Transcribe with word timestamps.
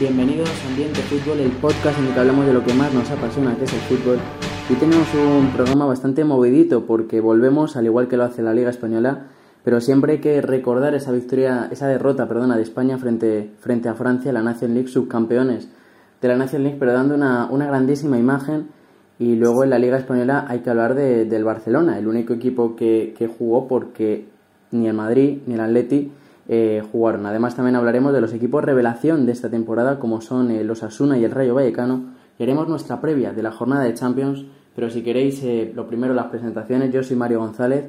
Bienvenidos 0.00 0.48
a 0.64 0.68
Ambiente 0.68 1.02
Fútbol, 1.02 1.40
el 1.40 1.50
podcast 1.50 1.98
en 1.98 2.06
el 2.06 2.14
que 2.14 2.20
hablamos 2.20 2.46
de 2.46 2.54
lo 2.54 2.64
que 2.64 2.72
más 2.72 2.90
nos 2.94 3.10
apasiona, 3.10 3.54
que 3.58 3.64
es 3.64 3.72
el 3.74 3.80
fútbol. 3.80 4.16
Y 4.70 4.74
tenemos 4.76 5.06
un 5.12 5.50
programa 5.52 5.84
bastante 5.84 6.24
movidito 6.24 6.86
porque 6.86 7.20
volvemos, 7.20 7.76
al 7.76 7.84
igual 7.84 8.08
que 8.08 8.16
lo 8.16 8.24
hace 8.24 8.40
la 8.40 8.54
Liga 8.54 8.70
Española, 8.70 9.26
pero 9.62 9.78
siempre 9.82 10.12
hay 10.12 10.18
que 10.20 10.40
recordar 10.40 10.94
esa 10.94 11.12
victoria, 11.12 11.68
esa 11.70 11.86
derrota, 11.86 12.26
perdona, 12.26 12.56
de 12.56 12.62
España 12.62 12.96
frente, 12.96 13.50
frente 13.58 13.90
a 13.90 13.94
Francia, 13.94 14.32
la 14.32 14.40
Nation 14.40 14.72
League, 14.72 14.88
subcampeones 14.88 15.68
de 16.22 16.28
la 16.28 16.36
Nation 16.36 16.62
League, 16.62 16.78
pero 16.80 16.94
dando 16.94 17.14
una, 17.14 17.50
una 17.50 17.66
grandísima 17.66 18.18
imagen. 18.18 18.68
Y 19.18 19.36
luego 19.36 19.64
en 19.64 19.68
la 19.68 19.78
Liga 19.78 19.98
Española 19.98 20.46
hay 20.48 20.60
que 20.60 20.70
hablar 20.70 20.94
de, 20.94 21.26
del 21.26 21.44
Barcelona, 21.44 21.98
el 21.98 22.08
único 22.08 22.32
equipo 22.32 22.74
que, 22.74 23.14
que 23.18 23.26
jugó 23.26 23.68
porque 23.68 24.28
ni 24.70 24.88
el 24.88 24.94
Madrid 24.94 25.40
ni 25.46 25.56
el 25.56 25.60
Atleti 25.60 26.10
eh, 26.52 26.82
jugaron. 26.90 27.26
Además 27.26 27.54
también 27.54 27.76
hablaremos 27.76 28.12
de 28.12 28.20
los 28.20 28.32
equipos 28.34 28.64
revelación 28.64 29.24
de 29.24 29.30
esta 29.30 29.48
temporada 29.48 30.00
como 30.00 30.20
son 30.20 30.50
eh, 30.50 30.64
los 30.64 30.82
Asuna 30.82 31.16
y 31.16 31.22
el 31.22 31.30
Rayo 31.30 31.54
Vallecano 31.54 32.06
y 32.40 32.42
haremos 32.42 32.66
nuestra 32.66 33.00
previa 33.00 33.32
de 33.32 33.40
la 33.40 33.52
jornada 33.52 33.84
de 33.84 33.94
Champions. 33.94 34.46
Pero 34.74 34.90
si 34.90 35.04
queréis, 35.04 35.44
eh, 35.44 35.70
lo 35.72 35.86
primero 35.86 36.12
las 36.12 36.26
presentaciones. 36.26 36.92
Yo 36.92 37.04
soy 37.04 37.14
Mario 37.14 37.38
González 37.38 37.84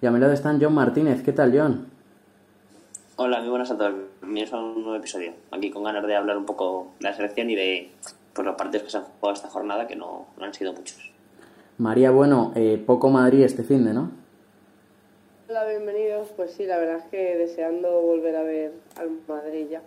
y 0.00 0.06
a 0.06 0.12
mi 0.12 0.20
lado 0.20 0.32
están 0.32 0.62
John 0.62 0.74
Martínez. 0.74 1.24
¿Qué 1.24 1.32
tal, 1.32 1.58
John? 1.58 1.88
Hola, 3.16 3.40
muy 3.40 3.48
buenas 3.48 3.72
a 3.72 3.76
todos. 3.76 3.94
Bienvenidos 4.20 4.52
a 4.52 4.60
un 4.60 4.74
nuevo 4.74 4.94
episodio. 4.94 5.32
Aquí 5.50 5.72
con 5.72 5.82
ganas 5.82 6.06
de 6.06 6.14
hablar 6.14 6.36
un 6.36 6.46
poco 6.46 6.92
de 7.00 7.08
la 7.08 7.16
selección 7.16 7.50
y 7.50 7.56
de 7.56 7.90
pues, 8.32 8.46
los 8.46 8.54
partidos 8.54 8.84
que 8.84 8.90
se 8.90 8.98
han 8.98 9.04
jugado 9.18 9.34
esta 9.34 9.48
jornada, 9.48 9.88
que 9.88 9.96
no, 9.96 10.26
no 10.38 10.44
han 10.44 10.54
sido 10.54 10.72
muchos. 10.72 11.10
María, 11.78 12.12
bueno, 12.12 12.54
poco 12.86 13.10
Madrid 13.10 13.42
este 13.42 13.64
fin 13.64 13.84
de, 13.84 13.92
¿no? 13.92 14.23
Hola, 15.56 15.68
bienvenidos. 15.68 16.30
Pues 16.34 16.50
sí, 16.50 16.66
la 16.66 16.78
verdad 16.78 16.96
es 16.96 17.04
que 17.12 17.36
deseando 17.36 18.02
volver 18.02 18.34
a 18.34 18.42
ver 18.42 18.72
al 18.96 19.10
Madrid 19.28 19.66
ya. 19.70 19.82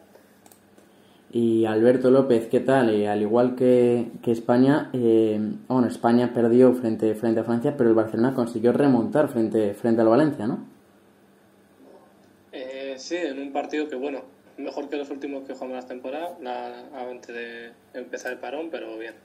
Y 1.29 1.65
Alberto 1.65 2.09
López, 2.09 2.47
¿qué 2.47 2.61
tal? 2.61 2.89
Eh, 2.89 3.09
al 3.09 3.21
igual 3.21 3.57
que, 3.57 4.07
que 4.23 4.31
España, 4.31 4.89
eh, 4.93 5.37
bueno, 5.67 5.87
España 5.87 6.31
perdió 6.33 6.73
frente, 6.73 7.13
frente 7.15 7.41
a 7.41 7.43
Francia, 7.43 7.75
pero 7.75 7.89
el 7.89 7.97
Barcelona 7.97 8.33
consiguió 8.33 8.71
remontar 8.71 9.27
frente, 9.27 9.73
frente 9.73 9.99
al 9.99 10.07
Valencia, 10.07 10.47
¿no? 10.47 10.59
Eh, 12.53 12.93
sí, 12.95 13.17
en 13.17 13.37
un 13.37 13.51
partido 13.51 13.89
que, 13.89 13.97
bueno, 13.97 14.21
mejor 14.55 14.87
que 14.87 14.95
los 14.95 15.09
últimos 15.09 15.43
que 15.43 15.53
jugamos 15.53 15.83
la 15.83 15.85
temporada, 15.85 16.37
antes 16.95 17.35
de 17.35 17.71
empezar 17.93 18.31
el 18.31 18.37
parón, 18.37 18.69
pero 18.71 18.97
bien. 18.97 19.15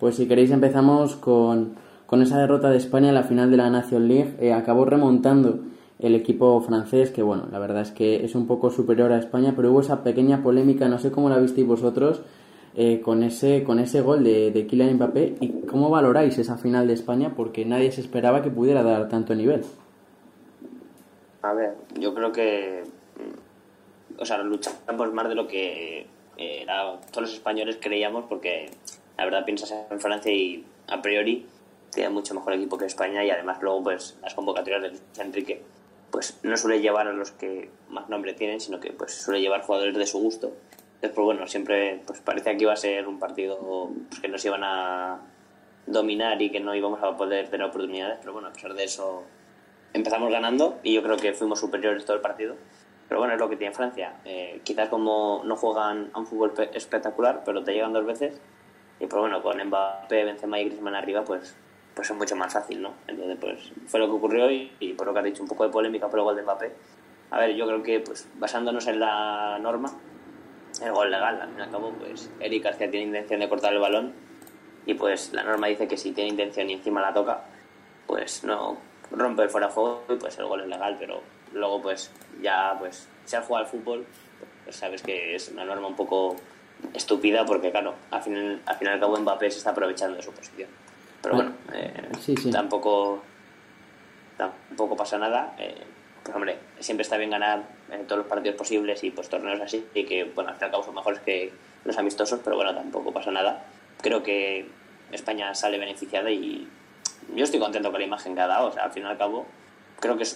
Pues 0.00 0.16
si 0.16 0.26
queréis 0.26 0.50
empezamos 0.50 1.14
con 1.14 1.76
con 2.10 2.22
esa 2.22 2.40
derrota 2.40 2.70
de 2.70 2.76
España 2.76 3.10
en 3.10 3.14
la 3.14 3.22
final 3.22 3.52
de 3.52 3.56
la 3.56 3.70
Nation 3.70 4.08
League 4.08 4.34
eh, 4.40 4.52
acabó 4.52 4.84
remontando 4.84 5.60
el 6.00 6.16
equipo 6.16 6.60
francés, 6.60 7.12
que 7.12 7.22
bueno, 7.22 7.46
la 7.52 7.60
verdad 7.60 7.82
es 7.82 7.92
que 7.92 8.24
es 8.24 8.34
un 8.34 8.48
poco 8.48 8.70
superior 8.70 9.12
a 9.12 9.18
España, 9.18 9.52
pero 9.54 9.70
hubo 9.70 9.80
esa 9.80 10.02
pequeña 10.02 10.42
polémica, 10.42 10.88
no 10.88 10.98
sé 10.98 11.12
cómo 11.12 11.30
la 11.30 11.38
visteis 11.38 11.68
vosotros, 11.68 12.22
eh, 12.74 13.00
con, 13.00 13.22
ese, 13.22 13.62
con 13.62 13.78
ese 13.78 14.00
gol 14.00 14.24
de, 14.24 14.66
Kylian 14.68 14.94
Mbappé, 14.94 15.36
y 15.38 15.66
cómo 15.68 15.88
valoráis 15.88 16.36
esa 16.36 16.56
final 16.56 16.88
de 16.88 16.94
España, 16.94 17.34
porque 17.36 17.64
nadie 17.64 17.92
se 17.92 18.00
esperaba 18.00 18.42
que 18.42 18.50
pudiera 18.50 18.82
dar 18.82 19.08
tanto 19.08 19.32
nivel. 19.36 19.62
A 21.42 21.52
ver, 21.52 21.76
yo 21.96 22.12
creo 22.12 22.32
que, 22.32 22.82
o 24.18 24.24
sea, 24.24 24.38
luchamos 24.42 25.12
más 25.12 25.28
de 25.28 25.36
lo 25.36 25.46
que 25.46 26.08
eh, 26.38 26.62
era, 26.62 26.98
todos 27.12 27.28
los 27.28 27.34
españoles 27.34 27.78
creíamos, 27.80 28.24
porque 28.24 28.68
la 29.16 29.26
verdad 29.26 29.44
piensas 29.44 29.72
en 29.88 30.00
Francia 30.00 30.32
y 30.32 30.64
a 30.88 31.00
priori 31.00 31.46
tiene 31.92 32.10
mucho 32.10 32.34
mejor 32.34 32.54
equipo 32.54 32.78
que 32.78 32.86
España 32.86 33.24
y 33.24 33.30
además 33.30 33.58
luego 33.60 33.82
pues 33.82 34.16
las 34.22 34.34
convocatorias 34.34 34.82
de 34.82 35.22
Enrique 35.22 35.62
pues 36.10 36.38
no 36.42 36.56
suele 36.56 36.80
llevar 36.80 37.08
a 37.08 37.12
los 37.12 37.30
que 37.32 37.70
más 37.88 38.08
nombre 38.08 38.34
tienen, 38.34 38.60
sino 38.60 38.80
que 38.80 38.92
pues 38.92 39.14
suele 39.14 39.40
llevar 39.40 39.62
jugadores 39.62 39.96
de 39.96 40.06
su 40.06 40.18
gusto. 40.18 40.52
Después, 41.00 41.24
bueno, 41.24 41.46
siempre 41.46 42.02
pues 42.06 42.20
parecía 42.20 42.56
que 42.56 42.62
iba 42.64 42.72
a 42.72 42.76
ser 42.76 43.08
un 43.08 43.18
partido 43.18 43.90
pues, 44.08 44.20
que 44.20 44.28
nos 44.28 44.44
iban 44.44 44.62
a 44.64 45.20
dominar 45.86 46.40
y 46.42 46.50
que 46.50 46.60
no 46.60 46.74
íbamos 46.74 47.02
a 47.02 47.16
poder 47.16 47.48
tener 47.48 47.66
oportunidades, 47.66 48.18
pero 48.20 48.32
bueno, 48.32 48.48
a 48.48 48.52
pesar 48.52 48.74
de 48.74 48.84
eso 48.84 49.24
empezamos 49.92 50.30
ganando 50.30 50.78
y 50.82 50.94
yo 50.94 51.02
creo 51.02 51.16
que 51.16 51.32
fuimos 51.32 51.60
superiores 51.60 52.04
todo 52.04 52.16
el 52.16 52.22
partido. 52.22 52.56
Pero 53.08 53.18
bueno, 53.18 53.34
es 53.34 53.40
lo 53.40 53.48
que 53.48 53.56
tiene 53.56 53.74
Francia. 53.74 54.20
Eh, 54.24 54.60
quizás 54.62 54.88
como 54.88 55.42
no 55.44 55.56
juegan 55.56 56.10
a 56.12 56.20
un 56.20 56.26
fútbol 56.26 56.52
espectacular, 56.74 57.42
pero 57.44 57.64
te 57.64 57.72
llegan 57.72 57.92
dos 57.92 58.06
veces. 58.06 58.40
Y 59.00 59.06
pues 59.06 59.18
bueno, 59.18 59.42
con 59.42 59.58
Mbappé, 59.58 60.24
Benzema 60.24 60.60
y 60.60 60.66
Griezmann 60.66 60.94
arriba, 60.94 61.24
pues 61.24 61.56
pues 61.94 62.10
es 62.10 62.16
mucho 62.16 62.36
más 62.36 62.52
fácil, 62.52 62.80
¿no? 62.82 62.94
Entonces, 63.06 63.36
pues 63.40 63.72
fue 63.86 64.00
lo 64.00 64.06
que 64.06 64.12
ocurrió 64.12 64.50
y, 64.50 64.94
por 64.96 65.06
lo 65.06 65.12
que 65.12 65.18
has 65.18 65.24
dicho, 65.24 65.42
un 65.42 65.48
poco 65.48 65.64
de 65.64 65.70
polémica 65.70 66.08
por 66.08 66.18
el 66.18 66.24
gol 66.24 66.36
de 66.36 66.42
Mbappé. 66.42 66.72
A 67.30 67.38
ver, 67.38 67.54
yo 67.54 67.66
creo 67.66 67.82
que, 67.82 68.00
pues 68.00 68.28
basándonos 68.38 68.86
en 68.86 69.00
la 69.00 69.58
norma, 69.60 69.92
el 70.82 70.92
gol 70.92 71.10
legal, 71.10 71.40
al 71.40 71.48
fin 71.48 71.58
y 71.58 71.62
al 71.62 71.70
cabo, 71.70 71.92
pues 71.92 72.30
Eric 72.40 72.64
García 72.64 72.90
tiene 72.90 73.06
intención 73.06 73.40
de 73.40 73.48
cortar 73.48 73.72
el 73.72 73.80
balón 73.80 74.12
y 74.86 74.94
pues 74.94 75.32
la 75.32 75.42
norma 75.42 75.66
dice 75.66 75.86
que 75.86 75.96
si 75.96 76.12
tiene 76.12 76.30
intención 76.30 76.70
y 76.70 76.74
encima 76.74 77.00
la 77.00 77.12
toca, 77.12 77.44
pues 78.06 78.44
no 78.44 78.78
rompe 79.10 79.42
el 79.42 79.50
fuera 79.50 79.66
de 79.66 79.72
juego 79.72 80.04
y 80.08 80.14
pues 80.14 80.38
el 80.38 80.46
gol 80.46 80.62
es 80.62 80.68
legal, 80.68 80.96
pero 80.98 81.20
luego 81.52 81.82
pues 81.82 82.10
ya, 82.40 82.76
pues 82.78 83.08
si 83.24 83.36
has 83.36 83.44
jugado 83.44 83.66
al 83.66 83.70
fútbol, 83.70 84.06
pues 84.64 84.76
sabes 84.76 85.02
que 85.02 85.34
es 85.34 85.48
una 85.48 85.64
norma 85.64 85.88
un 85.88 85.96
poco 85.96 86.36
estúpida 86.94 87.44
porque 87.44 87.70
claro, 87.70 87.94
al 88.10 88.22
fin, 88.22 88.60
al 88.64 88.76
fin 88.76 88.88
y 88.88 88.90
al 88.90 89.00
cabo 89.00 89.18
Mbappé 89.18 89.50
se 89.50 89.58
está 89.58 89.70
aprovechando 89.70 90.16
de 90.16 90.22
su 90.22 90.32
posición. 90.32 90.68
Pero 91.22 91.34
bueno, 91.34 91.52
eh, 91.72 91.92
tampoco 92.52 93.22
tampoco 94.36 94.96
pasa 94.96 95.18
nada. 95.18 95.54
Eh, 95.58 95.82
pues 96.22 96.34
hombre, 96.34 96.58
siempre 96.78 97.02
está 97.02 97.16
bien 97.16 97.30
ganar 97.30 97.62
en 97.90 98.06
todos 98.06 98.20
los 98.20 98.26
partidos 98.26 98.56
posibles 98.56 99.02
y 99.04 99.10
pues 99.10 99.28
torneos 99.28 99.60
así, 99.60 99.86
y 99.94 100.04
que 100.04 100.24
bueno, 100.24 100.50
al 100.50 100.56
fin 100.56 100.62
y 100.62 100.66
al 100.66 100.70
cabo 100.70 100.84
son 100.84 100.94
mejores 100.94 101.20
que 101.20 101.52
los 101.84 101.96
amistosos, 101.98 102.40
pero 102.44 102.56
bueno, 102.56 102.74
tampoco 102.74 103.12
pasa 103.12 103.30
nada. 103.30 103.64
Creo 104.02 104.22
que 104.22 104.66
España 105.12 105.54
sale 105.54 105.78
beneficiada 105.78 106.30
y 106.30 106.68
yo 107.34 107.44
estoy 107.44 107.60
contento 107.60 107.90
con 107.90 108.00
la 108.00 108.06
imagen 108.06 108.34
que 108.34 108.40
ha 108.40 108.46
dado. 108.46 108.68
O 108.68 108.72
sea, 108.72 108.84
al 108.84 108.92
fin 108.92 109.02
y 109.04 109.06
al 109.06 109.18
cabo, 109.18 109.46
creo 109.98 110.16
que 110.16 110.26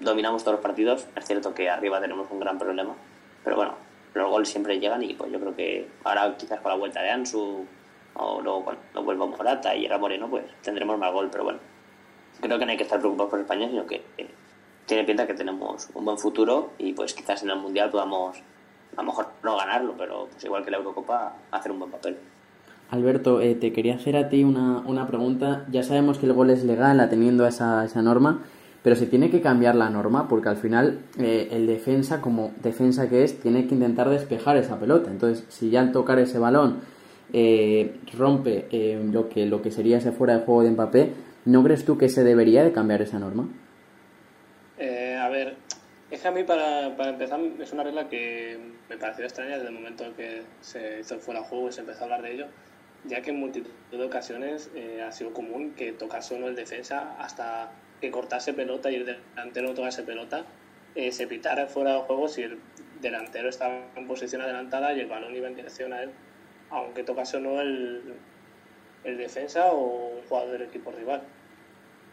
dominamos 0.00 0.42
todos 0.42 0.56
los 0.56 0.62
partidos. 0.62 1.06
Es 1.16 1.26
cierto 1.26 1.54
que 1.54 1.68
arriba 1.68 2.00
tenemos 2.00 2.28
un 2.30 2.40
gran 2.40 2.58
problema, 2.58 2.94
pero 3.42 3.56
bueno, 3.56 3.74
los 4.14 4.30
goles 4.30 4.48
siempre 4.48 4.78
llegan 4.78 5.02
y 5.02 5.14
pues 5.14 5.30
yo 5.32 5.40
creo 5.40 5.56
que 5.56 5.88
ahora 6.04 6.36
quizás 6.36 6.60
con 6.60 6.70
la 6.70 6.78
vuelta 6.78 7.02
de 7.02 7.10
Ansu 7.10 7.66
o 8.14 8.40
luego 8.40 8.64
cuando 8.64 9.02
vuelva 9.02 9.26
Morata 9.26 9.74
y 9.74 9.82
llega 9.82 9.98
Moreno, 9.98 10.28
pues 10.28 10.44
tendremos 10.62 10.98
más 10.98 11.12
gol, 11.12 11.28
pero 11.30 11.44
bueno, 11.44 11.58
creo 12.40 12.58
que 12.58 12.64
no 12.64 12.70
hay 12.70 12.76
que 12.76 12.84
estar 12.84 12.98
preocupados 12.98 13.30
por 13.30 13.40
España, 13.40 13.68
sino 13.68 13.86
que 13.86 14.02
eh, 14.18 14.28
tiene 14.86 15.04
pinta 15.04 15.26
que 15.26 15.34
tenemos 15.34 15.88
un 15.94 16.04
buen 16.04 16.18
futuro 16.18 16.70
y 16.78 16.92
pues 16.92 17.14
quizás 17.14 17.42
en 17.42 17.50
el 17.50 17.58
Mundial 17.58 17.90
podamos, 17.90 18.36
a 18.96 19.02
lo 19.02 19.06
mejor 19.06 19.28
no 19.42 19.56
ganarlo, 19.56 19.94
pero 19.96 20.28
pues 20.30 20.44
igual 20.44 20.64
que 20.64 20.70
la 20.70 20.78
Eurocopa, 20.78 21.36
hacer 21.50 21.72
un 21.72 21.80
buen 21.80 21.90
papel. 21.90 22.16
Alberto, 22.90 23.40
eh, 23.40 23.54
te 23.54 23.72
quería 23.72 23.94
hacer 23.96 24.16
a 24.16 24.28
ti 24.28 24.44
una, 24.44 24.82
una, 24.86 25.06
pregunta. 25.06 25.64
Ya 25.70 25.82
sabemos 25.82 26.18
que 26.18 26.26
el 26.26 26.32
gol 26.32 26.50
es 26.50 26.64
legal 26.64 27.00
atendiendo 27.00 27.44
a 27.44 27.48
esa, 27.48 27.84
esa 27.84 28.02
norma, 28.02 28.42
pero 28.82 28.94
se 28.94 29.06
tiene 29.06 29.30
que 29.30 29.40
cambiar 29.40 29.74
la 29.74 29.88
norma 29.90 30.28
porque 30.28 30.50
al 30.50 30.58
final 30.58 31.00
eh, 31.18 31.48
el 31.50 31.66
defensa, 31.66 32.20
como 32.20 32.52
defensa 32.62 33.08
que 33.08 33.24
es, 33.24 33.40
tiene 33.40 33.66
que 33.66 33.74
intentar 33.74 34.10
despejar 34.10 34.58
esa 34.58 34.78
pelota. 34.78 35.10
Entonces, 35.10 35.44
si 35.48 35.70
ya 35.70 35.80
al 35.80 35.90
tocar 35.90 36.18
ese 36.18 36.38
balón 36.38 36.82
eh, 37.32 37.96
rompe 38.16 38.66
eh, 38.70 39.00
lo, 39.10 39.28
que, 39.28 39.46
lo 39.46 39.62
que 39.62 39.70
sería 39.70 39.98
ese 39.98 40.12
fuera 40.12 40.38
de 40.38 40.44
juego 40.44 40.62
de 40.62 40.70
Mbappé, 40.70 41.12
¿no 41.46 41.62
crees 41.64 41.84
tú 41.84 41.98
que 41.98 42.08
se 42.08 42.24
debería 42.24 42.62
de 42.62 42.72
cambiar 42.72 43.02
esa 43.02 43.18
norma? 43.18 43.48
Eh, 44.78 45.16
a 45.20 45.28
ver, 45.28 45.56
es 46.10 46.20
que 46.20 46.28
a 46.28 46.30
mí 46.30 46.44
para, 46.44 46.96
para, 46.96 47.10
empezar 47.10 47.40
es 47.60 47.72
una 47.72 47.82
regla 47.82 48.08
que 48.08 48.58
me 48.88 48.96
pareció 48.96 49.24
extraña 49.24 49.56
desde 49.56 49.68
el 49.68 49.74
momento 49.74 50.04
en 50.04 50.12
que 50.14 50.42
se 50.60 51.00
hizo 51.00 51.14
el 51.14 51.20
fuera 51.20 51.40
de 51.40 51.46
juego 51.46 51.68
y 51.68 51.72
se 51.72 51.80
empezó 51.80 52.00
a 52.00 52.04
hablar 52.04 52.22
de 52.22 52.34
ello, 52.34 52.46
ya 53.04 53.22
que 53.22 53.30
en 53.30 53.40
multitud 53.40 53.70
de 53.90 54.04
ocasiones 54.04 54.70
ha 55.06 55.12
sido 55.12 55.32
común 55.32 55.74
que 55.76 55.92
tocase 55.92 56.34
uno 56.34 56.48
el 56.48 56.56
defensa 56.56 57.16
hasta 57.18 57.72
que 58.00 58.10
cortase 58.10 58.52
pelota 58.52 58.90
y 58.90 58.96
el 58.96 59.06
delantero 59.06 59.74
tocase 59.74 60.02
pelota, 60.02 60.44
se 61.10 61.26
pitara 61.26 61.66
fuera 61.66 61.94
de 61.94 62.00
juego 62.00 62.28
si 62.28 62.42
el 62.42 62.58
delantero 63.00 63.48
estaba 63.48 63.88
en 63.96 64.06
posición 64.06 64.42
adelantada 64.42 64.94
y 64.94 65.00
el 65.00 65.06
balón 65.06 65.34
iba 65.34 65.48
en 65.48 65.56
dirección 65.56 65.92
a 65.92 66.02
él 66.02 66.10
aunque 66.74 67.04
tocase 67.04 67.36
o 67.36 67.40
no 67.40 67.60
el, 67.60 68.02
defensa 69.04 69.72
o 69.72 70.16
un 70.16 70.22
jugador 70.28 70.52
del 70.52 70.62
equipo 70.62 70.90
rival. 70.90 71.22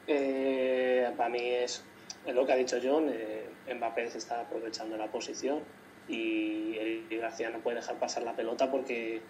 Eh, 0.08 1.10
para 1.16 1.30
mí 1.30 1.40
es, 1.42 1.84
lo 2.28 2.46
que 2.46 2.54
ha 2.54 2.56
dicho 2.56 2.78
John, 2.84 3.10
eh, 3.10 3.50
Mbappé 3.74 4.10
se 4.10 4.18
está 4.18 4.42
aprovechando 4.42 4.98
la 4.98 5.08
posición 5.08 5.60
y 6.08 6.78
el 6.78 7.20
García 7.20 7.50
no 7.50 7.60
puede 7.60 7.78
dejar 7.78 7.96
pasar 7.98 8.24
la 8.24 8.36
pelota 8.36 8.70
porque 8.70 9.22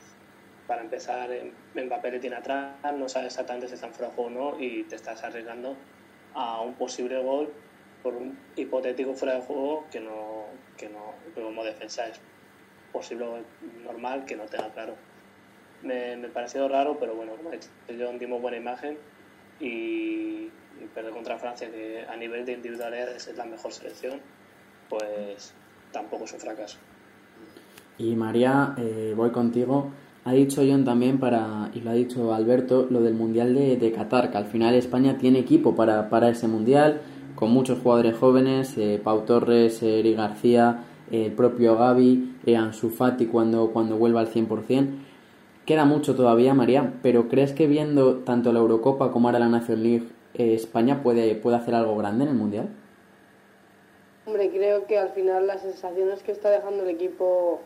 para 0.68 0.82
empezar 0.82 1.30
Mbappé 1.76 2.12
le 2.12 2.20
tiene 2.20 2.38
atrás, 2.38 2.76
no 2.98 3.08
sabe 3.10 3.28
exactamente 3.28 3.68
si 3.68 3.76
está 3.76 3.88
en 3.88 3.94
fuera 3.94 4.12
o 4.16 4.30
no 4.30 4.60
y 4.60 4.84
te 4.84 4.96
estás 4.96 5.24
arriesgando 5.24 5.76
a 6.34 6.62
un 6.62 6.74
posible 6.76 7.22
gol 7.22 7.54
por 8.02 8.16
un 8.16 8.38
hipotético 8.56 9.14
fuera 9.14 9.36
de 9.36 9.42
juego 9.42 9.86
que 9.92 10.00
no, 10.00 10.46
que 10.78 10.90
no 10.90 11.14
como 11.36 11.64
defensa 11.64 12.08
es 12.08 12.20
posible 12.92 13.26
normal 13.84 14.26
que 14.26 14.36
no 14.36 14.46
tenga 14.46 14.70
claro 14.70 14.96
me, 15.84 16.16
me 16.18 16.28
pareció 16.30 16.68
raro, 16.68 16.98
pero 17.00 17.16
bueno, 17.16 17.34
yo 17.88 18.12
dimos 18.18 18.42
buena 18.42 18.58
imagen 18.58 18.98
y, 19.60 19.66
y 19.66 20.88
perder 20.94 21.12
contra 21.12 21.38
Francia, 21.38 21.70
que 21.72 22.06
a 22.08 22.16
nivel 22.16 22.46
de 22.46 22.54
individualidades 22.54 23.28
es 23.28 23.38
la 23.38 23.46
mejor 23.46 23.72
selección, 23.72 24.20
pues 24.90 25.54
tampoco 25.92 26.26
es 26.26 26.34
un 26.34 26.40
fracaso. 26.40 26.78
Y 27.98 28.16
María, 28.16 28.76
eh, 28.78 29.14
voy 29.16 29.32
contigo. 29.32 29.92
Ha 30.24 30.34
dicho 30.34 30.62
John 30.68 30.86
también, 30.86 31.20
para, 31.20 31.72
y 31.74 31.82
lo 31.82 31.90
ha 31.90 31.94
dicho 31.94 32.34
Alberto, 32.34 32.88
lo 32.90 33.02
del 33.02 33.16
Mundial 33.16 33.56
de, 33.56 33.78
de 33.78 33.92
Qatar, 33.92 34.32
que 34.32 34.38
al 34.38 34.46
final 34.46 34.76
España 34.76 35.18
tiene 35.18 35.40
equipo 35.40 35.76
para, 35.76 36.10
para 36.10 36.30
ese 36.30 36.48
Mundial, 36.48 37.02
con 37.36 37.52
muchos 37.52 37.80
jugadores 37.80 38.16
jóvenes, 38.18 38.78
eh, 38.78 39.02
Pau 39.04 39.22
Torres, 39.22 39.82
eh, 39.82 40.00
Eri 40.00 40.14
García, 40.14 40.84
el 41.12 41.32
propio 41.32 41.76
Gaby, 41.76 42.38
eh, 42.46 42.56
Ansu 42.56 42.90
Fati 42.90 43.26
cuando, 43.26 43.72
cuando 43.72 43.98
vuelva 43.98 44.22
al 44.22 44.28
100%. 44.28 44.90
Queda 45.66 45.86
mucho 45.86 46.16
todavía, 46.16 46.54
María, 46.54 46.94
pero 47.04 47.28
¿crees 47.28 47.54
que 47.54 47.68
viendo 47.68 48.18
tanto 48.20 48.52
la 48.52 48.60
Eurocopa 48.60 49.12
como 49.12 49.28
ahora 49.28 49.40
la 49.40 49.48
National 49.48 49.84
League, 49.84 50.08
España 50.34 51.04
puede, 51.04 51.36
puede 51.36 51.58
hacer 51.58 51.76
algo 51.76 51.96
grande 51.98 52.24
en 52.24 52.32
el 52.32 52.36
Mundial? 52.36 52.70
Hombre, 54.26 54.50
creo 54.50 54.86
que 54.88 54.98
al 54.98 55.10
final 55.10 55.48
las 55.48 55.62
sensaciones 55.62 56.24
que 56.24 56.32
está 56.32 56.50
dejando 56.50 56.84
el 56.84 56.90
equipo 56.90 57.60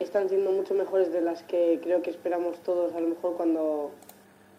están 0.00 0.28
siendo 0.28 0.50
mucho 0.50 0.74
mejores 0.74 1.12
de 1.12 1.20
las 1.20 1.42
que 1.44 1.80
creo 1.82 2.02
que 2.02 2.10
esperamos 2.10 2.58
todos, 2.60 2.94
a 2.94 3.00
lo 3.00 3.08
mejor 3.08 3.36
cuando, 3.36 3.90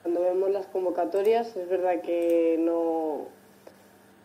cuando 0.01 0.21
vemos 0.21 0.49
las 0.51 0.65
convocatorias. 0.67 1.55
Es 1.55 1.67
verdad 1.67 2.01
que 2.01 2.57
no, 2.59 3.27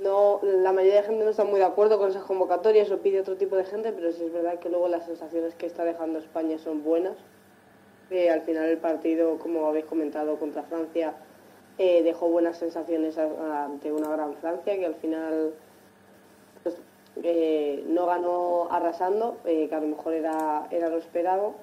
no, 0.01 0.41
la 0.43 0.73
mayoría 0.73 1.01
de 1.01 1.09
gente 1.09 1.25
no 1.25 1.31
está 1.31 1.45
muy 1.45 1.59
de 1.59 1.67
acuerdo 1.67 1.99
con 1.99 2.11
esas 2.11 2.25
convocatorias 2.25 2.91
o 2.91 2.99
pide 2.99 3.21
otro 3.21 3.37
tipo 3.37 3.57
de 3.57 3.65
gente, 3.65 3.93
pero 3.93 4.13
sí 4.13 4.25
es 4.25 4.33
verdad 4.33 4.59
que 4.59 4.69
luego 4.69 4.89
las 4.89 5.07
sensaciones 5.07 5.55
que 5.55 5.67
está 5.67 5.85
dejando 5.85 6.19
España 6.19 6.59
son 6.59 6.85
buenas. 6.85 7.17
Al 8.11 8.41
final 8.41 8.65
el 8.65 8.79
partido, 8.79 9.39
como 9.39 9.67
habéis 9.67 9.85
comentado, 9.85 10.39
contra 10.39 10.63
Francia 10.63 11.15
eh, 11.81 12.03
dejó 12.03 12.29
buenas 12.29 12.59
sensaciones 12.59 13.19
ante 13.19 13.93
una 13.93 14.09
gran 14.09 14.35
Francia 14.37 14.77
que 14.77 14.85
al 14.87 14.97
final 14.97 15.53
pues, 16.65 16.77
eh, 17.23 17.85
no 17.87 18.07
ganó 18.07 18.69
arrasando, 18.73 19.37
eh, 19.45 19.69
que 19.69 19.75
a 19.75 19.81
lo 19.81 19.87
mejor 19.87 20.15
era, 20.15 20.67
era 20.71 20.89
lo 20.89 20.97
esperado. 20.97 21.55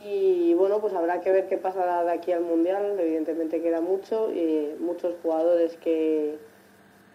Y 0.00 0.54
bueno, 0.54 0.80
pues 0.80 0.94
habrá 0.94 1.20
que 1.20 1.30
ver 1.30 1.46
qué 1.48 1.58
pasará 1.58 2.04
de 2.04 2.12
aquí 2.12 2.32
al 2.32 2.40
Mundial. 2.42 2.98
Evidentemente 2.98 3.60
queda 3.60 3.80
mucho, 3.80 4.32
y 4.32 4.74
muchos 4.80 5.14
jugadores 5.22 5.76
que, 5.76 6.38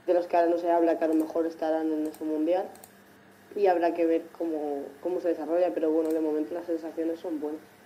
de 0.06 0.14
los 0.14 0.28
que 0.28 0.38
ahora 0.38 0.50
no 0.50 0.58
se 0.58 0.70
habla, 0.70 1.00
que 1.00 1.06
a 1.06 1.08
lo 1.08 1.16
mejor 1.16 1.48
estarán 1.48 1.92
en 1.92 2.08
ese 2.08 2.24
Mundial. 2.24 2.66
Y 3.56 3.68
habrá 3.68 3.94
que 3.94 4.06
ver 4.06 4.24
cómo, 4.38 4.84
cómo 5.02 5.20
se 5.20 5.30
desarrolla, 5.30 5.74
pero 5.74 5.90
bueno, 5.92 6.10
de 6.12 6.20
momento 6.20 6.54
las 6.54 6.66
sensaciones 6.66 7.20
son 7.20 7.40
buenas. 7.40 7.77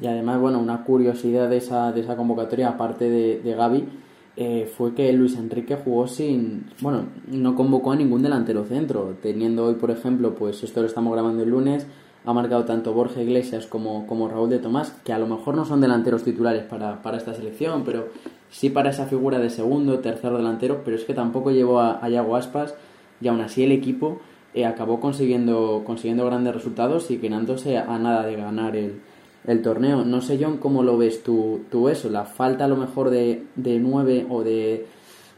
Y 0.00 0.06
además, 0.06 0.40
bueno, 0.40 0.58
una 0.58 0.84
curiosidad 0.84 1.48
de 1.48 1.58
esa, 1.58 1.92
de 1.92 2.00
esa 2.00 2.16
convocatoria, 2.16 2.68
aparte 2.68 3.08
de, 3.08 3.40
de 3.40 3.54
Gaby, 3.54 3.88
eh, 4.36 4.70
fue 4.74 4.94
que 4.94 5.12
Luis 5.12 5.36
Enrique 5.36 5.76
jugó 5.76 6.06
sin, 6.06 6.66
bueno, 6.80 7.04
no 7.26 7.54
convocó 7.54 7.92
a 7.92 7.96
ningún 7.96 8.22
delantero 8.22 8.64
centro, 8.64 9.16
teniendo 9.20 9.66
hoy, 9.66 9.74
por 9.74 9.90
ejemplo, 9.90 10.34
pues 10.34 10.62
esto 10.62 10.80
lo 10.80 10.86
estamos 10.86 11.12
grabando 11.12 11.42
el 11.42 11.50
lunes, 11.50 11.86
ha 12.24 12.32
marcado 12.32 12.64
tanto 12.64 12.94
Borja 12.94 13.20
Iglesias 13.20 13.66
como, 13.66 14.06
como 14.06 14.28
Raúl 14.28 14.48
de 14.48 14.58
Tomás, 14.58 14.92
que 15.04 15.12
a 15.12 15.18
lo 15.18 15.26
mejor 15.26 15.56
no 15.56 15.64
son 15.64 15.80
delanteros 15.80 16.22
titulares 16.22 16.62
para, 16.62 17.02
para 17.02 17.16
esta 17.16 17.34
selección, 17.34 17.82
pero 17.84 18.08
sí 18.50 18.70
para 18.70 18.90
esa 18.90 19.06
figura 19.06 19.38
de 19.38 19.50
segundo, 19.50 19.98
tercer 19.98 20.32
delantero, 20.32 20.82
pero 20.84 20.96
es 20.96 21.04
que 21.04 21.14
tampoco 21.14 21.50
llevó 21.50 21.80
a, 21.80 22.02
a 22.02 22.08
Yago 22.08 22.36
Aspas 22.36 22.74
y 23.20 23.28
aún 23.28 23.40
así 23.40 23.64
el 23.64 23.72
equipo 23.72 24.20
eh, 24.54 24.64
acabó 24.64 25.00
consiguiendo, 25.00 25.82
consiguiendo 25.84 26.24
grandes 26.24 26.54
resultados 26.54 27.10
y 27.10 27.18
quedándose 27.18 27.78
a 27.78 27.98
nada 27.98 28.24
de 28.24 28.36
ganar 28.36 28.76
el, 28.76 29.00
el 29.46 29.62
torneo. 29.62 30.04
No 30.04 30.20
sé, 30.20 30.38
John, 30.40 30.58
cómo 30.58 30.82
lo 30.82 30.98
ves 30.98 31.22
tú, 31.22 31.64
tú 31.70 31.88
eso, 31.88 32.10
la 32.10 32.24
falta 32.24 32.64
a 32.64 32.68
lo 32.68 32.76
mejor 32.76 33.10
de, 33.10 33.44
de 33.56 33.78
nueve 33.78 34.26
o 34.28 34.42
de, 34.42 34.86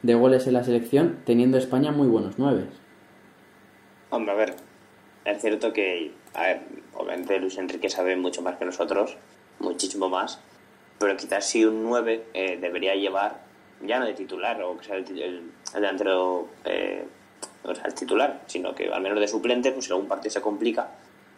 de 0.02 0.14
goles 0.14 0.46
en 0.46 0.54
la 0.54 0.64
selección, 0.64 1.18
teniendo 1.24 1.58
España 1.58 1.92
muy 1.92 2.08
buenos 2.08 2.34
nueve. 2.38 2.66
Hombre, 4.10 4.32
a 4.32 4.36
ver, 4.36 4.56
es 5.24 5.40
cierto 5.40 5.72
que, 5.72 6.12
a 6.34 6.42
ver, 6.42 6.60
obviamente 6.94 7.38
Luis 7.38 7.56
Enrique 7.58 7.88
sabe 7.88 8.16
mucho 8.16 8.42
más 8.42 8.56
que 8.56 8.64
nosotros, 8.64 9.16
muchísimo 9.58 10.08
más, 10.08 10.40
pero 10.98 11.16
quizás 11.16 11.46
si 11.46 11.64
un 11.64 11.82
9 11.82 12.26
eh, 12.34 12.58
debería 12.60 12.94
llevar, 12.94 13.40
ya 13.84 13.98
no 13.98 14.06
de 14.06 14.14
titular, 14.14 14.62
o 14.62 14.76
que 14.76 14.84
sea 14.84 14.96
el, 14.96 15.04
el, 15.10 15.20
el 15.20 15.52
delantero, 15.74 16.48
eh, 16.64 17.06
o 17.64 17.74
sea, 17.74 17.84
el 17.86 17.94
titular, 17.94 18.42
sino 18.46 18.74
que 18.74 18.92
al 18.92 19.02
menos 19.02 19.18
de 19.18 19.28
suplente, 19.28 19.72
pues 19.72 19.86
si 19.86 19.92
algún 19.92 20.08
partido 20.08 20.30
se 20.30 20.40
complica, 20.40 20.90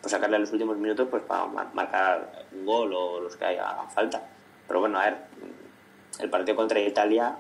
pues 0.05 0.13
sacarle 0.13 0.37
a 0.37 0.41
los 0.41 0.53
últimos 0.53 0.77
minutos 0.77 1.09
pues 1.11 1.23
para 1.23 1.47
marcar 1.47 2.45
un 2.53 2.67
gol 2.67 2.93
o 2.93 3.21
los 3.21 3.37
que 3.37 3.47
haya 3.47 3.75
falta. 3.89 4.23
Pero 4.69 4.81
bueno, 4.81 5.01
a 5.01 5.07
ver, 5.07 5.17
el 6.21 6.29
partido 6.29 6.57
contra 6.57 6.79
Italia 6.79 7.39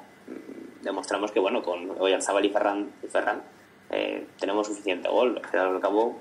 demostramos 0.81 1.31
que 1.31 1.40
bueno, 1.40 1.62
con 1.62 1.90
Oyarzabal 2.00 2.43
y 2.43 2.49
Ferran, 2.49 2.90
y 3.02 3.06
Ferran 3.06 3.43
eh, 3.90 4.26
tenemos 4.38 4.66
suficiente 4.66 5.11
gol. 5.11 5.43
Al 5.52 5.78
cabo 5.78 6.19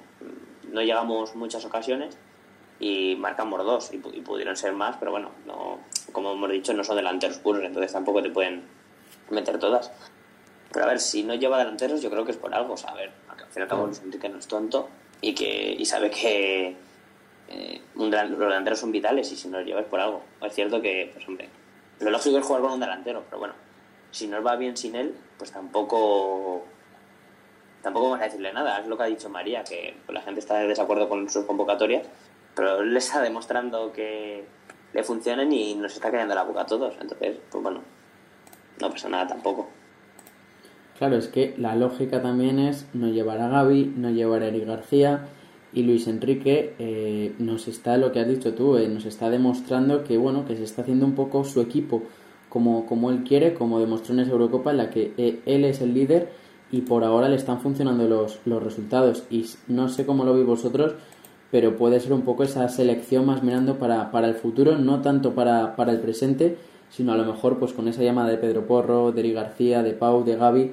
no 0.70 0.82
llegamos 0.82 1.34
muchas 1.34 1.64
ocasiones 1.64 2.18
y 2.78 3.16
marcamos 3.16 3.64
dos 3.64 3.94
y, 3.94 3.96
y, 3.96 4.20
pudieron 4.20 4.58
ser 4.58 4.74
más, 4.74 4.98
pero 4.98 5.12
bueno, 5.12 5.32
no, 5.46 5.80
como 6.12 6.34
hemos 6.34 6.52
dicho, 6.52 6.74
no 6.74 6.84
son 6.84 6.98
delanteros 6.98 7.38
puros, 7.38 7.64
entonces 7.64 7.94
tampoco 7.94 8.22
te 8.22 8.32
pueden 8.32 8.64
meter 9.30 9.60
todas. 9.60 9.94
Pero 10.74 10.84
a 10.84 10.90
ver, 10.90 11.00
si 11.00 11.24
no 11.24 11.36
lleva 11.36 11.58
delanteros, 11.58 12.02
yo 12.02 12.10
creo 12.10 12.26
que 12.26 12.32
es 12.32 12.38
por 12.38 12.54
algo, 12.54 12.74
o 12.74 12.78
sea, 12.78 12.90
a 12.90 12.96
ver, 12.96 13.14
al 13.30 13.38
fin 13.38 13.48
y 13.56 13.62
al 13.62 13.68
cabo 13.70 13.86
Luis 13.86 14.02
Enrique 14.02 14.28
no 14.28 14.40
es 14.40 14.48
tonto 14.50 14.90
y 15.24 15.34
que 15.34 15.76
y 15.80 15.86
sabe 15.86 16.12
que 16.12 16.76
eh, 17.48 17.82
un, 17.96 18.12
los 18.12 18.40
delanteros 18.40 18.80
son 18.80 18.92
vitales 18.92 19.32
y 19.32 19.38
si 19.38 19.48
no 19.48 19.58
los 19.58 19.66
llevas 19.66 19.86
por 19.86 20.00
algo. 20.00 20.22
Es 20.42 20.54
cierto 20.54 20.82
que, 20.82 21.10
pues 21.14 21.28
hombre, 21.28 21.50
lo 22.02 22.12
lógico 22.12 22.38
es 22.38 22.46
jugar 22.46 22.62
con 22.62 22.74
un 22.74 22.80
delantero, 22.82 23.24
pero 23.30 23.40
bueno, 23.40 23.54
si 24.12 24.28
no 24.28 24.44
va 24.44 24.58
bien 24.58 24.76
sin 24.76 24.96
él, 24.96 25.16
pues 25.38 25.52
tampoco 25.52 26.66
tampoco 27.82 28.10
vamos 28.10 28.22
a 28.22 28.26
decirle 28.26 28.52
nada. 28.52 28.80
Es 28.80 28.88
lo 28.88 28.98
que 28.98 29.04
ha 29.04 29.08
dicho 29.08 29.30
María, 29.30 29.64
que 29.64 29.96
pues, 30.06 30.14
la 30.14 30.22
gente 30.22 30.42
está 30.42 30.58
de 30.58 30.68
desacuerdo 30.68 31.08
con 31.08 31.30
sus 31.30 31.46
convocatorias, 31.46 32.06
pero 32.54 32.82
él 32.82 32.96
está 32.96 33.22
demostrando 33.22 33.94
que 33.94 34.44
le 34.92 35.04
funcionan 35.04 35.52
y 35.54 35.76
nos 35.76 35.94
está 35.94 36.12
callando 36.12 36.36
la 36.36 36.44
boca 36.44 36.62
a 36.62 36.66
todos. 36.66 36.96
Entonces, 37.00 37.38
pues 37.50 37.64
bueno, 37.64 37.82
no 38.82 38.90
pasa 38.90 39.08
nada 39.08 39.28
tampoco. 39.28 39.70
Claro, 41.04 41.18
es 41.18 41.28
que 41.28 41.54
la 41.58 41.76
lógica 41.76 42.22
también 42.22 42.60
es 42.60 42.88
no 42.94 43.10
llevar 43.10 43.42
a 43.42 43.50
Gaby, 43.50 43.96
no 43.98 44.10
llevar 44.10 44.42
a 44.42 44.48
Eric 44.48 44.66
García 44.66 45.26
y 45.74 45.84
Luis 45.84 46.08
Enrique 46.08 46.76
eh, 46.80 47.36
nos 47.40 47.68
está, 47.68 47.98
lo 47.98 48.14
que 48.14 48.22
has 48.22 48.28
dicho 48.30 48.54
tú, 48.54 48.78
eh, 48.78 48.88
nos 48.88 49.04
está 49.04 49.30
demostrando 49.30 50.06
que 50.06 50.18
bueno, 50.18 50.46
que 50.46 50.56
se 50.56 50.64
está 50.64 50.84
haciendo 50.84 51.06
un 51.06 51.12
poco 51.12 51.44
su 51.44 51.60
equipo 51.60 52.04
como, 52.48 52.86
como 52.86 53.10
él 53.10 53.26
quiere, 53.26 53.54
como 53.54 53.82
demostró 53.82 54.14
en 54.14 54.22
esa 54.22 54.32
Eurocopa 54.32 54.72
en 54.72 54.78
la 54.78 54.90
que 54.92 55.14
eh, 55.18 55.42
él 55.46 55.66
es 55.66 55.82
el 55.82 55.94
líder 55.94 56.30
y 56.72 56.80
por 56.84 57.04
ahora 57.04 57.28
le 57.28 57.36
están 57.36 57.60
funcionando 57.60 58.08
los, 58.08 58.40
los 58.46 58.64
resultados. 58.64 59.26
Y 59.30 59.46
no 59.68 59.90
sé 59.90 60.06
cómo 60.06 60.24
lo 60.24 60.34
veis 60.34 60.46
vosotros, 60.46 60.96
pero 61.52 61.76
puede 61.76 62.00
ser 62.00 62.14
un 62.14 62.22
poco 62.22 62.44
esa 62.44 62.70
selección 62.70 63.26
más 63.26 63.44
mirando 63.44 63.78
para, 63.78 64.10
para 64.10 64.30
el 64.30 64.36
futuro, 64.36 64.78
no 64.78 65.02
tanto 65.02 65.36
para, 65.36 65.76
para 65.76 65.92
el 65.92 66.00
presente, 66.00 66.56
sino 66.90 67.12
a 67.12 67.18
lo 67.18 67.26
mejor 67.26 67.60
pues 67.60 67.74
con 67.74 67.90
esa 67.90 68.04
llamada 68.04 68.30
de 68.30 68.38
Pedro 68.38 68.66
Porro, 68.66 69.12
de 69.12 69.20
Eric 69.20 69.36
García, 69.36 69.84
de 69.84 69.92
Pau, 69.92 70.24
de 70.24 70.38
Gaby, 70.38 70.72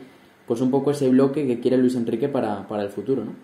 pues 0.51 0.63
un 0.63 0.73
poco 0.73 0.91
ese 0.91 1.09
bloque 1.09 1.47
que 1.47 1.61
quiere 1.61 1.77
Luis 1.77 1.95
Enrique 1.95 2.29
para, 2.29 2.67
para 2.67 2.83
el 2.83 2.89
futuro, 2.89 3.25
¿no? 3.25 3.37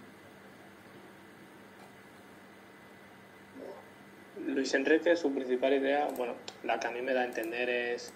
Luis 4.44 4.74
Enrique, 4.74 5.14
su 5.14 5.32
principal 5.32 5.74
idea, 5.74 6.08
bueno, 6.16 6.34
la 6.64 6.80
que 6.80 6.88
a 6.88 6.90
mí 6.90 7.02
me 7.02 7.14
da 7.14 7.20
a 7.20 7.26
entender 7.26 7.70
es 7.70 8.12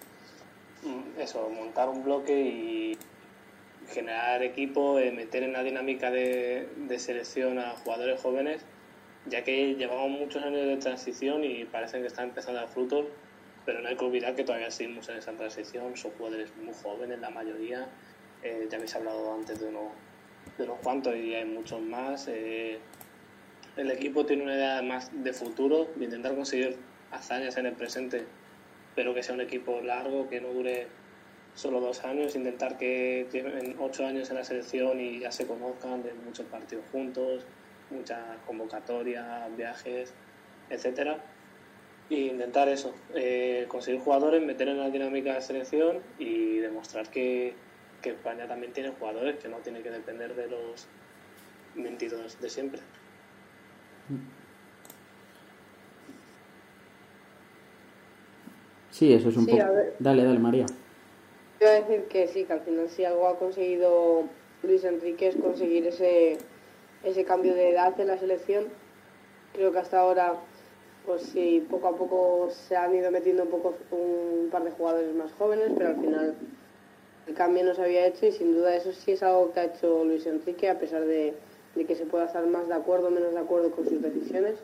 eso, 1.17 1.49
montar 1.49 1.87
un 1.87 2.03
bloque 2.03 2.37
y 2.37 2.97
generar 3.87 4.43
equipo, 4.43 4.99
eh, 4.99 5.13
meter 5.13 5.43
en 5.43 5.53
la 5.53 5.63
dinámica 5.63 6.11
de, 6.11 6.67
de, 6.75 6.99
selección 6.99 7.59
a 7.59 7.69
jugadores 7.69 8.19
jóvenes, 8.19 8.65
ya 9.25 9.45
que 9.45 9.75
llevamos 9.75 10.19
muchos 10.19 10.43
años 10.43 10.65
de 10.65 10.75
transición 10.75 11.45
y 11.45 11.63
parecen 11.63 12.01
que 12.01 12.07
están 12.07 12.27
empezando 12.27 12.59
a 12.59 12.63
dar 12.63 12.73
frutos, 12.73 13.05
pero 13.65 13.79
no 13.79 13.87
hay 13.87 13.95
que 13.95 14.03
olvidar 14.03 14.35
que 14.35 14.43
todavía 14.43 14.69
seguimos 14.69 15.07
en 15.07 15.15
esa 15.15 15.31
transición, 15.31 15.95
son 15.95 16.11
jugadores 16.17 16.51
muy 16.57 16.73
jóvenes 16.73 17.21
la 17.21 17.29
mayoría, 17.29 17.87
eh, 18.43 18.67
ya 18.69 18.77
habéis 18.77 18.95
hablado 18.95 19.33
antes 19.33 19.59
de, 19.59 19.67
uno, 19.67 19.91
de 20.57 20.63
unos 20.63 20.79
cuantos 20.79 21.15
y 21.15 21.33
hay 21.35 21.45
muchos 21.45 21.81
más. 21.81 22.27
Eh, 22.27 22.79
el 23.77 23.91
equipo 23.91 24.25
tiene 24.25 24.43
una 24.43 24.55
idea 24.55 24.81
más 24.81 25.11
de 25.23 25.33
futuro, 25.33 25.87
de 25.95 26.05
intentar 26.05 26.35
conseguir 26.35 26.77
hazañas 27.11 27.57
en 27.57 27.67
el 27.67 27.73
presente, 27.73 28.25
pero 28.95 29.13
que 29.13 29.23
sea 29.23 29.35
un 29.35 29.41
equipo 29.41 29.81
largo, 29.81 30.27
que 30.29 30.41
no 30.41 30.49
dure 30.49 30.87
solo 31.53 31.79
dos 31.79 32.03
años, 32.03 32.35
intentar 32.35 32.77
que 32.77 33.27
lleven 33.31 33.75
ocho 33.79 34.05
años 34.05 34.29
en 34.29 34.37
la 34.37 34.43
selección 34.43 34.99
y 34.99 35.19
ya 35.19 35.31
se 35.31 35.45
conozcan 35.45 36.03
de 36.03 36.13
muchos 36.13 36.45
partidos 36.47 36.85
juntos, 36.91 37.45
muchas 37.89 38.19
convocatorias, 38.45 39.55
viajes, 39.55 40.13
etcétera. 40.69 41.23
Y 42.09 42.29
intentar 42.29 42.67
eso, 42.67 42.93
eh, 43.15 43.65
conseguir 43.69 44.01
jugadores, 44.01 44.41
meter 44.41 44.67
en 44.67 44.79
la 44.79 44.89
dinámica 44.89 45.29
de 45.29 45.35
la 45.35 45.41
selección 45.41 45.99
y 46.19 46.57
demostrar 46.57 47.09
que, 47.09 47.53
que 48.01 48.11
España 48.11 48.47
también 48.47 48.73
tiene 48.73 48.91
jugadores, 48.91 49.37
que 49.37 49.47
no 49.47 49.57
tiene 49.57 49.81
que 49.81 49.91
depender 49.91 50.35
de 50.35 50.47
los 50.47 50.87
22 51.75 52.39
de 52.39 52.49
siempre. 52.49 52.81
Sí, 58.89 59.13
eso 59.13 59.29
es 59.29 59.37
un 59.37 59.45
Sí, 59.45 59.51
poco. 59.51 59.63
Dale, 59.99 60.23
dale, 60.23 60.39
María. 60.39 60.65
A 61.61 61.69
decir 61.69 62.05
que 62.05 62.27
sí, 62.27 62.45
que 62.45 62.53
al 62.53 62.61
final 62.61 62.89
si 62.89 63.05
algo 63.05 63.27
ha 63.27 63.37
conseguido 63.37 64.23
Luis 64.63 64.83
Enrique 64.83 65.27
es 65.27 65.35
conseguir 65.35 65.85
ese, 65.87 66.37
ese 67.03 67.23
cambio 67.23 67.53
de 67.53 67.69
edad 67.69 67.99
en 67.99 68.07
la 68.07 68.17
selección 68.17 68.65
Creo 69.53 69.71
que 69.71 69.79
hasta 69.79 69.99
ahora, 69.99 70.35
pues 71.05 71.23
sí, 71.23 71.65
poco 71.69 71.89
a 71.89 71.95
poco 71.95 72.49
se 72.51 72.75
han 72.75 72.95
ido 72.95 73.11
metiendo 73.11 73.43
un, 73.43 73.49
poco, 73.49 73.75
un 73.91 74.49
par 74.49 74.63
de 74.63 74.71
jugadores 74.71 75.13
más 75.13 75.31
jóvenes, 75.33 75.71
pero 75.77 75.89
al 75.89 75.97
final 75.97 76.35
el 77.31 77.37
cambio 77.37 77.63
no 77.63 77.73
se 77.73 77.81
había 77.81 78.05
hecho 78.07 78.25
y 78.25 78.33
sin 78.33 78.53
duda 78.53 78.75
eso 78.75 78.91
sí 78.91 79.13
es 79.13 79.23
algo 79.23 79.53
que 79.53 79.61
ha 79.61 79.63
hecho 79.65 80.03
Luis 80.03 80.25
Enrique, 80.25 80.69
a 80.69 80.77
pesar 80.77 81.05
de, 81.05 81.33
que 81.87 81.95
se 81.95 82.05
pueda 82.05 82.25
estar 82.25 82.45
más 82.45 82.67
de 82.67 82.73
acuerdo 82.73 83.07
o 83.07 83.09
menos 83.09 83.31
de 83.31 83.39
acuerdo 83.39 83.71
con 83.71 83.87
sus 83.87 84.01
decisiones. 84.01 84.55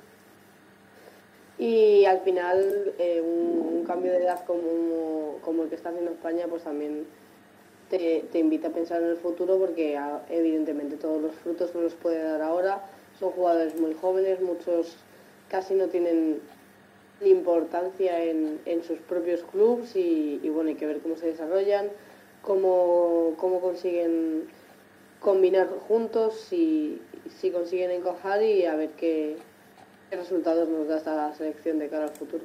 Y 1.58 2.04
al 2.04 2.20
final 2.20 2.94
eh, 3.00 3.22
un, 3.22 3.86
cambio 3.86 4.12
de 4.12 4.18
edad 4.18 4.44
como, 4.46 5.64
el 5.64 5.70
que 5.70 5.76
está 5.76 5.90
haciendo 5.90 6.12
España, 6.12 6.46
pues 6.50 6.64
también 6.64 7.06
te, 7.90 8.28
invita 8.34 8.68
a 8.68 8.72
pensar 8.72 9.02
en 9.02 9.12
el 9.12 9.18
futuro 9.18 9.58
porque 9.58 9.96
ah, 9.96 10.22
evidentemente 10.30 10.98
todos 10.98 11.22
los 11.22 11.36
frutos 11.36 11.74
no 11.74 11.82
los 11.82 11.94
puede 11.94 12.22
dar 12.22 12.42
ahora. 12.42 12.84
Son 13.18 13.32
jugadores 13.32 13.80
muy 13.80 13.94
jóvenes, 13.94 14.42
muchos 14.42 14.98
casi 15.48 15.74
no 15.74 15.88
tienen 15.88 16.42
importancia 17.22 18.22
en, 18.26 18.60
en 18.66 18.84
sus 18.84 19.00
propios 19.00 19.42
clubes 19.44 19.96
y, 19.96 20.42
y, 20.44 20.50
bueno, 20.50 20.70
hay 20.70 20.76
que 20.76 20.86
ver 20.86 21.00
cómo 21.00 21.16
se 21.16 21.28
desarrollan, 21.28 21.88
cómo, 22.42 23.34
cómo 23.38 23.62
consiguen 23.62 24.44
combinar 25.20 25.68
juntos, 25.88 26.36
si, 26.48 27.02
si 27.30 27.52
consiguen 27.52 27.92
encajar 27.92 28.42
y 28.44 28.66
a 28.66 28.76
ver 28.76 28.92
qué, 28.98 29.38
qué 30.10 30.16
resultados 30.16 30.70
nos 30.70 30.88
da 30.88 30.98
esta 30.98 31.34
selección 31.34 31.80
de 31.80 31.90
cara 31.90 32.06
al 32.06 32.12
futuro. 32.12 32.44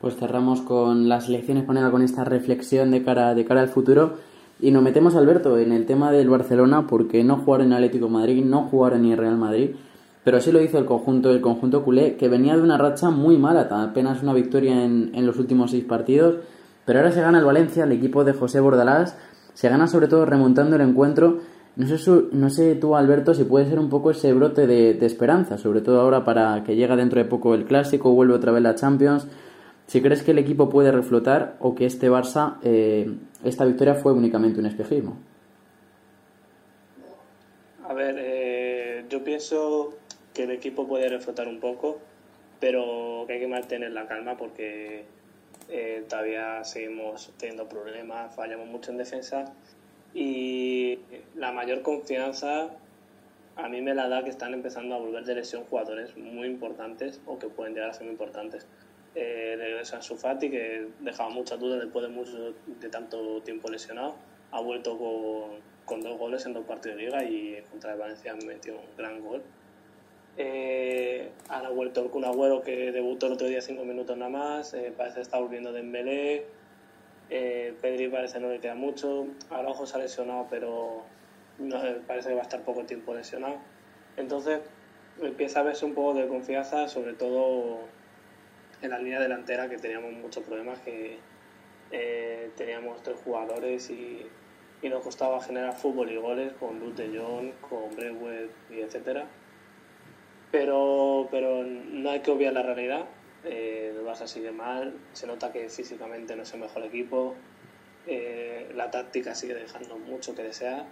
Pues 0.00 0.16
cerramos 0.16 0.62
con 0.62 1.08
la 1.08 1.20
selección 1.20 1.58
española 1.58 1.90
con 1.90 2.02
esta 2.02 2.24
reflexión 2.24 2.90
de 2.90 3.02
cara, 3.02 3.34
de 3.34 3.44
cara 3.44 3.62
al 3.62 3.68
futuro. 3.68 4.14
Y 4.60 4.70
nos 4.70 4.82
metemos, 4.82 5.14
Alberto, 5.14 5.58
en 5.58 5.72
el 5.72 5.86
tema 5.86 6.10
del 6.10 6.28
Barcelona, 6.28 6.86
porque 6.86 7.22
no 7.22 7.36
jugaron 7.36 7.68
en 7.68 7.72
Atlético 7.74 8.08
Madrid, 8.08 8.44
no 8.44 8.62
jugaron 8.64 9.02
ni 9.02 9.14
Real 9.14 9.36
Madrid, 9.36 9.70
pero 10.24 10.40
sí 10.40 10.50
lo 10.50 10.60
hizo 10.60 10.78
el 10.78 10.84
conjunto, 10.84 11.30
el 11.30 11.40
conjunto 11.40 11.84
culé, 11.84 12.16
que 12.16 12.28
venía 12.28 12.56
de 12.56 12.62
una 12.62 12.76
racha 12.76 13.10
muy 13.10 13.38
mala, 13.38 13.68
apenas 13.70 14.22
una 14.22 14.34
victoria 14.34 14.84
en, 14.84 15.12
en 15.14 15.26
los 15.26 15.38
últimos 15.38 15.70
seis 15.70 15.84
partidos, 15.84 16.36
pero 16.88 17.00
ahora 17.00 17.12
se 17.12 17.20
gana 17.20 17.38
el 17.38 17.44
Valencia, 17.44 17.84
el 17.84 17.92
equipo 17.92 18.24
de 18.24 18.32
José 18.32 18.60
Bordalás, 18.60 19.14
se 19.52 19.68
gana 19.68 19.88
sobre 19.88 20.08
todo 20.08 20.24
remontando 20.24 20.76
el 20.76 20.82
encuentro. 20.82 21.40
No 21.76 21.86
sé, 21.86 22.10
no 22.32 22.48
sé 22.48 22.76
tú, 22.76 22.96
Alberto, 22.96 23.34
si 23.34 23.44
puede 23.44 23.68
ser 23.68 23.78
un 23.78 23.90
poco 23.90 24.10
ese 24.10 24.32
brote 24.32 24.66
de, 24.66 24.94
de 24.94 25.04
esperanza, 25.04 25.58
sobre 25.58 25.82
todo 25.82 26.00
ahora 26.00 26.24
para 26.24 26.64
que 26.64 26.76
llega 26.76 26.96
dentro 26.96 27.22
de 27.22 27.28
poco 27.28 27.54
el 27.54 27.66
Clásico, 27.66 28.14
vuelve 28.14 28.32
otra 28.32 28.52
vez 28.52 28.62
la 28.62 28.74
Champions 28.74 29.28
si 29.86 30.00
crees 30.00 30.22
que 30.22 30.30
el 30.32 30.38
equipo 30.38 30.70
puede 30.70 30.90
reflotar 30.90 31.56
o 31.60 31.74
que 31.74 31.84
este 31.84 32.10
Barça, 32.10 32.58
eh, 32.62 33.10
esta 33.44 33.66
victoria 33.66 33.94
fue 33.94 34.12
únicamente 34.12 34.60
un 34.60 34.66
espejismo. 34.66 35.18
A 37.84 37.92
ver, 37.92 38.16
eh, 38.18 39.04
yo 39.10 39.22
pienso 39.24 39.94
que 40.32 40.44
el 40.44 40.52
equipo 40.52 40.86
puede 40.86 41.08
reflotar 41.08 41.48
un 41.48 41.58
poco, 41.60 42.00
pero 42.60 43.24
que 43.26 43.34
hay 43.34 43.40
que 43.40 43.48
mantener 43.48 43.92
la 43.92 44.06
calma 44.06 44.36
porque 44.36 45.06
eh, 45.68 46.04
todavía 46.08 46.64
seguimos 46.64 47.32
teniendo 47.38 47.68
problemas, 47.68 48.34
fallamos 48.34 48.68
mucho 48.68 48.90
en 48.90 48.98
defensa 48.98 49.52
y 50.14 50.98
la 51.34 51.52
mayor 51.52 51.82
confianza 51.82 52.70
a 53.56 53.68
mí 53.68 53.82
me 53.82 53.92
la 53.92 54.08
da 54.08 54.22
que 54.22 54.30
están 54.30 54.54
empezando 54.54 54.94
a 54.94 54.98
volver 54.98 55.24
de 55.24 55.34
lesión 55.34 55.64
jugadores 55.64 56.16
muy 56.16 56.46
importantes 56.46 57.20
o 57.26 57.38
que 57.38 57.48
pueden 57.48 57.74
llegar 57.74 57.90
a 57.90 57.92
ser 57.92 58.04
muy 58.04 58.12
importantes 58.12 58.66
eh, 59.14 59.56
de 59.58 59.84
Sansu 59.84 60.16
Fati, 60.16 60.48
que 60.48 60.86
dejaba 61.00 61.30
muchas 61.30 61.58
dudas 61.58 61.80
después 61.80 62.06
de, 62.06 62.08
mucho, 62.08 62.54
de 62.66 62.88
tanto 62.88 63.42
tiempo 63.42 63.68
lesionado. 63.68 64.14
Ha 64.52 64.60
vuelto 64.60 64.96
con, 64.96 65.58
con, 65.84 66.02
dos 66.02 66.16
goles 66.18 66.46
en 66.46 66.52
dos 66.52 66.64
partidos 66.66 66.98
de 66.98 67.04
liga 67.04 67.24
y 67.24 67.60
contra 67.70 67.94
el 67.94 67.98
Valencia 67.98 68.36
metió 68.46 68.74
un 68.74 68.96
gran 68.96 69.20
gol. 69.22 69.42
Eh, 70.40 71.32
ahora 71.48 71.68
ha 71.68 71.72
vuelto 71.72 72.00
el 72.00 72.10
Kun 72.10 72.24
Agüero, 72.24 72.62
que 72.62 72.92
debutó 72.92 73.26
el 73.26 73.32
otro 73.32 73.48
día 73.48 73.60
cinco 73.60 73.84
minutos 73.84 74.16
nada 74.16 74.30
más. 74.30 74.72
Eh, 74.72 74.92
parece 74.96 75.16
que 75.16 75.22
está 75.22 75.38
volviendo 75.38 75.72
de. 75.72 76.46
Eh, 77.30 77.74
Pedri 77.82 78.08
parece 78.08 78.38
no 78.40 78.48
le 78.48 78.60
queda 78.60 78.76
mucho. 78.76 79.26
Araujo 79.50 79.84
se 79.84 79.96
ha 79.96 80.00
lesionado, 80.00 80.46
pero 80.48 81.02
parece 82.06 82.28
que 82.28 82.34
va 82.34 82.40
a 82.40 82.44
estar 82.44 82.62
poco 82.62 82.84
tiempo 82.84 83.14
lesionado. 83.14 83.56
Entonces 84.16 84.60
empieza 85.20 85.60
a 85.60 85.62
verse 85.64 85.84
un 85.84 85.94
poco 85.94 86.14
de 86.14 86.28
confianza, 86.28 86.88
sobre 86.88 87.14
todo 87.14 87.80
en 88.80 88.90
la 88.90 88.98
línea 88.98 89.20
delantera 89.20 89.68
que 89.68 89.76
teníamos 89.76 90.12
muchos 90.12 90.44
problemas, 90.44 90.78
que 90.80 91.18
eh, 91.90 92.50
teníamos 92.56 93.02
tres 93.02 93.16
jugadores 93.24 93.90
y, 93.90 94.26
y, 94.82 94.88
nos 94.88 95.02
costaba 95.02 95.40
generar 95.42 95.74
fútbol 95.74 96.10
y 96.12 96.16
goles 96.16 96.52
con 96.54 96.78
Luz 96.78 96.94
de 96.96 97.18
Jong, 97.18 97.52
con 97.68 97.94
Brewer 97.96 98.50
y 98.70 98.80
etcétera. 98.80 99.26
Pero, 100.50 101.28
pero 101.30 101.64
no 101.64 102.10
hay 102.10 102.20
que 102.20 102.30
obviar 102.30 102.52
la 102.52 102.62
realidad. 102.62 103.06
Eh, 103.44 103.94
el 103.96 104.04
Barça 104.04 104.26
sigue 104.26 104.50
mal, 104.50 104.94
se 105.12 105.26
nota 105.26 105.52
que 105.52 105.68
físicamente 105.68 106.34
no 106.36 106.42
es 106.42 106.52
el 106.52 106.60
mejor 106.60 106.82
equipo, 106.84 107.34
eh, 108.06 108.70
la 108.74 108.90
táctica 108.90 109.34
sigue 109.34 109.54
dejando 109.54 109.98
mucho 109.98 110.34
que 110.34 110.42
desear. 110.42 110.86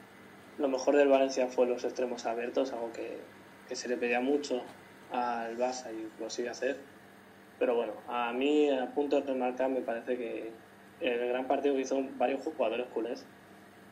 Lo 0.59 0.69
mejor 0.69 0.97
del 0.97 1.09
Valencia 1.09 1.49
fue 1.49 1.67
los 1.67 1.85
extremos 1.85 2.25
abiertos, 2.27 2.73
algo 2.73 2.93
que, 2.93 3.19
que 3.69 3.77
se 3.77 3.89
le 3.89 3.97
pedía 3.97 4.21
mucho 4.21 4.63
al 5.11 5.57
Barça 5.57 5.93
y 5.93 6.09
lo 6.21 6.31
sigue 6.31 6.51
hacer 6.51 6.79
pero 7.59 7.75
bueno, 7.75 7.95
a 8.09 8.33
mí, 8.33 8.71
a 8.71 8.87
punto 8.95 9.21
de 9.21 9.27
remarcar, 9.27 9.71
me 9.71 9.81
parece 9.81 10.17
que 10.17 10.51
el 11.01 11.29
gran 11.29 11.47
partido 11.47 11.75
que 11.75 11.83
hizo 11.83 12.03
varios 12.19 12.43
jugadores 12.43 12.87
culés, 12.89 13.25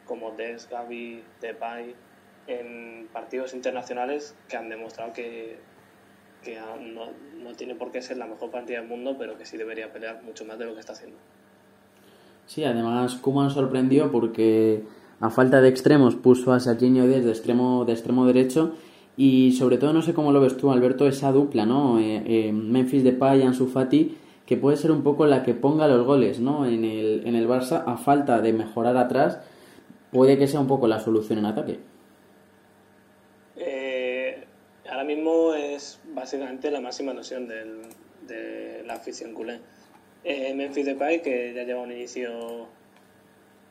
como 0.04 0.33
Des, 0.33 0.68
Gaby, 0.68 1.25
Depay, 1.40 1.94
en 2.46 3.08
partidos 3.12 3.54
internacionales 3.54 4.36
que 4.48 4.56
han 4.56 4.68
demostrado 4.68 5.12
que, 5.12 5.58
que 6.42 6.58
no, 6.58 7.06
no, 7.42 7.54
tiene 7.54 7.74
por 7.74 7.90
qué 7.90 8.02
ser 8.02 8.16
la 8.16 8.26
mejor 8.26 8.50
partida 8.50 8.80
del 8.80 8.88
mundo, 8.88 9.16
pero 9.18 9.38
que 9.38 9.46
sí 9.46 9.56
debería 9.56 9.92
pelear 9.92 10.22
mucho 10.22 10.44
más 10.44 10.58
de 10.58 10.66
lo 10.66 10.74
que 10.74 10.80
está 10.80 10.92
haciendo. 10.92 11.16
Sí, 12.46 12.64
además 12.64 13.14
Kuman 13.14 13.50
sorprendió 13.50 14.10
porque 14.10 14.82
a 15.20 15.30
falta 15.30 15.60
de 15.60 15.68
extremos 15.68 16.16
puso 16.16 16.52
a 16.52 16.60
Serginho 16.60 17.06
Des 17.06 17.24
de 17.24 17.30
extremo, 17.30 17.84
de 17.84 17.92
extremo 17.92 18.26
derecho 18.26 18.74
y 19.16 19.52
sobre 19.52 19.78
todo, 19.78 19.92
no 19.92 20.02
sé 20.02 20.12
cómo 20.12 20.32
lo 20.32 20.40
ves 20.40 20.56
tú, 20.56 20.72
Alberto, 20.72 21.06
esa 21.06 21.30
dupla, 21.30 21.64
¿no? 21.64 21.98
Eh, 22.00 22.22
eh, 22.26 22.52
Memphis 22.52 23.04
Depay 23.04 23.40
y 23.40 23.42
Ansu 23.42 23.68
Fati, 23.68 24.16
que 24.44 24.56
puede 24.56 24.76
ser 24.76 24.90
un 24.90 25.02
poco 25.02 25.26
la 25.26 25.42
que 25.42 25.54
ponga 25.54 25.86
los 25.86 26.04
goles, 26.04 26.40
¿no? 26.40 26.66
En 26.66 26.84
el, 26.84 27.22
en 27.24 27.36
el 27.36 27.48
Barça, 27.48 27.84
a 27.86 27.96
falta 27.96 28.40
de 28.40 28.52
mejorar 28.52 28.96
atrás, 28.96 29.38
puede 30.10 30.36
que 30.36 30.48
sea 30.48 30.60
un 30.60 30.66
poco 30.66 30.88
la 30.88 30.98
solución 30.98 31.38
en 31.38 31.46
ataque. 31.46 31.78
Eh, 33.56 34.44
ahora 35.04 35.16
mismo 35.16 35.52
es 35.52 36.00
básicamente 36.14 36.70
la 36.70 36.80
máxima 36.80 37.12
noción 37.12 37.46
del, 37.46 37.82
de 38.26 38.82
la 38.87 38.94
afición 38.94 39.34
culé. 39.34 39.61
Eh, 40.25 40.54
Memphis 40.54 40.87
Depay, 40.87 41.20
que 41.20 41.52
ya 41.52 41.64
lleva 41.64 41.82
un 41.82 41.92
inicio 41.92 42.68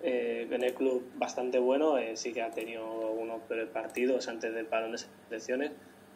eh, 0.03 0.47
en 0.51 0.63
el 0.63 0.75
club 0.75 1.09
bastante 1.15 1.57
bueno, 1.57 1.97
eh, 1.97 2.15
sí 2.17 2.33
que 2.33 2.43
ha 2.43 2.51
tenido 2.51 2.83
algunos 3.07 3.41
partidos 3.73 4.27
antes 4.27 4.53
del 4.53 4.67
parón 4.67 4.91
de 4.91 4.99
selecciones, 4.99 5.71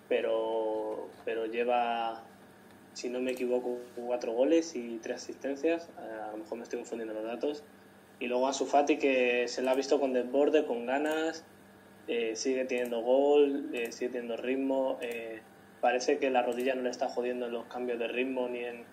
pero, 0.07 1.09
pero 1.25 1.47
lleva, 1.47 2.23
si 2.93 3.09
no 3.09 3.19
me 3.19 3.31
equivoco, 3.31 3.79
cuatro 3.95 4.33
goles 4.33 4.75
y 4.75 4.99
tres 5.01 5.23
asistencias, 5.23 5.89
eh, 5.97 6.21
a 6.27 6.31
lo 6.33 6.37
mejor 6.37 6.59
me 6.59 6.63
estoy 6.63 6.77
confundiendo 6.77 7.15
los 7.15 7.23
datos. 7.23 7.63
Y 8.19 8.27
luego 8.27 8.47
a 8.47 8.53
Sufati 8.53 8.97
que 8.97 9.47
se 9.47 9.63
la 9.63 9.71
ha 9.71 9.75
visto 9.75 9.99
con 9.99 10.13
desborde, 10.13 10.65
con 10.65 10.85
ganas, 10.85 11.43
eh, 12.07 12.35
sigue 12.35 12.65
teniendo 12.65 13.01
gol, 13.01 13.69
eh, 13.73 13.91
sigue 13.91 14.11
teniendo 14.11 14.37
ritmo. 14.37 14.99
parece 15.81 16.17
que 16.17 16.29
la 16.29 16.41
rodilla 16.41 16.75
no 16.75 16.81
le 16.81 16.89
está 16.89 17.07
jodiendo 17.07 17.47
en 17.47 17.53
los 17.53 17.65
cambios 17.65 17.99
de 17.99 18.07
ritmo 18.07 18.47
ni 18.49 18.63
en, 18.63 18.83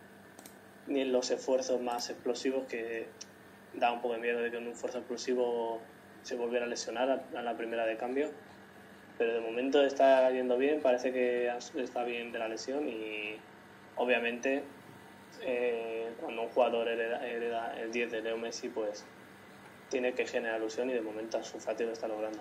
ni 0.87 1.01
en 1.01 1.13
los 1.13 1.31
esfuerzos 1.31 1.81
más 1.81 2.11
explosivos 2.11 2.67
que 2.67 3.07
da 3.75 3.93
un 3.93 4.01
poco 4.01 4.15
de 4.15 4.21
miedo 4.21 4.41
de 4.41 4.51
que 4.51 4.59
en 4.59 4.67
un 4.67 4.73
esfuerzo 4.73 4.99
explosivo 4.99 5.81
se 6.23 6.37
volviera 6.37 6.65
a 6.65 6.69
lesionar 6.69 7.25
a, 7.35 7.43
la 7.43 7.57
primera 7.57 7.87
de 7.87 7.97
cambio. 7.97 8.31
Pero 9.19 9.35
de 9.35 9.41
momento 9.41 9.85
está 9.85 10.31
yendo 10.31 10.57
bien, 10.57 10.81
parece 10.81 11.13
que 11.13 11.53
está 11.77 12.03
bien 12.05 12.33
de 12.33 12.39
la 12.39 12.49
lesión 12.49 12.89
y 12.89 13.37
obviamente 13.97 14.65
eh, 15.43 16.13
cuando 16.21 16.43
un 16.43 16.49
jugador 16.49 16.89
hereda, 16.89 17.25
hereda, 17.27 17.81
el 17.81 17.93
10 17.93 18.11
de 18.11 18.23
Leo 18.23 18.37
Messi, 18.37 18.69
pues 18.69 19.05
tiene 19.89 20.15
que 20.15 20.27
generar 20.27 20.59
ilusión 20.59 20.91
y 20.91 20.95
de 20.95 21.01
momento 21.01 21.43
su 21.45 21.61
Fati 21.61 21.85
lo 21.85 21.93
está 21.93 22.09
logrando. 22.09 22.41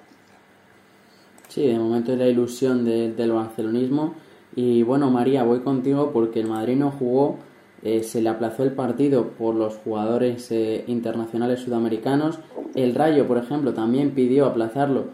Sí, 1.53 1.67
de 1.67 1.77
momento 1.77 2.13
es 2.13 2.17
la 2.17 2.27
ilusión 2.27 2.83
de, 2.83 3.13
del 3.13 3.31
barcelonismo. 3.31 4.15
Y 4.55 4.81
bueno, 4.81 5.11
María, 5.11 5.43
voy 5.43 5.59
contigo 5.59 6.09
porque 6.11 6.39
el 6.39 6.47
Madrid 6.47 6.77
no 6.77 6.89
jugó 6.89 7.37
eh, 7.83 8.01
se 8.01 8.21
le 8.23 8.29
aplazó 8.29 8.63
el 8.63 8.71
partido 8.71 9.31
por 9.31 9.53
los 9.53 9.75
jugadores 9.75 10.49
eh, 10.51 10.83
internacionales 10.87 11.59
sudamericanos. 11.59 12.39
El 12.73 12.95
Rayo, 12.95 13.27
por 13.27 13.37
ejemplo, 13.37 13.73
también 13.73 14.15
pidió 14.15 14.47
aplazarlo 14.47 15.07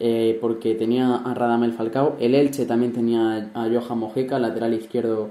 eh, 0.00 0.38
porque 0.40 0.74
tenía 0.74 1.16
a 1.16 1.34
Radamel 1.34 1.74
Falcao. 1.74 2.16
El 2.18 2.34
Elche 2.34 2.64
también 2.64 2.94
tenía 2.94 3.50
a 3.52 3.68
Johan 3.68 3.98
Mojica, 3.98 4.38
lateral 4.38 4.72
izquierdo. 4.72 5.28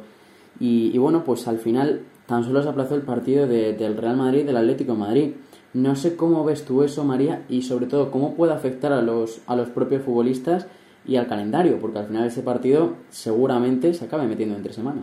Y, 0.59 0.91
y, 0.93 0.97
bueno, 0.99 1.23
pues 1.23 1.47
al 1.47 1.57
final 1.57 2.01
tan 2.27 2.43
solo 2.43 2.61
se 2.61 2.69
aplazó 2.69 2.93
el 2.93 3.01
partido 3.01 3.47
de, 3.47 3.73
del 3.73 3.97
Real 3.97 4.17
Madrid 4.17 4.45
del 4.45 4.57
Atlético 4.57 4.93
Madrid. 4.93 5.31
No 5.73 5.95
sé 5.95 6.15
cómo 6.15 6.43
ves 6.43 6.65
tú 6.65 6.83
eso, 6.83 7.03
María, 7.03 7.43
y 7.49 7.63
sobre 7.63 7.87
todo 7.87 8.11
cómo 8.11 8.35
puede 8.35 8.53
afectar 8.53 8.93
a 8.93 9.01
los, 9.01 9.41
a 9.47 9.55
los 9.55 9.69
propios 9.69 10.03
futbolistas 10.03 10.67
y 11.05 11.15
al 11.15 11.27
calendario, 11.27 11.79
porque 11.79 11.99
al 11.99 12.07
final 12.07 12.27
ese 12.27 12.41
partido 12.41 12.93
seguramente 13.09 13.93
se 13.93 14.05
acabe 14.05 14.27
metiendo 14.27 14.55
entre 14.55 14.73
semana. 14.73 15.01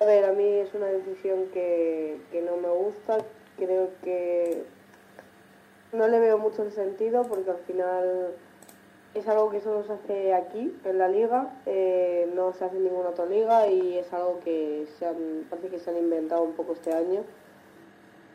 A 0.00 0.04
ver, 0.04 0.24
a 0.24 0.32
mí 0.32 0.44
es 0.44 0.74
una 0.74 0.86
decisión 0.86 1.46
que, 1.52 2.18
que 2.32 2.42
no 2.42 2.56
me 2.56 2.68
gusta. 2.68 3.18
Creo 3.56 3.90
que 4.02 4.64
no 5.92 6.08
le 6.08 6.18
veo 6.18 6.38
mucho 6.38 6.64
el 6.64 6.72
sentido 6.72 7.22
porque 7.22 7.50
al 7.50 7.58
final 7.58 8.34
es 9.14 9.28
algo 9.28 9.50
que 9.50 9.60
solo 9.60 9.84
se 9.84 9.92
hace 9.92 10.34
aquí, 10.34 10.76
en 10.84 10.98
la 10.98 11.08
liga, 11.08 11.60
eh, 11.66 12.28
no 12.34 12.52
se 12.52 12.64
hace 12.64 12.76
en 12.76 12.84
ninguna 12.84 13.10
otra 13.10 13.26
liga 13.26 13.68
y 13.68 13.96
es 13.96 14.12
algo 14.12 14.40
que 14.44 14.86
se 14.98 15.06
han, 15.06 15.46
parece 15.48 15.68
que 15.68 15.78
se 15.78 15.90
han 15.90 15.96
inventado 15.96 16.42
un 16.42 16.54
poco 16.54 16.72
este 16.72 16.92
año. 16.92 17.22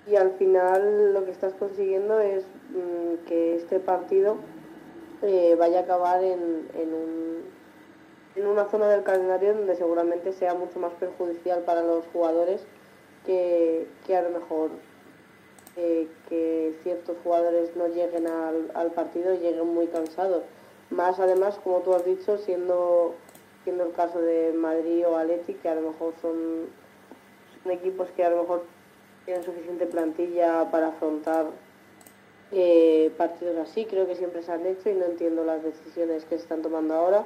Y 0.09 0.15
al 0.15 0.31
final 0.31 1.13
lo 1.13 1.25
que 1.25 1.31
estás 1.31 1.53
consiguiendo 1.53 2.19
es 2.19 2.43
mm, 2.69 3.25
que 3.27 3.55
este 3.55 3.79
partido 3.79 4.37
eh, 5.21 5.55
vaya 5.59 5.79
a 5.79 5.83
acabar 5.83 6.23
en, 6.23 6.67
en, 6.73 6.93
un, 6.93 7.43
en 8.35 8.47
una 8.47 8.65
zona 8.69 8.89
del 8.89 9.03
calendario 9.03 9.53
donde 9.53 9.75
seguramente 9.75 10.33
sea 10.33 10.55
mucho 10.55 10.79
más 10.79 10.93
perjudicial 10.93 11.61
para 11.61 11.83
los 11.83 12.05
jugadores 12.07 12.65
que, 13.25 13.87
que 14.07 14.15
a 14.15 14.21
lo 14.21 14.31
mejor 14.31 14.71
eh, 15.75 16.07
que 16.27 16.75
ciertos 16.83 17.15
jugadores 17.23 17.75
no 17.75 17.87
lleguen 17.87 18.27
al, 18.27 18.91
partido 18.91 19.33
y 19.33 19.37
lleguen 19.37 19.67
muy 19.67 19.87
cansados. 19.87 20.43
Más 20.89 21.19
además, 21.19 21.59
como 21.63 21.79
tú 21.79 21.93
has 21.93 22.03
dicho, 22.03 22.37
siendo, 22.37 23.13
siendo 23.63 23.85
el 23.85 23.93
caso 23.93 24.19
de 24.19 24.53
Madrid 24.53 25.07
o 25.07 25.15
Atleti, 25.15 25.53
que 25.53 25.69
a 25.69 25.75
lo 25.75 25.81
mejor 25.91 26.13
son 26.21 26.67
equipos 27.69 28.09
que 28.15 28.23
a 28.23 28.29
lo 28.31 28.41
mejor 28.41 28.63
tienen 29.25 29.43
suficiente 29.43 29.85
plantilla 29.85 30.69
para 30.71 30.89
afrontar 30.89 31.47
eh, 32.51 33.11
partidos 33.17 33.57
así, 33.57 33.85
creo 33.85 34.07
que 34.07 34.15
siempre 34.15 34.41
se 34.41 34.51
han 34.51 34.65
hecho 34.65 34.89
y 34.89 34.93
no 34.93 35.05
entiendo 35.05 35.43
las 35.43 35.61
decisiones 35.63 36.25
que 36.25 36.37
se 36.37 36.43
están 36.43 36.61
tomando 36.61 36.95
ahora. 36.95 37.25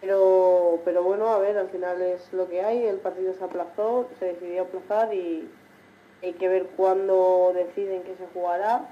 Pero, 0.00 0.80
pero 0.84 1.02
bueno, 1.02 1.28
a 1.28 1.38
ver, 1.38 1.58
al 1.58 1.68
final 1.68 2.00
es 2.00 2.32
lo 2.32 2.48
que 2.48 2.62
hay, 2.62 2.84
el 2.86 2.96
partido 2.96 3.34
se 3.34 3.44
aplazó, 3.44 4.08
se 4.18 4.26
decidió 4.26 4.62
aplazar 4.62 5.12
y 5.14 5.48
hay 6.22 6.32
que 6.34 6.48
ver 6.48 6.66
cuándo 6.76 7.52
deciden 7.54 8.02
que 8.02 8.16
se 8.16 8.26
jugará, 8.32 8.88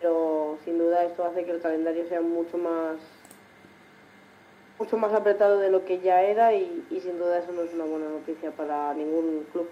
pero 0.00 0.58
sin 0.64 0.78
duda 0.78 1.04
esto 1.04 1.24
hace 1.24 1.44
que 1.44 1.52
el 1.52 1.60
calendario 1.60 2.06
sea 2.08 2.20
mucho 2.20 2.58
más 2.58 2.96
mucho 4.78 4.96
más 4.96 5.12
apretado 5.12 5.58
de 5.58 5.70
lo 5.70 5.84
que 5.84 5.98
ya 6.00 6.22
era 6.22 6.54
y, 6.54 6.86
y 6.90 7.00
sin 7.00 7.18
duda 7.18 7.38
eso 7.38 7.50
no 7.52 7.62
es 7.62 7.74
una 7.74 7.84
buena 7.84 8.08
noticia 8.08 8.52
para 8.52 8.94
ningún 8.94 9.44
club. 9.52 9.68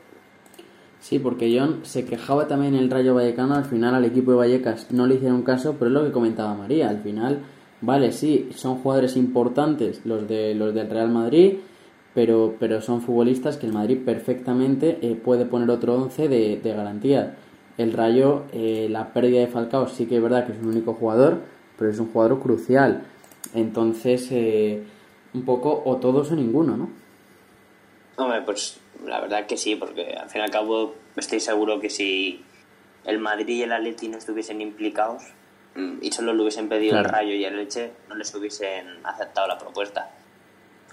Sí, 1.06 1.20
porque 1.20 1.56
John 1.56 1.82
se 1.84 2.04
quejaba 2.04 2.48
también 2.48 2.74
el 2.74 2.90
Rayo 2.90 3.14
Vallecano, 3.14 3.54
al 3.54 3.64
final 3.64 3.94
al 3.94 4.04
equipo 4.04 4.32
de 4.32 4.38
Vallecas 4.38 4.90
no 4.90 5.06
le 5.06 5.14
hicieron 5.14 5.42
caso, 5.42 5.76
pero 5.78 5.86
es 5.86 5.92
lo 5.92 6.04
que 6.04 6.10
comentaba 6.10 6.56
María, 6.56 6.88
al 6.88 6.98
final, 6.98 7.42
vale, 7.80 8.10
sí, 8.10 8.48
son 8.56 8.78
jugadores 8.78 9.16
importantes 9.16 10.00
los 10.04 10.26
de 10.26 10.56
los 10.56 10.74
del 10.74 10.90
Real 10.90 11.10
Madrid, 11.10 11.58
pero, 12.12 12.56
pero 12.58 12.80
son 12.80 13.02
futbolistas 13.02 13.56
que 13.56 13.66
el 13.66 13.72
Madrid 13.72 14.00
perfectamente 14.04 14.98
eh, 15.00 15.14
puede 15.14 15.46
poner 15.46 15.70
otro 15.70 15.94
11 15.94 16.26
de, 16.26 16.60
de 16.60 16.72
garantía. 16.72 17.36
El 17.78 17.92
Rayo, 17.92 18.42
eh, 18.52 18.88
la 18.90 19.12
pérdida 19.12 19.38
de 19.38 19.46
Falcao 19.46 19.86
sí 19.86 20.06
que 20.06 20.16
es 20.16 20.22
verdad 20.22 20.44
que 20.44 20.54
es 20.54 20.58
un 20.58 20.70
único 20.70 20.94
jugador, 20.94 21.38
pero 21.78 21.88
es 21.88 22.00
un 22.00 22.08
jugador 22.08 22.40
crucial. 22.40 23.04
Entonces, 23.54 24.26
eh, 24.32 24.82
un 25.34 25.42
poco 25.42 25.84
o 25.84 25.98
todos 25.98 26.32
o 26.32 26.34
ninguno, 26.34 26.76
¿no? 26.76 27.05
Hombre, 28.16 28.42
pues 28.42 28.78
la 29.04 29.20
verdad 29.20 29.46
que 29.46 29.56
sí, 29.56 29.76
porque 29.76 30.14
al 30.14 30.30
fin 30.30 30.40
y 30.40 30.44
al 30.44 30.50
cabo 30.50 30.94
estoy 31.16 31.40
seguro 31.40 31.80
que 31.80 31.90
si 31.90 32.42
el 33.04 33.18
Madrid 33.18 33.48
y 33.48 33.62
el 33.62 33.72
Atleti 33.72 34.08
no 34.08 34.16
estuviesen 34.18 34.60
implicados 34.60 35.22
mm, 35.74 35.98
y 36.00 36.12
solo 36.12 36.32
le 36.32 36.40
hubiesen 36.42 36.68
pedido 36.68 36.92
Claro. 36.92 37.08
el 37.08 37.12
Rayo 37.12 37.34
y 37.34 37.44
el 37.44 37.56
Leche, 37.56 37.92
no 38.08 38.14
les 38.14 38.34
hubiesen 38.34 38.86
aceptado 39.04 39.46
la 39.46 39.58
propuesta. 39.58 40.10